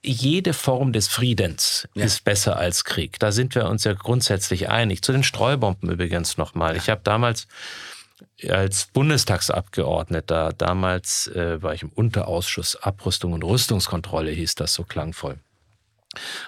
Jede 0.04 0.52
Form 0.52 0.92
des 0.92 1.08
Friedens 1.08 1.88
ja. 1.94 2.04
ist 2.04 2.24
besser 2.24 2.56
als 2.56 2.84
Krieg. 2.84 3.18
Da 3.18 3.32
sind 3.32 3.54
wir 3.54 3.68
uns 3.68 3.84
ja 3.84 3.92
grundsätzlich 3.92 4.68
einig. 4.68 5.02
Zu 5.02 5.12
den 5.12 5.22
Streubomben 5.22 5.90
übrigens 5.90 6.36
nochmal. 6.36 6.76
Ich 6.76 6.90
habe 6.90 7.00
damals 7.04 7.46
als 8.48 8.86
Bundestagsabgeordneter, 8.86 10.52
damals 10.56 11.28
äh, 11.28 11.62
war 11.62 11.74
ich 11.74 11.82
im 11.82 11.90
Unterausschuss 11.90 12.76
Abrüstung 12.76 13.32
und 13.32 13.44
Rüstungskontrolle, 13.44 14.30
hieß 14.30 14.54
das 14.56 14.74
so 14.74 14.84
klangvoll. 14.84 15.38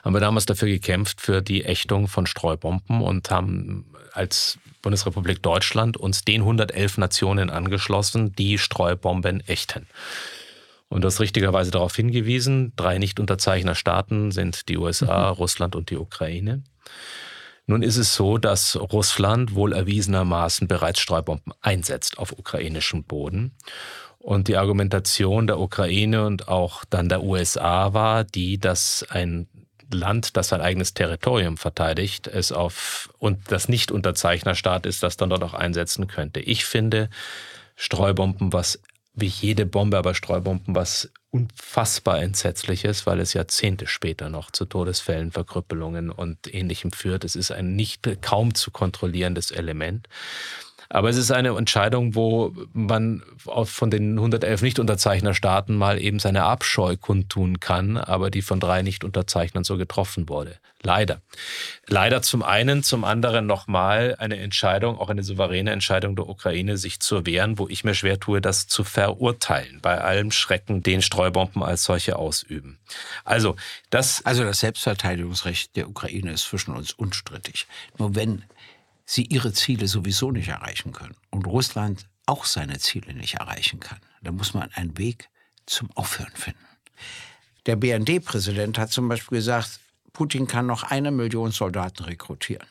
Haben 0.04 0.14
wir 0.14 0.20
damals 0.20 0.46
dafür 0.46 0.68
gekämpft 0.68 1.20
für 1.20 1.40
die 1.40 1.64
Ächtung 1.64 2.08
von 2.08 2.26
Streubomben 2.26 3.00
und 3.00 3.30
haben 3.30 3.86
als 4.12 4.58
Bundesrepublik 4.82 5.42
Deutschland 5.42 5.96
uns 5.96 6.24
den 6.24 6.42
111 6.42 6.98
Nationen 6.98 7.50
angeschlossen, 7.50 8.34
die 8.36 8.58
Streubomben 8.58 9.40
ächten. 9.46 9.86
Und 10.88 11.02
das 11.02 11.20
richtigerweise 11.20 11.70
darauf 11.70 11.96
hingewiesen, 11.96 12.72
drei 12.76 12.98
Nicht-Unterzeichnerstaaten 12.98 14.30
sind 14.30 14.68
die 14.68 14.78
USA, 14.78 15.30
mhm. 15.30 15.36
Russland 15.36 15.76
und 15.76 15.90
die 15.90 15.96
Ukraine. 15.96 16.62
Nun 17.66 17.82
ist 17.82 17.96
es 17.96 18.14
so, 18.14 18.36
dass 18.36 18.76
Russland 18.76 19.54
wohl 19.54 19.72
erwiesenermaßen 19.72 20.68
bereits 20.68 21.00
Streubomben 21.00 21.54
einsetzt 21.62 22.18
auf 22.18 22.32
ukrainischem 22.32 23.04
Boden. 23.04 23.52
Und 24.18 24.48
die 24.48 24.56
Argumentation 24.56 25.46
der 25.46 25.58
Ukraine 25.58 26.26
und 26.26 26.48
auch 26.48 26.84
dann 26.84 27.08
der 27.08 27.22
USA 27.22 27.92
war 27.92 28.24
die, 28.24 28.58
dass 28.58 29.04
ein 29.08 29.48
Land, 29.92 30.36
das 30.36 30.48
sein 30.48 30.60
eigenes 30.60 30.94
Territorium 30.94 31.56
verteidigt, 31.56 32.26
es 32.26 32.52
auf 32.52 33.10
und 33.18 33.50
das 33.50 33.68
Nicht-Unterzeichnerstaat 33.68 34.86
ist, 34.86 35.02
das 35.02 35.16
dann 35.16 35.30
dort 35.30 35.42
auch 35.42 35.54
einsetzen 35.54 36.06
könnte. 36.06 36.40
Ich 36.40 36.64
finde 36.64 37.10
Streubomben 37.76 38.52
was 38.52 38.80
wie 39.14 39.26
jede 39.26 39.64
Bombe, 39.64 39.96
aber 39.96 40.14
Streubomben, 40.14 40.74
was 40.74 41.10
unfassbar 41.30 42.20
entsetzlich 42.20 42.84
ist, 42.84 43.06
weil 43.06 43.20
es 43.20 43.32
Jahrzehnte 43.32 43.86
später 43.86 44.28
noch 44.28 44.50
zu 44.50 44.64
Todesfällen, 44.64 45.32
Verkrüppelungen 45.32 46.10
und 46.10 46.52
ähnlichem 46.52 46.92
führt. 46.92 47.24
Es 47.24 47.36
ist 47.36 47.50
ein 47.50 47.74
nicht 47.74 48.08
kaum 48.22 48.54
zu 48.54 48.70
kontrollierendes 48.70 49.50
Element. 49.50 50.08
Aber 50.88 51.08
es 51.08 51.16
ist 51.16 51.30
eine 51.30 51.56
Entscheidung, 51.56 52.14
wo 52.14 52.54
man 52.72 53.22
von 53.36 53.90
den 53.90 54.18
111 54.18 54.62
Nicht-Unterzeichnerstaaten 54.62 55.76
mal 55.76 56.00
eben 56.00 56.18
seine 56.18 56.44
Abscheu 56.44 56.96
kundtun 56.96 57.60
kann, 57.60 57.96
aber 57.96 58.30
die 58.30 58.42
von 58.42 58.60
drei 58.60 58.82
Nicht-Unterzeichnern 58.82 59.64
so 59.64 59.76
getroffen 59.76 60.28
wurde. 60.28 60.56
Leider. 60.82 61.22
Leider 61.86 62.20
zum 62.20 62.42
einen, 62.42 62.82
zum 62.82 63.04
anderen 63.04 63.46
nochmal 63.46 64.16
eine 64.18 64.36
Entscheidung, 64.36 64.98
auch 64.98 65.08
eine 65.08 65.22
souveräne 65.22 65.70
Entscheidung 65.70 66.14
der 66.14 66.28
Ukraine, 66.28 66.76
sich 66.76 67.00
zu 67.00 67.24
wehren, 67.24 67.58
wo 67.58 67.68
ich 67.68 67.84
mir 67.84 67.94
schwer 67.94 68.20
tue, 68.20 68.42
das 68.42 68.66
zu 68.66 68.84
verurteilen, 68.84 69.78
bei 69.80 69.98
allem 69.98 70.30
Schrecken, 70.30 70.82
den 70.82 71.00
Streubomben 71.00 71.62
als 71.62 71.84
solche 71.84 72.16
ausüben. 72.16 72.78
Also 73.24 73.56
das. 73.88 74.24
Also 74.26 74.44
das 74.44 74.60
Selbstverteidigungsrecht 74.60 75.74
der 75.74 75.88
Ukraine 75.88 76.32
ist 76.32 76.44
zwischen 76.44 76.74
uns 76.74 76.92
unstrittig. 76.92 77.66
Nur 77.98 78.14
wenn 78.14 78.44
sie 79.04 79.24
ihre 79.24 79.52
Ziele 79.52 79.88
sowieso 79.88 80.30
nicht 80.30 80.48
erreichen 80.48 80.92
können 80.92 81.16
und 81.30 81.46
Russland 81.46 82.06
auch 82.26 82.44
seine 82.44 82.78
Ziele 82.78 83.14
nicht 83.14 83.34
erreichen 83.34 83.80
kann, 83.80 83.98
dann 84.22 84.36
muss 84.36 84.54
man 84.54 84.70
einen 84.72 84.96
Weg 84.96 85.28
zum 85.66 85.90
Aufhören 85.94 86.34
finden. 86.34 86.64
Der 87.66 87.76
BND-Präsident 87.76 88.78
hat 88.78 88.92
zum 88.92 89.08
Beispiel 89.08 89.38
gesagt, 89.38 89.80
Putin 90.12 90.46
kann 90.46 90.66
noch 90.66 90.84
eine 90.84 91.10
Million 91.10 91.50
Soldaten 91.50 92.04
rekrutieren. 92.04 92.66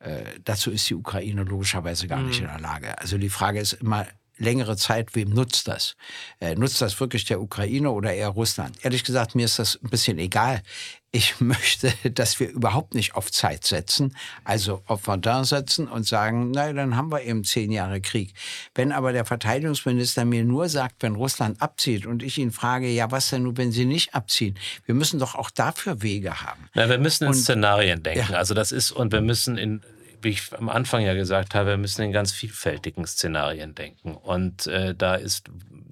Äh, 0.00 0.24
dazu 0.44 0.70
ist 0.70 0.88
die 0.90 0.94
Ukraine 0.94 1.42
logischerweise 1.42 2.06
gar 2.06 2.20
mhm. 2.20 2.28
nicht 2.28 2.40
in 2.40 2.46
der 2.46 2.60
Lage. 2.60 2.98
Also 2.98 3.18
die 3.18 3.30
Frage 3.30 3.60
ist 3.60 3.74
immer, 3.74 4.06
längere 4.38 4.76
Zeit, 4.76 5.14
wem 5.14 5.30
nutzt 5.30 5.68
das? 5.68 5.96
Äh, 6.40 6.54
nutzt 6.54 6.80
das 6.80 6.98
wirklich 7.00 7.24
der 7.24 7.40
Ukraine 7.40 7.90
oder 7.90 8.12
eher 8.12 8.28
Russland? 8.28 8.76
Ehrlich 8.84 9.04
gesagt, 9.04 9.34
mir 9.34 9.44
ist 9.44 9.58
das 9.58 9.78
ein 9.82 9.90
bisschen 9.90 10.18
egal. 10.18 10.62
Ich 11.10 11.40
möchte, 11.40 11.92
dass 12.10 12.38
wir 12.40 12.48
überhaupt 12.48 12.94
nicht 12.94 13.14
auf 13.14 13.30
Zeit 13.30 13.64
setzen, 13.64 14.16
also 14.44 14.82
auf 14.86 15.02
Verdun 15.02 15.44
setzen 15.44 15.88
und 15.88 16.06
sagen, 16.06 16.50
na, 16.50 16.72
dann 16.72 16.96
haben 16.96 17.10
wir 17.10 17.22
eben 17.22 17.44
zehn 17.44 17.72
Jahre 17.72 18.00
Krieg. 18.00 18.34
Wenn 18.74 18.92
aber 18.92 19.12
der 19.12 19.24
Verteidigungsminister 19.24 20.24
mir 20.24 20.44
nur 20.44 20.68
sagt, 20.68 21.02
wenn 21.02 21.14
Russland 21.14 21.62
abzieht 21.62 22.06
und 22.06 22.22
ich 22.22 22.38
ihn 22.38 22.52
frage, 22.52 22.88
ja, 22.88 23.10
was 23.10 23.30
denn 23.30 23.44
nun, 23.44 23.56
wenn 23.56 23.72
sie 23.72 23.84
nicht 23.84 24.14
abziehen? 24.14 24.58
Wir 24.84 24.94
müssen 24.94 25.18
doch 25.18 25.34
auch 25.34 25.50
dafür 25.50 26.02
Wege 26.02 26.42
haben. 26.42 26.68
Na, 26.74 26.88
wir 26.88 26.98
müssen 26.98 27.24
in 27.24 27.30
und, 27.30 27.36
Szenarien 27.36 28.02
denken. 28.02 28.32
Ja. 28.32 28.38
Also 28.38 28.54
das 28.54 28.72
ist, 28.72 28.90
und 28.90 29.12
wir 29.12 29.20
müssen 29.20 29.56
in 29.56 29.82
wie 30.22 30.30
ich 30.30 30.52
am 30.56 30.68
Anfang 30.68 31.02
ja 31.02 31.14
gesagt 31.14 31.54
habe, 31.54 31.70
wir 31.70 31.76
müssen 31.76 32.02
in 32.02 32.12
ganz 32.12 32.32
vielfältigen 32.32 33.06
Szenarien 33.06 33.74
denken. 33.74 34.14
Und 34.14 34.66
äh, 34.66 34.94
da 34.94 35.14
ist 35.14 35.48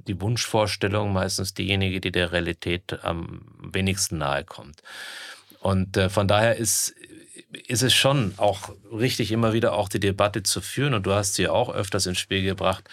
die 0.07 0.21
Wunschvorstellung 0.21 1.13
meistens 1.13 1.55
diejenige, 1.55 2.01
die 2.01 2.13
der 2.13 2.33
Realität 2.33 3.05
am 3.05 3.43
wenigsten 3.61 4.19
nahe 4.19 4.45
kommt. 4.45 4.83
Und 5.61 5.97
äh, 5.97 6.09
von 6.09 6.29
daher 6.29 6.57
ist, 6.57 6.95
ist 7.67 7.83
es 7.83 7.95
schon 7.95 8.35
auch 8.37 8.71
richtig, 8.93 9.33
immer 9.33 9.53
wieder 9.53 9.73
auch 9.75 9.89
die 9.89 10.01
Debatte 10.01 10.43
zu 10.43 10.61
führen. 10.61 10.95
Und 10.95 11.07
du 11.07 11.13
hast 11.13 11.35
sie 11.35 11.49
auch 11.49 11.73
öfters 11.73 12.07
ins 12.07 12.19
Spiel 12.19 12.43
gebracht. 12.43 12.85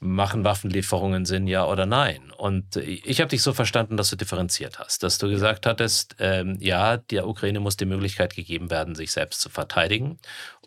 Machen 0.00 0.42
Waffenlieferungen 0.42 1.26
Sinn, 1.26 1.46
ja 1.46 1.64
oder 1.64 1.86
nein? 1.86 2.32
Und 2.36 2.74
ich 2.76 3.20
habe 3.20 3.28
dich 3.28 3.40
so 3.40 3.52
verstanden, 3.52 3.96
dass 3.96 4.10
du 4.10 4.16
differenziert 4.16 4.80
hast, 4.80 5.04
dass 5.04 5.18
du 5.18 5.28
gesagt 5.28 5.64
hattest, 5.64 6.16
ähm, 6.18 6.56
ja, 6.58 6.96
der 6.96 7.28
Ukraine 7.28 7.60
muss 7.60 7.76
die 7.76 7.84
Möglichkeit 7.84 8.34
gegeben 8.34 8.68
werden, 8.68 8.96
sich 8.96 9.12
selbst 9.12 9.40
zu 9.40 9.48
verteidigen. 9.48 10.18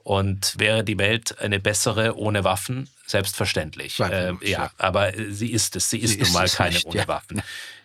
Und 0.03 0.57
wäre 0.57 0.85
die 0.85 0.97
Welt 0.97 1.39
eine 1.39 1.59
bessere 1.59 2.15
ohne 2.15 2.45
Waffen? 2.45 2.87
Selbstverständlich. 3.05 3.99
Äh, 3.99 4.33
ja, 4.41 4.71
aber 4.77 5.13
sie 5.29 5.51
ist 5.51 5.75
es. 5.75 5.89
Sie 5.89 5.99
ist 5.99 6.13
sie 6.13 6.21
nun 6.21 6.33
mal 6.33 6.49
keine 6.49 6.75
nicht, 6.75 6.85
ohne 6.85 6.97
ja. 6.97 7.07
Waffen. 7.07 7.41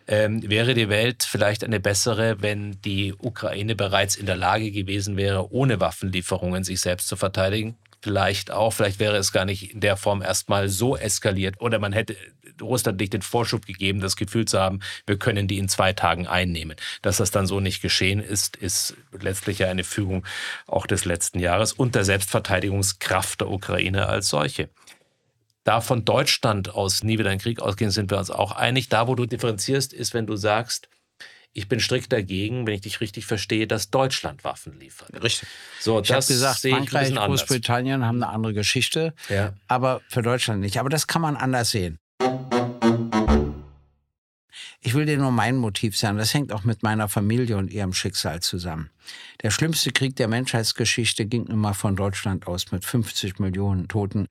Ähm, 0.07 0.49
wäre 0.49 0.75
die 0.75 0.89
Welt 0.89 1.23
vielleicht 1.23 1.63
eine 1.63 1.79
bessere, 1.79 2.43
wenn 2.43 2.81
die 2.83 3.15
Ukraine 3.17 3.77
bereits 3.77 4.17
in 4.17 4.27
der 4.27 4.37
Lage 4.37 4.73
gewesen 4.73 5.17
wäre, 5.17 5.53
ohne 5.53 5.79
Waffenlieferungen 5.79 6.65
sich 6.65 6.81
selbst 6.81 7.07
zu 7.07 7.17
verteidigen? 7.17 7.77
Vielleicht 8.03 8.51
auch, 8.51 8.73
vielleicht 8.73 8.99
wäre 8.99 9.17
es 9.19 9.31
gar 9.31 9.45
nicht 9.45 9.75
in 9.75 9.81
der 9.81 9.97
Form 9.99 10.23
erstmal 10.23 10.71
so 10.71 10.97
eskaliert 10.97 11.61
oder 11.61 11.79
man 11.79 11.93
hätte 11.93 12.17
Russland 12.61 12.99
nicht 13.01 13.13
den 13.13 13.23
Vorschub 13.23 13.67
gegeben, 13.67 14.01
das 14.01 14.17
Gefühl 14.17 14.47
zu 14.47 14.59
haben, 14.59 14.81
wir 15.07 15.19
können 15.19 15.49
die 15.49 15.59
in 15.59 15.69
zwei 15.69 15.93
Tagen 15.93 16.27
einnehmen. 16.27 16.77
Dass 17.03 17.19
das 17.19 17.31
dann 17.31 17.47
so 17.47 17.61
nicht 17.61 17.83
geschehen 17.83 18.21
ist, 18.21 18.57
ist 18.57 18.97
letztlich 19.19 19.61
ja 19.61 19.69
eine 19.69 19.85
Fügung 19.85 20.27
auch 20.67 20.87
des 20.87 21.05
letzten 21.05 21.41
Jahres 21.41 21.73
und 21.73 21.95
der 21.95 22.05
Selbstverteidigungskraft 22.05 23.41
der 23.41 23.51
Ukraine 23.51 24.07
als 24.09 24.29
solche. 24.29 24.69
Da 25.65 25.81
von 25.81 26.05
Deutschland 26.05 26.71
aus 26.75 27.03
nie 27.03 27.19
wieder 27.19 27.31
ein 27.31 27.39
Krieg 27.39 27.61
ausgehen, 27.61 27.91
sind 27.91 28.11
wir 28.11 28.19
uns 28.19 28.31
auch 28.31 28.53
einig. 28.53 28.89
Da, 28.89 29.09
wo 29.09 29.15
du 29.15 29.27
differenzierst, 29.27 29.93
ist, 29.93 30.15
wenn 30.15 30.27
du 30.27 30.37
sagst, 30.37 30.89
ich 31.53 31.69
bin 31.69 31.81
strikt 31.81 32.13
dagegen, 32.13 32.67
wenn 32.67 32.75
ich 32.75 32.83
dich 32.83 33.01
richtig 33.01 33.27
verstehe, 33.27 33.67
dass 33.67 33.91
Deutschland 33.91 34.45
Waffen 34.45 34.79
liefert. 34.79 35.23
Richtig. 35.23 35.49
So, 35.81 36.01
ich 36.01 36.13
habe 36.13 36.25
gesagt, 36.25 36.61
Frankreich, 36.61 37.15
Großbritannien 37.15 38.07
haben 38.07 38.23
eine 38.23 38.33
andere 38.33 38.55
Geschichte, 38.55 39.15
ja. 39.29 39.53
aber 39.67 40.01
für 40.09 40.23
Deutschland 40.23 40.61
nicht. 40.61 40.79
Aber 40.79 40.89
das 40.89 41.07
kann 41.07 41.23
man 41.23 41.37
anders 41.37 41.71
sehen. 41.71 41.99
Ich 44.83 44.95
will 44.95 45.05
dir 45.05 45.19
nur 45.19 45.31
mein 45.31 45.57
Motiv 45.57 45.99
sagen. 45.99 46.17
Das 46.17 46.33
hängt 46.33 46.53
auch 46.53 46.65
mit 46.65 46.83
meiner 46.83 47.09
Familie 47.09 47.59
und 47.59 47.71
ihrem 47.71 47.93
Schicksal 47.93 48.41
zusammen. 48.41 48.91
Der 49.43 49.51
schlimmste 49.51 49.93
Krieg 49.93 50.17
der 50.17 50.27
Menschheitsgeschichte 50.27 51.27
ging 51.27 51.47
immer 51.47 51.75
von 51.75 51.97
Deutschland 51.97 52.47
aus 52.47 52.73
mit 52.73 52.85
50 52.85 53.39
Millionen 53.41 53.89
Toten. 53.89 54.27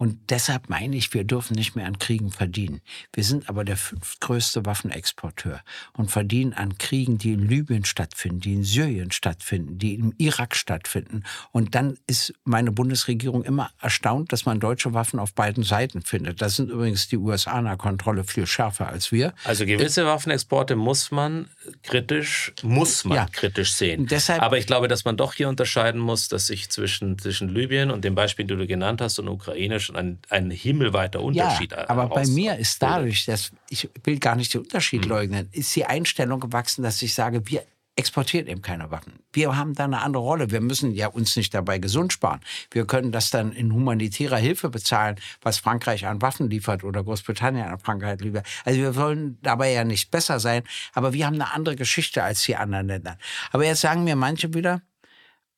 Und 0.00 0.30
deshalb 0.30 0.70
meine 0.70 0.96
ich, 0.96 1.12
wir 1.12 1.24
dürfen 1.24 1.54
nicht 1.56 1.76
mehr 1.76 1.84
an 1.84 1.98
Kriegen 1.98 2.30
verdienen. 2.30 2.80
Wir 3.12 3.22
sind 3.22 3.50
aber 3.50 3.66
der 3.66 3.76
fünftgrößte 3.76 4.64
Waffenexporteur 4.64 5.60
und 5.92 6.10
verdienen 6.10 6.54
an 6.54 6.78
Kriegen, 6.78 7.18
die 7.18 7.34
in 7.34 7.46
Libyen 7.46 7.84
stattfinden, 7.84 8.40
die 8.40 8.54
in 8.54 8.64
Syrien 8.64 9.10
stattfinden, 9.10 9.76
die 9.76 9.96
im 9.96 10.14
Irak 10.16 10.56
stattfinden. 10.56 11.24
Und 11.52 11.74
dann 11.74 11.98
ist 12.06 12.32
meine 12.44 12.72
Bundesregierung 12.72 13.44
immer 13.44 13.72
erstaunt, 13.78 14.32
dass 14.32 14.46
man 14.46 14.58
deutsche 14.58 14.94
Waffen 14.94 15.18
auf 15.18 15.34
beiden 15.34 15.64
Seiten 15.64 16.00
findet. 16.00 16.40
Da 16.40 16.48
sind 16.48 16.70
übrigens 16.70 17.08
die 17.08 17.18
USA 17.18 17.58
in 17.58 17.66
der 17.66 17.76
Kontrolle 17.76 18.24
viel 18.24 18.46
schärfer 18.46 18.88
als 18.88 19.12
wir. 19.12 19.34
Also 19.44 19.66
gewisse 19.66 20.06
Waffenexporte 20.06 20.76
muss 20.76 21.10
man 21.10 21.50
kritisch, 21.82 22.54
muss 22.62 23.04
man 23.04 23.16
ja. 23.16 23.26
kritisch 23.30 23.74
sehen. 23.74 24.06
Deshalb, 24.06 24.40
aber 24.40 24.56
ich 24.56 24.66
glaube, 24.66 24.88
dass 24.88 25.04
man 25.04 25.18
doch 25.18 25.34
hier 25.34 25.50
unterscheiden 25.50 26.00
muss, 26.00 26.28
dass 26.28 26.46
sich 26.46 26.70
zwischen, 26.70 27.18
zwischen 27.18 27.50
Libyen 27.50 27.90
und 27.90 28.02
dem 28.02 28.14
Beispiel, 28.14 28.46
das 28.46 28.56
du 28.56 28.66
genannt 28.66 29.02
hast, 29.02 29.18
und 29.18 29.28
Ukraine 29.28 29.78
schon 29.90 29.96
ein, 29.96 30.18
ein 30.28 30.50
himmelweiter 30.50 31.20
Unterschied. 31.20 31.72
Ja, 31.72 31.88
aber 31.88 32.08
bei 32.08 32.26
mir 32.26 32.56
ist 32.56 32.82
dadurch, 32.82 33.24
dass 33.26 33.52
ich 33.68 33.88
will 34.04 34.18
gar 34.18 34.36
nicht 34.36 34.54
den 34.54 34.62
Unterschied 34.62 35.02
hm. 35.02 35.10
leugnen, 35.10 35.48
ist 35.52 35.74
die 35.76 35.84
Einstellung 35.84 36.40
gewachsen, 36.40 36.82
dass 36.82 37.02
ich 37.02 37.14
sage, 37.14 37.46
wir 37.46 37.62
exportieren 37.96 38.46
eben 38.46 38.62
keine 38.62 38.90
Waffen. 38.90 39.18
Wir 39.32 39.56
haben 39.56 39.74
da 39.74 39.84
eine 39.84 40.00
andere 40.00 40.22
Rolle. 40.22 40.50
Wir 40.50 40.62
müssen 40.62 40.92
ja 40.92 41.08
uns 41.08 41.36
nicht 41.36 41.52
dabei 41.52 41.78
gesund 41.78 42.12
sparen. 42.12 42.40
Wir 42.70 42.86
können 42.86 43.12
das 43.12 43.30
dann 43.30 43.52
in 43.52 43.74
humanitärer 43.74 44.38
Hilfe 44.38 44.70
bezahlen, 44.70 45.16
was 45.42 45.58
Frankreich 45.58 46.06
an 46.06 46.22
Waffen 46.22 46.48
liefert 46.48 46.82
oder 46.82 47.04
Großbritannien 47.04 47.66
an 47.66 47.78
Frankreich 47.78 48.20
liefert. 48.20 48.46
Also 48.64 48.80
wir 48.80 48.96
wollen 48.96 49.38
dabei 49.42 49.72
ja 49.72 49.84
nicht 49.84 50.10
besser 50.10 50.40
sein, 50.40 50.62
aber 50.94 51.12
wir 51.12 51.26
haben 51.26 51.34
eine 51.34 51.52
andere 51.52 51.76
Geschichte 51.76 52.22
als 52.22 52.42
die 52.42 52.56
anderen 52.56 52.86
Länder. 52.86 53.18
Aber 53.52 53.66
jetzt 53.66 53.82
sagen 53.82 54.04
mir 54.04 54.16
manche 54.16 54.54
wieder, 54.54 54.80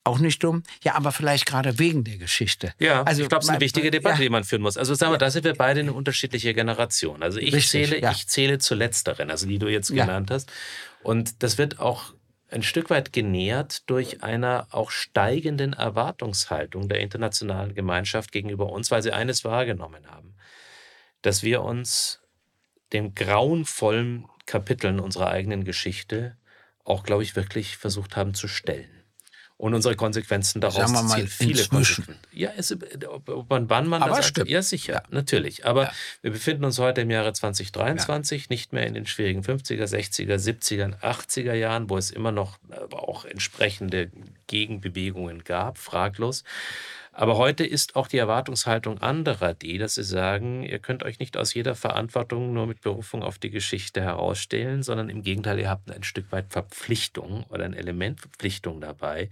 auch 0.05 0.18
nicht 0.18 0.42
dumm. 0.42 0.62
Ja, 0.82 0.94
aber 0.94 1.12
vielleicht 1.12 1.46
gerade 1.46 1.78
wegen 1.78 2.05
der 2.05 2.16
Geschichte. 2.16 2.74
Ja, 2.78 3.03
also 3.03 3.22
ich 3.22 3.28
glaube, 3.28 3.42
es 3.42 3.46
ist 3.46 3.50
eine 3.50 3.61
wichtige 3.61 3.90
Debatte, 3.90 4.16
ja. 4.16 4.22
die 4.22 4.30
man 4.30 4.44
führen 4.44 4.62
muss. 4.62 4.76
Also 4.76 4.94
sagen 4.94 5.12
wir, 5.12 5.18
da 5.18 5.30
sind 5.30 5.44
wir 5.44 5.55
beide 5.55 5.80
eine 5.80 5.92
unterschiedliche 5.92 6.55
Generation. 6.55 7.22
Also 7.22 7.38
ich 7.38 7.55
Richtig, 7.55 7.70
zähle, 7.70 8.00
ja. 8.00 8.11
ich 8.11 8.26
zähle 8.26 8.59
zu 8.59 8.74
letzteren, 8.74 9.30
also 9.30 9.46
die 9.46 9.59
du 9.59 9.68
jetzt 9.68 9.90
genannt 9.90 10.30
ja. 10.30 10.36
hast. 10.36 10.50
Und 11.03 11.42
das 11.42 11.59
wird 11.59 11.78
auch 11.78 12.14
ein 12.50 12.62
Stück 12.62 12.90
weit 12.90 13.12
genährt 13.12 13.88
durch 13.88 14.22
einer 14.22 14.66
auch 14.72 14.90
steigenden 14.90 15.72
Erwartungshaltung 15.72 16.88
der 16.88 17.00
internationalen 17.00 17.74
Gemeinschaft 17.74 18.32
gegenüber 18.32 18.70
uns, 18.70 18.90
weil 18.90 19.03
sie 19.03 19.12
eines 19.12 19.44
wahrgenommen 19.44 20.07
haben, 20.09 20.34
dass 21.22 21.42
wir 21.42 21.62
uns 21.62 22.20
den 22.92 23.14
grauenvollen 23.14 24.26
Kapiteln 24.44 25.00
unserer 25.00 25.28
eigenen 25.28 25.64
Geschichte 25.64 26.36
auch, 26.84 27.05
glaube 27.05 27.22
ich, 27.22 27.36
wirklich 27.36 27.76
versucht 27.76 28.16
haben 28.16 28.34
zu 28.34 28.48
stellen 28.48 29.01
und 29.62 29.74
unsere 29.74 29.94
Konsequenzen 29.94 30.60
daraus 30.60 30.90
Sagen 30.90 30.92
wir 30.92 31.02
mal, 31.04 31.18
ziehen. 31.18 31.28
Viele 31.28 31.64
Konsequenzen. 31.68 32.18
Ja, 32.32 32.50
es, 32.56 32.76
ob, 33.06 33.28
ob 33.28 33.48
man, 33.48 33.70
wann 33.70 33.86
man 33.86 34.02
Aber 34.02 34.16
das 34.16 34.26
stimmt. 34.26 34.48
Ja, 34.48 34.60
sicher, 34.60 34.94
ja. 34.94 35.02
natürlich. 35.10 35.64
Aber 35.64 35.84
ja. 35.84 35.92
wir 36.22 36.32
befinden 36.32 36.64
uns 36.64 36.80
heute 36.80 37.02
im 37.02 37.12
Jahre 37.12 37.32
2023, 37.32 38.42
ja. 38.42 38.46
nicht 38.50 38.72
mehr 38.72 38.88
in 38.88 38.94
den 38.94 39.06
schwierigen 39.06 39.42
50er, 39.42 39.84
60er, 39.84 40.34
70er, 40.34 40.98
80er 41.00 41.54
Jahren, 41.54 41.88
wo 41.88 41.96
es 41.96 42.10
immer 42.10 42.32
noch 42.32 42.58
auch 42.90 43.24
entsprechende 43.24 44.10
Gegenbewegungen 44.48 45.44
gab, 45.44 45.78
fraglos. 45.78 46.42
Aber 47.14 47.36
heute 47.36 47.64
ist 47.66 47.94
auch 47.94 48.08
die 48.08 48.16
Erwartungshaltung 48.16 48.98
anderer 49.02 49.52
die, 49.52 49.76
dass 49.76 49.96
sie 49.96 50.02
sagen, 50.02 50.62
ihr 50.62 50.78
könnt 50.78 51.02
euch 51.02 51.18
nicht 51.18 51.36
aus 51.36 51.52
jeder 51.52 51.74
Verantwortung 51.74 52.54
nur 52.54 52.66
mit 52.66 52.80
Berufung 52.80 53.22
auf 53.22 53.38
die 53.38 53.50
Geschichte 53.50 54.00
herausstellen, 54.00 54.82
sondern 54.82 55.10
im 55.10 55.22
Gegenteil, 55.22 55.58
ihr 55.58 55.68
habt 55.68 55.90
ein 55.90 56.04
Stück 56.04 56.32
weit 56.32 56.46
Verpflichtung 56.48 57.44
oder 57.50 57.66
ein 57.66 57.74
Element 57.74 58.20
Verpflichtung 58.20 58.80
dabei, 58.80 59.28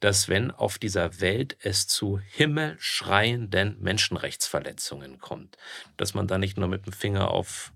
dass 0.00 0.28
wenn 0.28 0.50
auf 0.50 0.78
dieser 0.78 1.20
Welt 1.20 1.56
es 1.62 1.86
zu 1.86 2.18
himmelschreienden 2.18 3.76
Menschenrechtsverletzungen 3.80 5.20
kommt, 5.20 5.56
dass 5.96 6.14
man 6.14 6.26
da 6.26 6.36
nicht 6.36 6.58
nur 6.58 6.66
mit 6.66 6.86
dem 6.86 6.92
Finger 6.92 7.30
auf 7.30 7.72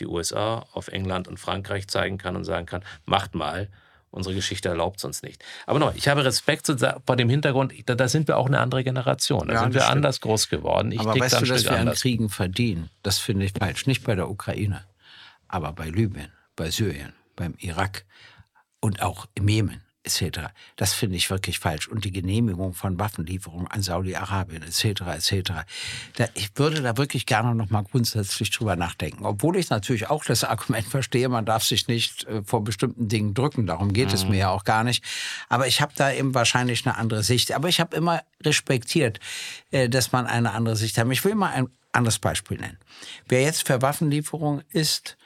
die 0.00 0.06
USA, 0.06 0.66
auf 0.72 0.88
England 0.88 1.28
und 1.28 1.40
Frankreich 1.40 1.88
zeigen 1.88 2.18
kann 2.18 2.36
und 2.36 2.44
sagen 2.44 2.66
kann, 2.66 2.84
macht 3.06 3.34
mal, 3.34 3.70
Unsere 4.10 4.34
Geschichte 4.34 4.68
erlaubt 4.68 4.98
es 4.98 5.04
uns 5.04 5.22
nicht. 5.22 5.44
Aber 5.66 5.78
noch, 5.78 5.94
ich 5.94 6.08
habe 6.08 6.24
Respekt 6.24 6.66
vor 7.06 7.16
dem 7.16 7.28
Hintergrund, 7.28 7.72
da, 7.86 7.94
da, 7.94 8.08
sind 8.08 8.26
wir 8.26 8.38
auch 8.38 8.46
eine 8.46 8.58
andere 8.58 8.82
Generation. 8.82 9.48
Da 9.48 9.54
ja, 9.54 9.60
sind 9.60 9.74
wir 9.74 9.82
stimmt. 9.82 9.96
anders 9.96 10.20
groß 10.20 10.48
geworden. 10.48 10.92
Ich 10.92 11.00
aber 11.00 11.18
weißt 11.18 11.40
du, 11.40 11.44
dass 11.44 11.64
wir 11.64 11.72
anders. 11.72 11.98
an 11.98 12.00
Kriegen 12.00 12.28
verdienen? 12.30 12.90
Das 13.02 13.18
finde 13.18 13.44
ich 13.44 13.52
falsch. 13.58 13.86
Nicht 13.86 14.04
bei 14.04 14.14
der 14.14 14.30
Ukraine, 14.30 14.84
aber 15.46 15.72
bei 15.72 15.90
Libyen, 15.90 16.32
bei 16.56 16.70
Syrien, 16.70 17.12
beim 17.36 17.54
Irak 17.58 18.06
und 18.80 19.02
auch 19.02 19.26
im 19.34 19.48
Jemen 19.48 19.82
etc. 20.08 20.48
Das 20.76 20.94
finde 20.94 21.16
ich 21.16 21.30
wirklich 21.30 21.58
falsch. 21.58 21.88
Und 21.88 22.04
die 22.04 22.12
Genehmigung 22.12 22.74
von 22.74 22.98
Waffenlieferungen 22.98 23.68
an 23.68 23.82
Saudi-Arabien 23.82 24.62
etc. 24.62 25.02
etc. 25.14 25.52
Da, 26.16 26.28
ich 26.34 26.50
würde 26.56 26.82
da 26.82 26.96
wirklich 26.96 27.26
gerne 27.26 27.54
noch 27.54 27.70
mal 27.70 27.82
grundsätzlich 27.82 28.50
drüber 28.50 28.76
nachdenken. 28.76 29.24
Obwohl 29.24 29.56
ich 29.56 29.70
natürlich 29.70 30.08
auch 30.08 30.24
das 30.24 30.44
Argument 30.44 30.86
verstehe, 30.88 31.28
man 31.28 31.44
darf 31.44 31.64
sich 31.64 31.88
nicht 31.88 32.24
äh, 32.24 32.42
vor 32.44 32.64
bestimmten 32.64 33.08
Dingen 33.08 33.34
drücken. 33.34 33.66
Darum 33.66 33.92
geht 33.92 34.08
mhm. 34.08 34.14
es 34.14 34.26
mir 34.26 34.38
ja 34.38 34.50
auch 34.50 34.64
gar 34.64 34.84
nicht. 34.84 35.04
Aber 35.48 35.66
ich 35.66 35.80
habe 35.80 35.92
da 35.96 36.12
eben 36.12 36.34
wahrscheinlich 36.34 36.86
eine 36.86 36.96
andere 36.96 37.22
Sicht. 37.22 37.52
Aber 37.52 37.68
ich 37.68 37.80
habe 37.80 37.96
immer 37.96 38.22
respektiert, 38.42 39.20
äh, 39.70 39.88
dass 39.88 40.12
man 40.12 40.26
eine 40.26 40.52
andere 40.52 40.76
Sicht 40.76 40.96
hat. 40.98 41.08
Ich 41.10 41.24
will 41.24 41.34
mal 41.34 41.50
ein 41.50 41.68
anderes 41.92 42.18
Beispiel 42.18 42.58
nennen. 42.58 42.78
Wer 43.28 43.42
jetzt 43.42 43.66
für 43.66 43.82
Waffenlieferung 43.82 44.62
ist, 44.72 45.16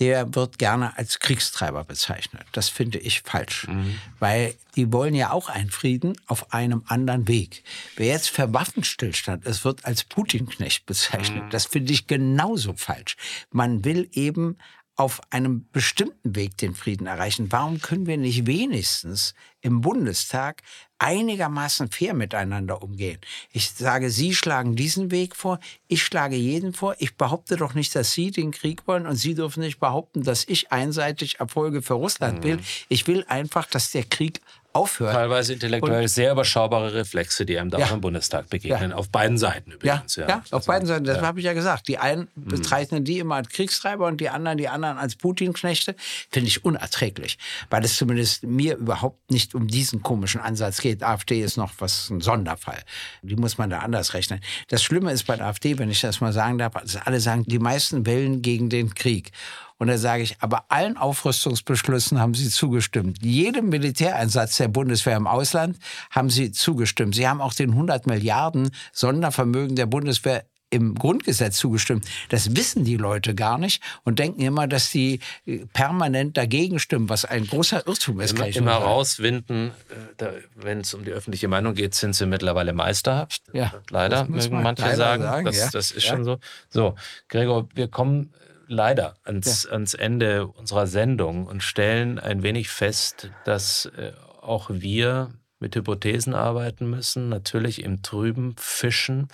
der 0.00 0.34
wird 0.34 0.58
gerne 0.58 0.96
als 0.96 1.20
Kriegstreiber 1.20 1.84
bezeichnet. 1.84 2.44
Das 2.52 2.70
finde 2.70 2.98
ich 2.98 3.20
falsch, 3.20 3.68
mhm. 3.68 4.00
weil 4.18 4.54
die 4.74 4.92
wollen 4.92 5.14
ja 5.14 5.30
auch 5.30 5.50
einen 5.50 5.70
Frieden 5.70 6.16
auf 6.26 6.54
einem 6.54 6.82
anderen 6.86 7.28
Weg. 7.28 7.62
Wer 7.96 8.06
jetzt 8.06 8.30
für 8.30 8.52
Waffenstillstand 8.52 9.44
ist, 9.44 9.64
wird 9.64 9.84
als 9.84 10.04
Putin-Knecht 10.04 10.86
bezeichnet. 10.86 11.44
Mhm. 11.44 11.50
Das 11.50 11.66
finde 11.66 11.92
ich 11.92 12.06
genauso 12.06 12.74
falsch. 12.74 13.16
Man 13.52 13.84
will 13.84 14.08
eben 14.14 14.56
auf 15.00 15.22
einem 15.30 15.66
bestimmten 15.72 16.36
Weg 16.36 16.58
den 16.58 16.74
Frieden 16.74 17.06
erreichen. 17.06 17.50
Warum 17.50 17.80
können 17.80 18.04
wir 18.04 18.18
nicht 18.18 18.46
wenigstens 18.46 19.32
im 19.62 19.80
Bundestag 19.80 20.60
einigermaßen 20.98 21.90
fair 21.90 22.12
miteinander 22.12 22.82
umgehen? 22.82 23.18
Ich 23.50 23.70
sage, 23.70 24.10
Sie 24.10 24.34
schlagen 24.34 24.76
diesen 24.76 25.10
Weg 25.10 25.36
vor, 25.36 25.58
ich 25.88 26.02
schlage 26.02 26.36
jeden 26.36 26.74
vor. 26.74 26.96
Ich 26.98 27.16
behaupte 27.16 27.56
doch 27.56 27.72
nicht, 27.72 27.94
dass 27.94 28.12
Sie 28.12 28.30
den 28.30 28.50
Krieg 28.50 28.86
wollen 28.86 29.06
und 29.06 29.16
Sie 29.16 29.34
dürfen 29.34 29.60
nicht 29.60 29.80
behaupten, 29.80 30.22
dass 30.22 30.44
ich 30.46 30.70
einseitig 30.70 31.40
Erfolge 31.40 31.80
für 31.80 31.94
Russland 31.94 32.44
will. 32.44 32.56
Mhm. 32.56 32.62
Ich 32.90 33.06
will 33.06 33.24
einfach, 33.26 33.64
dass 33.64 33.92
der 33.92 34.04
Krieg 34.04 34.42
aufhört. 34.72 35.14
Teilweise 35.14 35.54
intellektuell 35.54 36.02
und, 36.02 36.08
sehr 36.08 36.32
überschaubare 36.32 36.94
Reflexe, 36.94 37.44
die 37.44 37.58
einem 37.58 37.70
da 37.70 37.78
ja, 37.78 37.86
auch 37.86 37.92
im 37.92 38.00
Bundestag 38.00 38.48
begegnen. 38.48 38.90
Ja. 38.90 38.96
Auf 38.96 39.08
beiden 39.08 39.36
Seiten 39.38 39.72
übrigens. 39.72 40.16
Ja, 40.16 40.28
ja. 40.28 40.38
auf 40.38 40.52
also, 40.52 40.66
beiden 40.66 40.86
Seiten. 40.86 41.04
Das 41.04 41.20
habe 41.20 41.40
ich 41.40 41.46
ja 41.46 41.52
gesagt. 41.52 41.88
Die 41.88 41.98
einen 41.98 42.28
mhm. 42.34 42.48
bezeichnen 42.48 43.04
die 43.04 43.18
immer 43.18 43.36
als 43.36 43.48
Kriegstreiber 43.48 44.06
und 44.06 44.20
die 44.20 44.28
anderen 44.28 44.58
die 44.58 44.68
anderen 44.68 44.98
als 44.98 45.16
Putin-Knechte. 45.16 45.96
Finde 46.30 46.48
ich 46.48 46.64
unerträglich, 46.64 47.38
weil 47.68 47.84
es 47.84 47.96
zumindest 47.96 48.44
mir 48.44 48.76
überhaupt 48.76 49.30
nicht 49.30 49.54
um 49.54 49.66
diesen 49.66 50.02
komischen 50.02 50.40
Ansatz 50.40 50.80
geht. 50.80 51.02
AfD 51.02 51.40
ist 51.40 51.56
noch 51.56 51.72
was 51.78 52.10
ein 52.10 52.20
Sonderfall. 52.20 52.82
Die 53.22 53.36
muss 53.36 53.58
man 53.58 53.70
da 53.70 53.80
anders 53.80 54.14
rechnen. 54.14 54.40
Das 54.68 54.82
Schlimme 54.82 55.12
ist 55.12 55.26
bei 55.26 55.36
der 55.36 55.46
AfD, 55.46 55.78
wenn 55.78 55.90
ich 55.90 56.00
das 56.00 56.20
mal 56.20 56.32
sagen 56.32 56.58
darf, 56.58 56.74
dass 56.74 56.96
alle 56.96 57.20
sagen, 57.20 57.44
die 57.46 57.58
meisten 57.58 58.06
wählen 58.06 58.42
gegen 58.42 58.68
den 58.68 58.94
Krieg. 58.94 59.32
Und 59.80 59.86
da 59.86 59.96
sage 59.96 60.22
ich, 60.22 60.36
aber 60.40 60.66
allen 60.68 60.98
Aufrüstungsbeschlüssen 60.98 62.20
haben 62.20 62.34
Sie 62.34 62.50
zugestimmt. 62.50 63.22
Jedem 63.22 63.70
Militäreinsatz 63.70 64.58
der 64.58 64.68
Bundeswehr 64.68 65.16
im 65.16 65.26
Ausland 65.26 65.78
haben 66.10 66.28
Sie 66.28 66.52
zugestimmt. 66.52 67.14
Sie 67.14 67.26
haben 67.26 67.40
auch 67.40 67.54
den 67.54 67.70
100 67.70 68.06
Milliarden 68.06 68.72
Sondervermögen 68.92 69.76
der 69.76 69.86
Bundeswehr 69.86 70.44
im 70.68 70.94
Grundgesetz 70.94 71.56
zugestimmt. 71.56 72.04
Das 72.28 72.54
wissen 72.54 72.84
die 72.84 72.98
Leute 72.98 73.34
gar 73.34 73.56
nicht 73.56 73.82
und 74.04 74.18
denken 74.18 74.42
immer, 74.42 74.68
dass 74.68 74.90
sie 74.90 75.20
äh, 75.46 75.64
permanent 75.72 76.36
dagegen 76.36 76.78
stimmen, 76.78 77.08
was 77.08 77.24
ein 77.24 77.46
großer 77.46 77.86
Irrtum 77.86 78.20
ist. 78.20 78.34
Immer, 78.34 78.48
immer 78.48 78.74
rauswinden, 78.74 79.72
äh, 80.18 80.26
wenn 80.56 80.80
es 80.80 80.92
um 80.92 81.06
die 81.06 81.10
öffentliche 81.10 81.48
Meinung 81.48 81.74
geht, 81.74 81.94
sind 81.94 82.14
sie 82.14 82.26
mittlerweile 82.26 82.74
meisterhaft. 82.74 83.42
Ja, 83.54 83.72
leider, 83.88 84.26
mögen 84.26 84.62
manche 84.62 84.94
sagen. 84.94 85.22
sagen. 85.22 85.44
Das, 85.46 85.56
ja. 85.56 85.70
das 85.72 85.90
ist 85.90 86.04
ja. 86.04 86.14
schon 86.14 86.24
so. 86.24 86.38
So, 86.68 86.94
Gregor, 87.28 87.68
wir 87.74 87.88
kommen 87.88 88.32
leider 88.70 89.16
ans, 89.24 89.64
ja. 89.64 89.72
ans 89.72 89.94
Ende 89.94 90.46
unserer 90.46 90.86
Sendung 90.86 91.46
und 91.46 91.62
stellen 91.62 92.18
ein 92.18 92.42
wenig 92.42 92.70
fest, 92.70 93.30
dass 93.44 93.86
äh, 93.96 94.12
auch 94.40 94.70
wir 94.70 95.32
mit 95.58 95.74
Hypothesen 95.74 96.34
arbeiten 96.34 96.88
müssen, 96.88 97.28
natürlich 97.28 97.82
im 97.82 98.02
Trüben 98.02 98.54
fischen, 98.56 99.28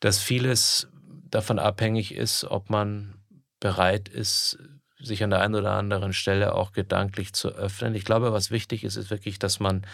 dass 0.00 0.18
vieles 0.18 0.88
davon 1.30 1.58
abhängig 1.58 2.14
ist, 2.14 2.44
ob 2.44 2.70
man 2.70 3.14
bereit 3.60 4.08
ist, 4.08 4.58
sich 4.98 5.22
an 5.22 5.30
der 5.30 5.40
einen 5.40 5.54
oder 5.54 5.72
anderen 5.72 6.12
Stelle 6.12 6.54
auch 6.54 6.72
gedanklich 6.72 7.34
zu 7.34 7.50
öffnen. 7.50 7.94
Ich 7.94 8.04
glaube, 8.04 8.32
was 8.32 8.50
wichtig 8.50 8.84
ist, 8.84 8.96
ist 8.96 9.10
wirklich, 9.10 9.38
dass 9.38 9.60
man 9.60 9.86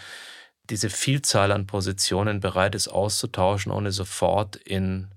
diese 0.69 0.89
Vielzahl 0.89 1.51
an 1.51 1.67
Positionen 1.67 2.39
bereit 2.39 2.75
ist 2.75 2.87
auszutauschen, 2.87 3.71
ohne 3.71 3.91
sofort 3.91 4.55
in 4.55 5.09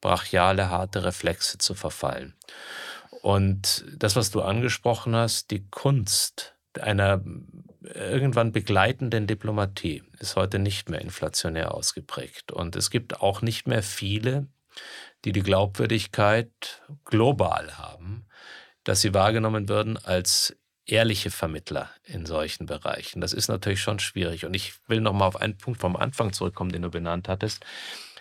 brachiale, 0.00 0.70
harte 0.70 1.04
Reflexe 1.04 1.58
zu 1.58 1.74
verfallen. 1.74 2.34
Und 3.22 3.84
das, 3.96 4.16
was 4.16 4.30
du 4.30 4.42
angesprochen 4.42 5.14
hast, 5.14 5.50
die 5.50 5.66
Kunst 5.70 6.54
einer 6.80 7.22
irgendwann 7.82 8.52
begleitenden 8.52 9.26
Diplomatie 9.26 10.02
ist 10.18 10.36
heute 10.36 10.58
nicht 10.58 10.88
mehr 10.88 11.00
inflationär 11.00 11.74
ausgeprägt. 11.74 12.52
Und 12.52 12.76
es 12.76 12.90
gibt 12.90 13.20
auch 13.20 13.42
nicht 13.42 13.66
mehr 13.66 13.82
viele, 13.82 14.46
die 15.24 15.32
die 15.32 15.42
Glaubwürdigkeit 15.42 16.82
global 17.04 17.78
haben, 17.78 18.26
dass 18.84 19.00
sie 19.00 19.14
wahrgenommen 19.14 19.68
würden 19.68 19.96
als 19.96 20.56
ehrliche 20.86 21.30
Vermittler 21.30 21.90
in 22.04 22.24
solchen 22.24 22.66
Bereichen. 22.66 23.20
Das 23.20 23.32
ist 23.32 23.48
natürlich 23.48 23.80
schon 23.80 23.98
schwierig. 23.98 24.44
Und 24.46 24.54
ich 24.54 24.74
will 24.86 25.00
noch 25.00 25.12
mal 25.12 25.26
auf 25.26 25.36
einen 25.36 25.58
Punkt 25.58 25.80
vom 25.80 25.96
Anfang 25.96 26.32
zurückkommen, 26.32 26.72
den 26.72 26.82
du 26.82 26.90
benannt 26.90 27.28
hattest. 27.28 27.64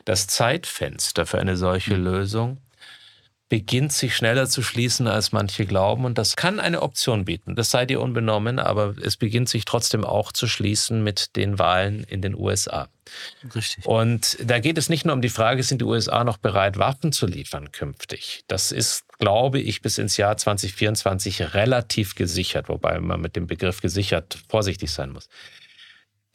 Das 0.06 0.28
Zeitfenster 0.28 1.26
für 1.26 1.40
eine 1.40 1.58
solche 1.58 1.96
hm. 1.96 2.04
Lösung 2.04 2.58
beginnt 3.50 3.94
sich 3.94 4.16
schneller 4.16 4.48
zu 4.48 4.62
schließen, 4.62 5.08
als 5.08 5.32
manche 5.32 5.66
glauben. 5.66 6.06
Und 6.06 6.18
das 6.18 6.36
kann 6.36 6.60
eine 6.60 6.82
Option 6.82 7.26
bieten. 7.26 7.56
Das 7.56 7.72
sei 7.72 7.86
dir 7.86 8.02
unbenommen, 8.02 8.60
aber 8.60 8.96
es 9.02 9.18
beginnt 9.18 9.48
sich 9.48 9.66
trotzdem 9.66 10.04
auch 10.04 10.32
zu 10.32 10.48
schließen 10.48 11.04
mit 11.04 11.36
den 11.36 11.58
Wahlen 11.58 12.04
in 12.04 12.22
den 12.22 12.36
USA. 12.36 12.90
Richtig. 13.56 13.86
Und 13.86 14.38
da 14.44 14.60
geht 14.60 14.78
es 14.78 14.90
nicht 14.90 15.06
nur 15.06 15.16
um 15.16 15.22
die 15.22 15.30
Frage, 15.30 15.64
sind 15.64 15.80
die 15.80 15.86
USA 15.86 16.26
noch 16.26 16.38
bereit, 16.38 16.78
Waffen 16.78 17.14
zu 17.14 17.26
liefern 17.26 17.72
künftig? 17.72 18.44
Das 18.48 18.74
ist, 18.74 19.06
glaube 19.18 19.60
ich, 19.60 19.82
bis 19.82 19.98
ins 19.98 20.18
Jahr 20.18 20.36
2024 20.36 21.54
relativ 21.54 22.16
gesichert, 22.16 22.68
wobei 22.68 23.00
man 23.00 23.22
mit 23.22 23.38
dem 23.38 23.48
Begriff 23.48 23.80
gesichert 23.80 24.40
vorsichtig 24.50 24.92
sein 24.92 25.12
muss. 25.12 25.30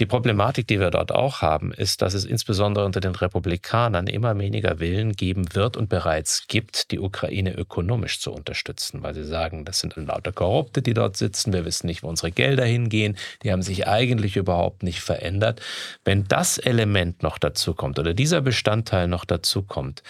Die 0.03 0.07
Problematik, 0.07 0.67
die 0.67 0.81
wir 0.81 0.91
dort 0.91 1.13
auch 1.13 1.43
haben, 1.43 1.73
ist, 1.73 2.03
dass 2.03 2.13
es 2.15 2.25
insbesondere 2.25 2.85
unter 2.85 2.99
den 2.99 3.15
Republikanern 3.15 4.09
immer 4.09 4.37
weniger 4.37 4.81
Willen 4.81 5.13
geben 5.13 5.55
wird 5.55 5.77
und 5.77 5.89
bereits 5.89 6.49
gibt, 6.49 6.91
die 6.91 6.99
Ukraine 6.99 7.55
ökonomisch 7.55 8.19
zu 8.19 8.33
unterstützen, 8.33 9.05
weil 9.05 9.15
sie 9.15 9.23
sagen, 9.23 9.65
das 9.65 9.79
sind 9.79 9.95
lauter 9.95 10.33
Korrupte, 10.33 10.83
die 10.83 10.93
dort 10.93 11.17
sitzen, 11.17 11.53
wir 11.53 11.65
wissen 11.65 11.87
nicht, 11.87 12.03
wo 12.03 12.09
unsere 12.09 12.33
Gelder 12.33 12.65
hingehen, 12.65 13.17
die 13.45 13.53
haben 13.53 13.63
sich 13.63 13.87
eigentlich 13.87 14.35
überhaupt 14.35 14.83
nicht 14.83 14.99
verändert. 14.99 15.61
Wenn 16.05 16.27
das 16.27 16.59
Element 16.59 17.23
noch 17.23 17.39
dazu 17.39 17.73
kommt 17.73 18.01
oder 18.01 18.13
dieser 18.13 18.41
Bestandteil 18.41 19.07
noch 19.07 19.25
dazu 19.25 19.63
kommt, 19.63 20.03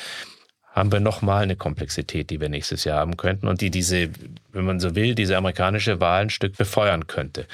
haben 0.73 0.91
wir 0.91 1.01
nochmal 1.01 1.43
eine 1.43 1.55
Komplexität, 1.55 2.31
die 2.31 2.41
wir 2.41 2.49
nächstes 2.49 2.85
Jahr 2.85 2.99
haben 2.99 3.19
könnten 3.19 3.47
und 3.47 3.61
die 3.61 3.71
diese, 3.71 4.09
wenn 4.53 4.65
man 4.65 4.81
so 4.81 4.95
will, 4.95 5.15
diese 5.15 5.37
amerikanische 5.37 6.01
Wahl 6.01 6.23
ein 6.23 6.31
Stück 6.31 6.57
befeuern 6.57 7.07
könnte. 7.07 7.47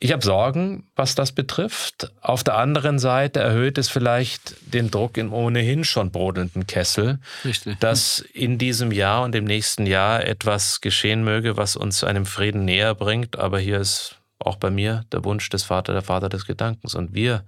Ich 0.00 0.12
habe 0.12 0.22
Sorgen, 0.22 0.88
was 0.96 1.14
das 1.14 1.30
betrifft. 1.30 2.12
Auf 2.20 2.42
der 2.42 2.56
anderen 2.56 2.98
Seite 2.98 3.38
erhöht 3.38 3.78
es 3.78 3.88
vielleicht 3.88 4.56
den 4.72 4.90
Druck 4.90 5.16
im 5.16 5.32
ohnehin 5.32 5.84
schon 5.84 6.10
brodelnden 6.10 6.66
Kessel, 6.66 7.20
Richtig. 7.44 7.78
dass 7.78 8.18
in 8.18 8.58
diesem 8.58 8.90
Jahr 8.90 9.22
und 9.22 9.34
im 9.36 9.44
nächsten 9.44 9.86
Jahr 9.86 10.24
etwas 10.26 10.80
geschehen 10.80 11.22
möge, 11.22 11.56
was 11.56 11.76
uns 11.76 12.02
einem 12.02 12.26
Frieden 12.26 12.64
näher 12.64 12.96
bringt. 12.96 13.38
Aber 13.38 13.60
hier 13.60 13.78
ist 13.78 14.16
auch 14.40 14.56
bei 14.56 14.70
mir 14.70 15.04
der 15.12 15.24
Wunsch 15.24 15.48
des 15.50 15.62
Vater, 15.62 15.92
der 15.92 16.02
Vater 16.02 16.28
des 16.28 16.46
Gedankens. 16.46 16.96
Und 16.96 17.14
wir 17.14 17.44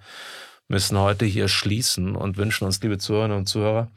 müssen 0.69 0.97
heute 0.99 1.25
hier 1.25 1.49
schließen 1.49 2.15
und 2.15 2.37
wünschen 2.37 2.65
uns, 2.65 2.81
liebe 2.83 2.99
Zuhörerinnen 2.99 3.37
und 3.37 3.47
Zuhörer, 3.47 3.91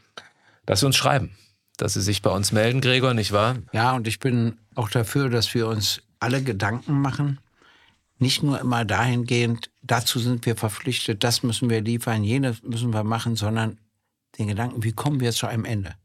dass 0.70 0.82
Sie 0.82 0.86
uns 0.86 0.97
schreiben, 0.97 1.32
dass 1.78 1.95
Sie 1.95 2.01
sich 2.01 2.22
bei 2.22 2.30
uns 2.30 2.51
melden, 2.51 2.80
Gregor, 2.80 3.15
nicht 3.15 3.32
wahr? 3.32 3.57
Ja, 3.74 3.93
und 3.95 4.07
ich 4.07 4.20
bin 4.20 4.59
auch 4.76 4.88
dafür, 4.88 5.28
dass 5.32 5.51
wir 5.55 5.67
uns 5.67 6.03
alle 6.20 6.43
Gedanken 6.43 7.01
machen, 7.01 7.39
nicht 8.20 8.43
nur 8.43 8.59
immer 8.59 8.86
dahingehend, 8.86 9.72
dazu 9.82 10.20
sind 10.20 10.45
wir 10.45 10.55
verpflichtet, 10.55 11.24
das 11.24 11.41
müssen 11.41 11.72
wir 11.72 11.82
liefern, 11.82 12.24
jenes 12.24 12.61
müssen 12.61 12.93
wir 12.93 13.03
machen, 13.03 13.36
sondern 13.36 13.80
den 14.38 14.47
Gedanken, 14.47 14.84
wie 14.84 14.91
kommen 14.91 15.20
wir 15.20 15.32
zu 15.32 15.47
einem 15.47 15.65
Ende? 15.65 15.95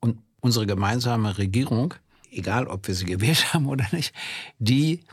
Und 0.00 0.18
unsere 0.40 0.66
gemeinsame 0.66 1.38
Regierung, 1.38 1.94
egal 2.32 2.66
ob 2.66 2.88
wir 2.88 2.96
sie 2.96 3.04
gewählt 3.04 3.54
haben 3.54 3.66
oder 3.66 3.86
nicht, 3.92 4.12
die 4.58 5.04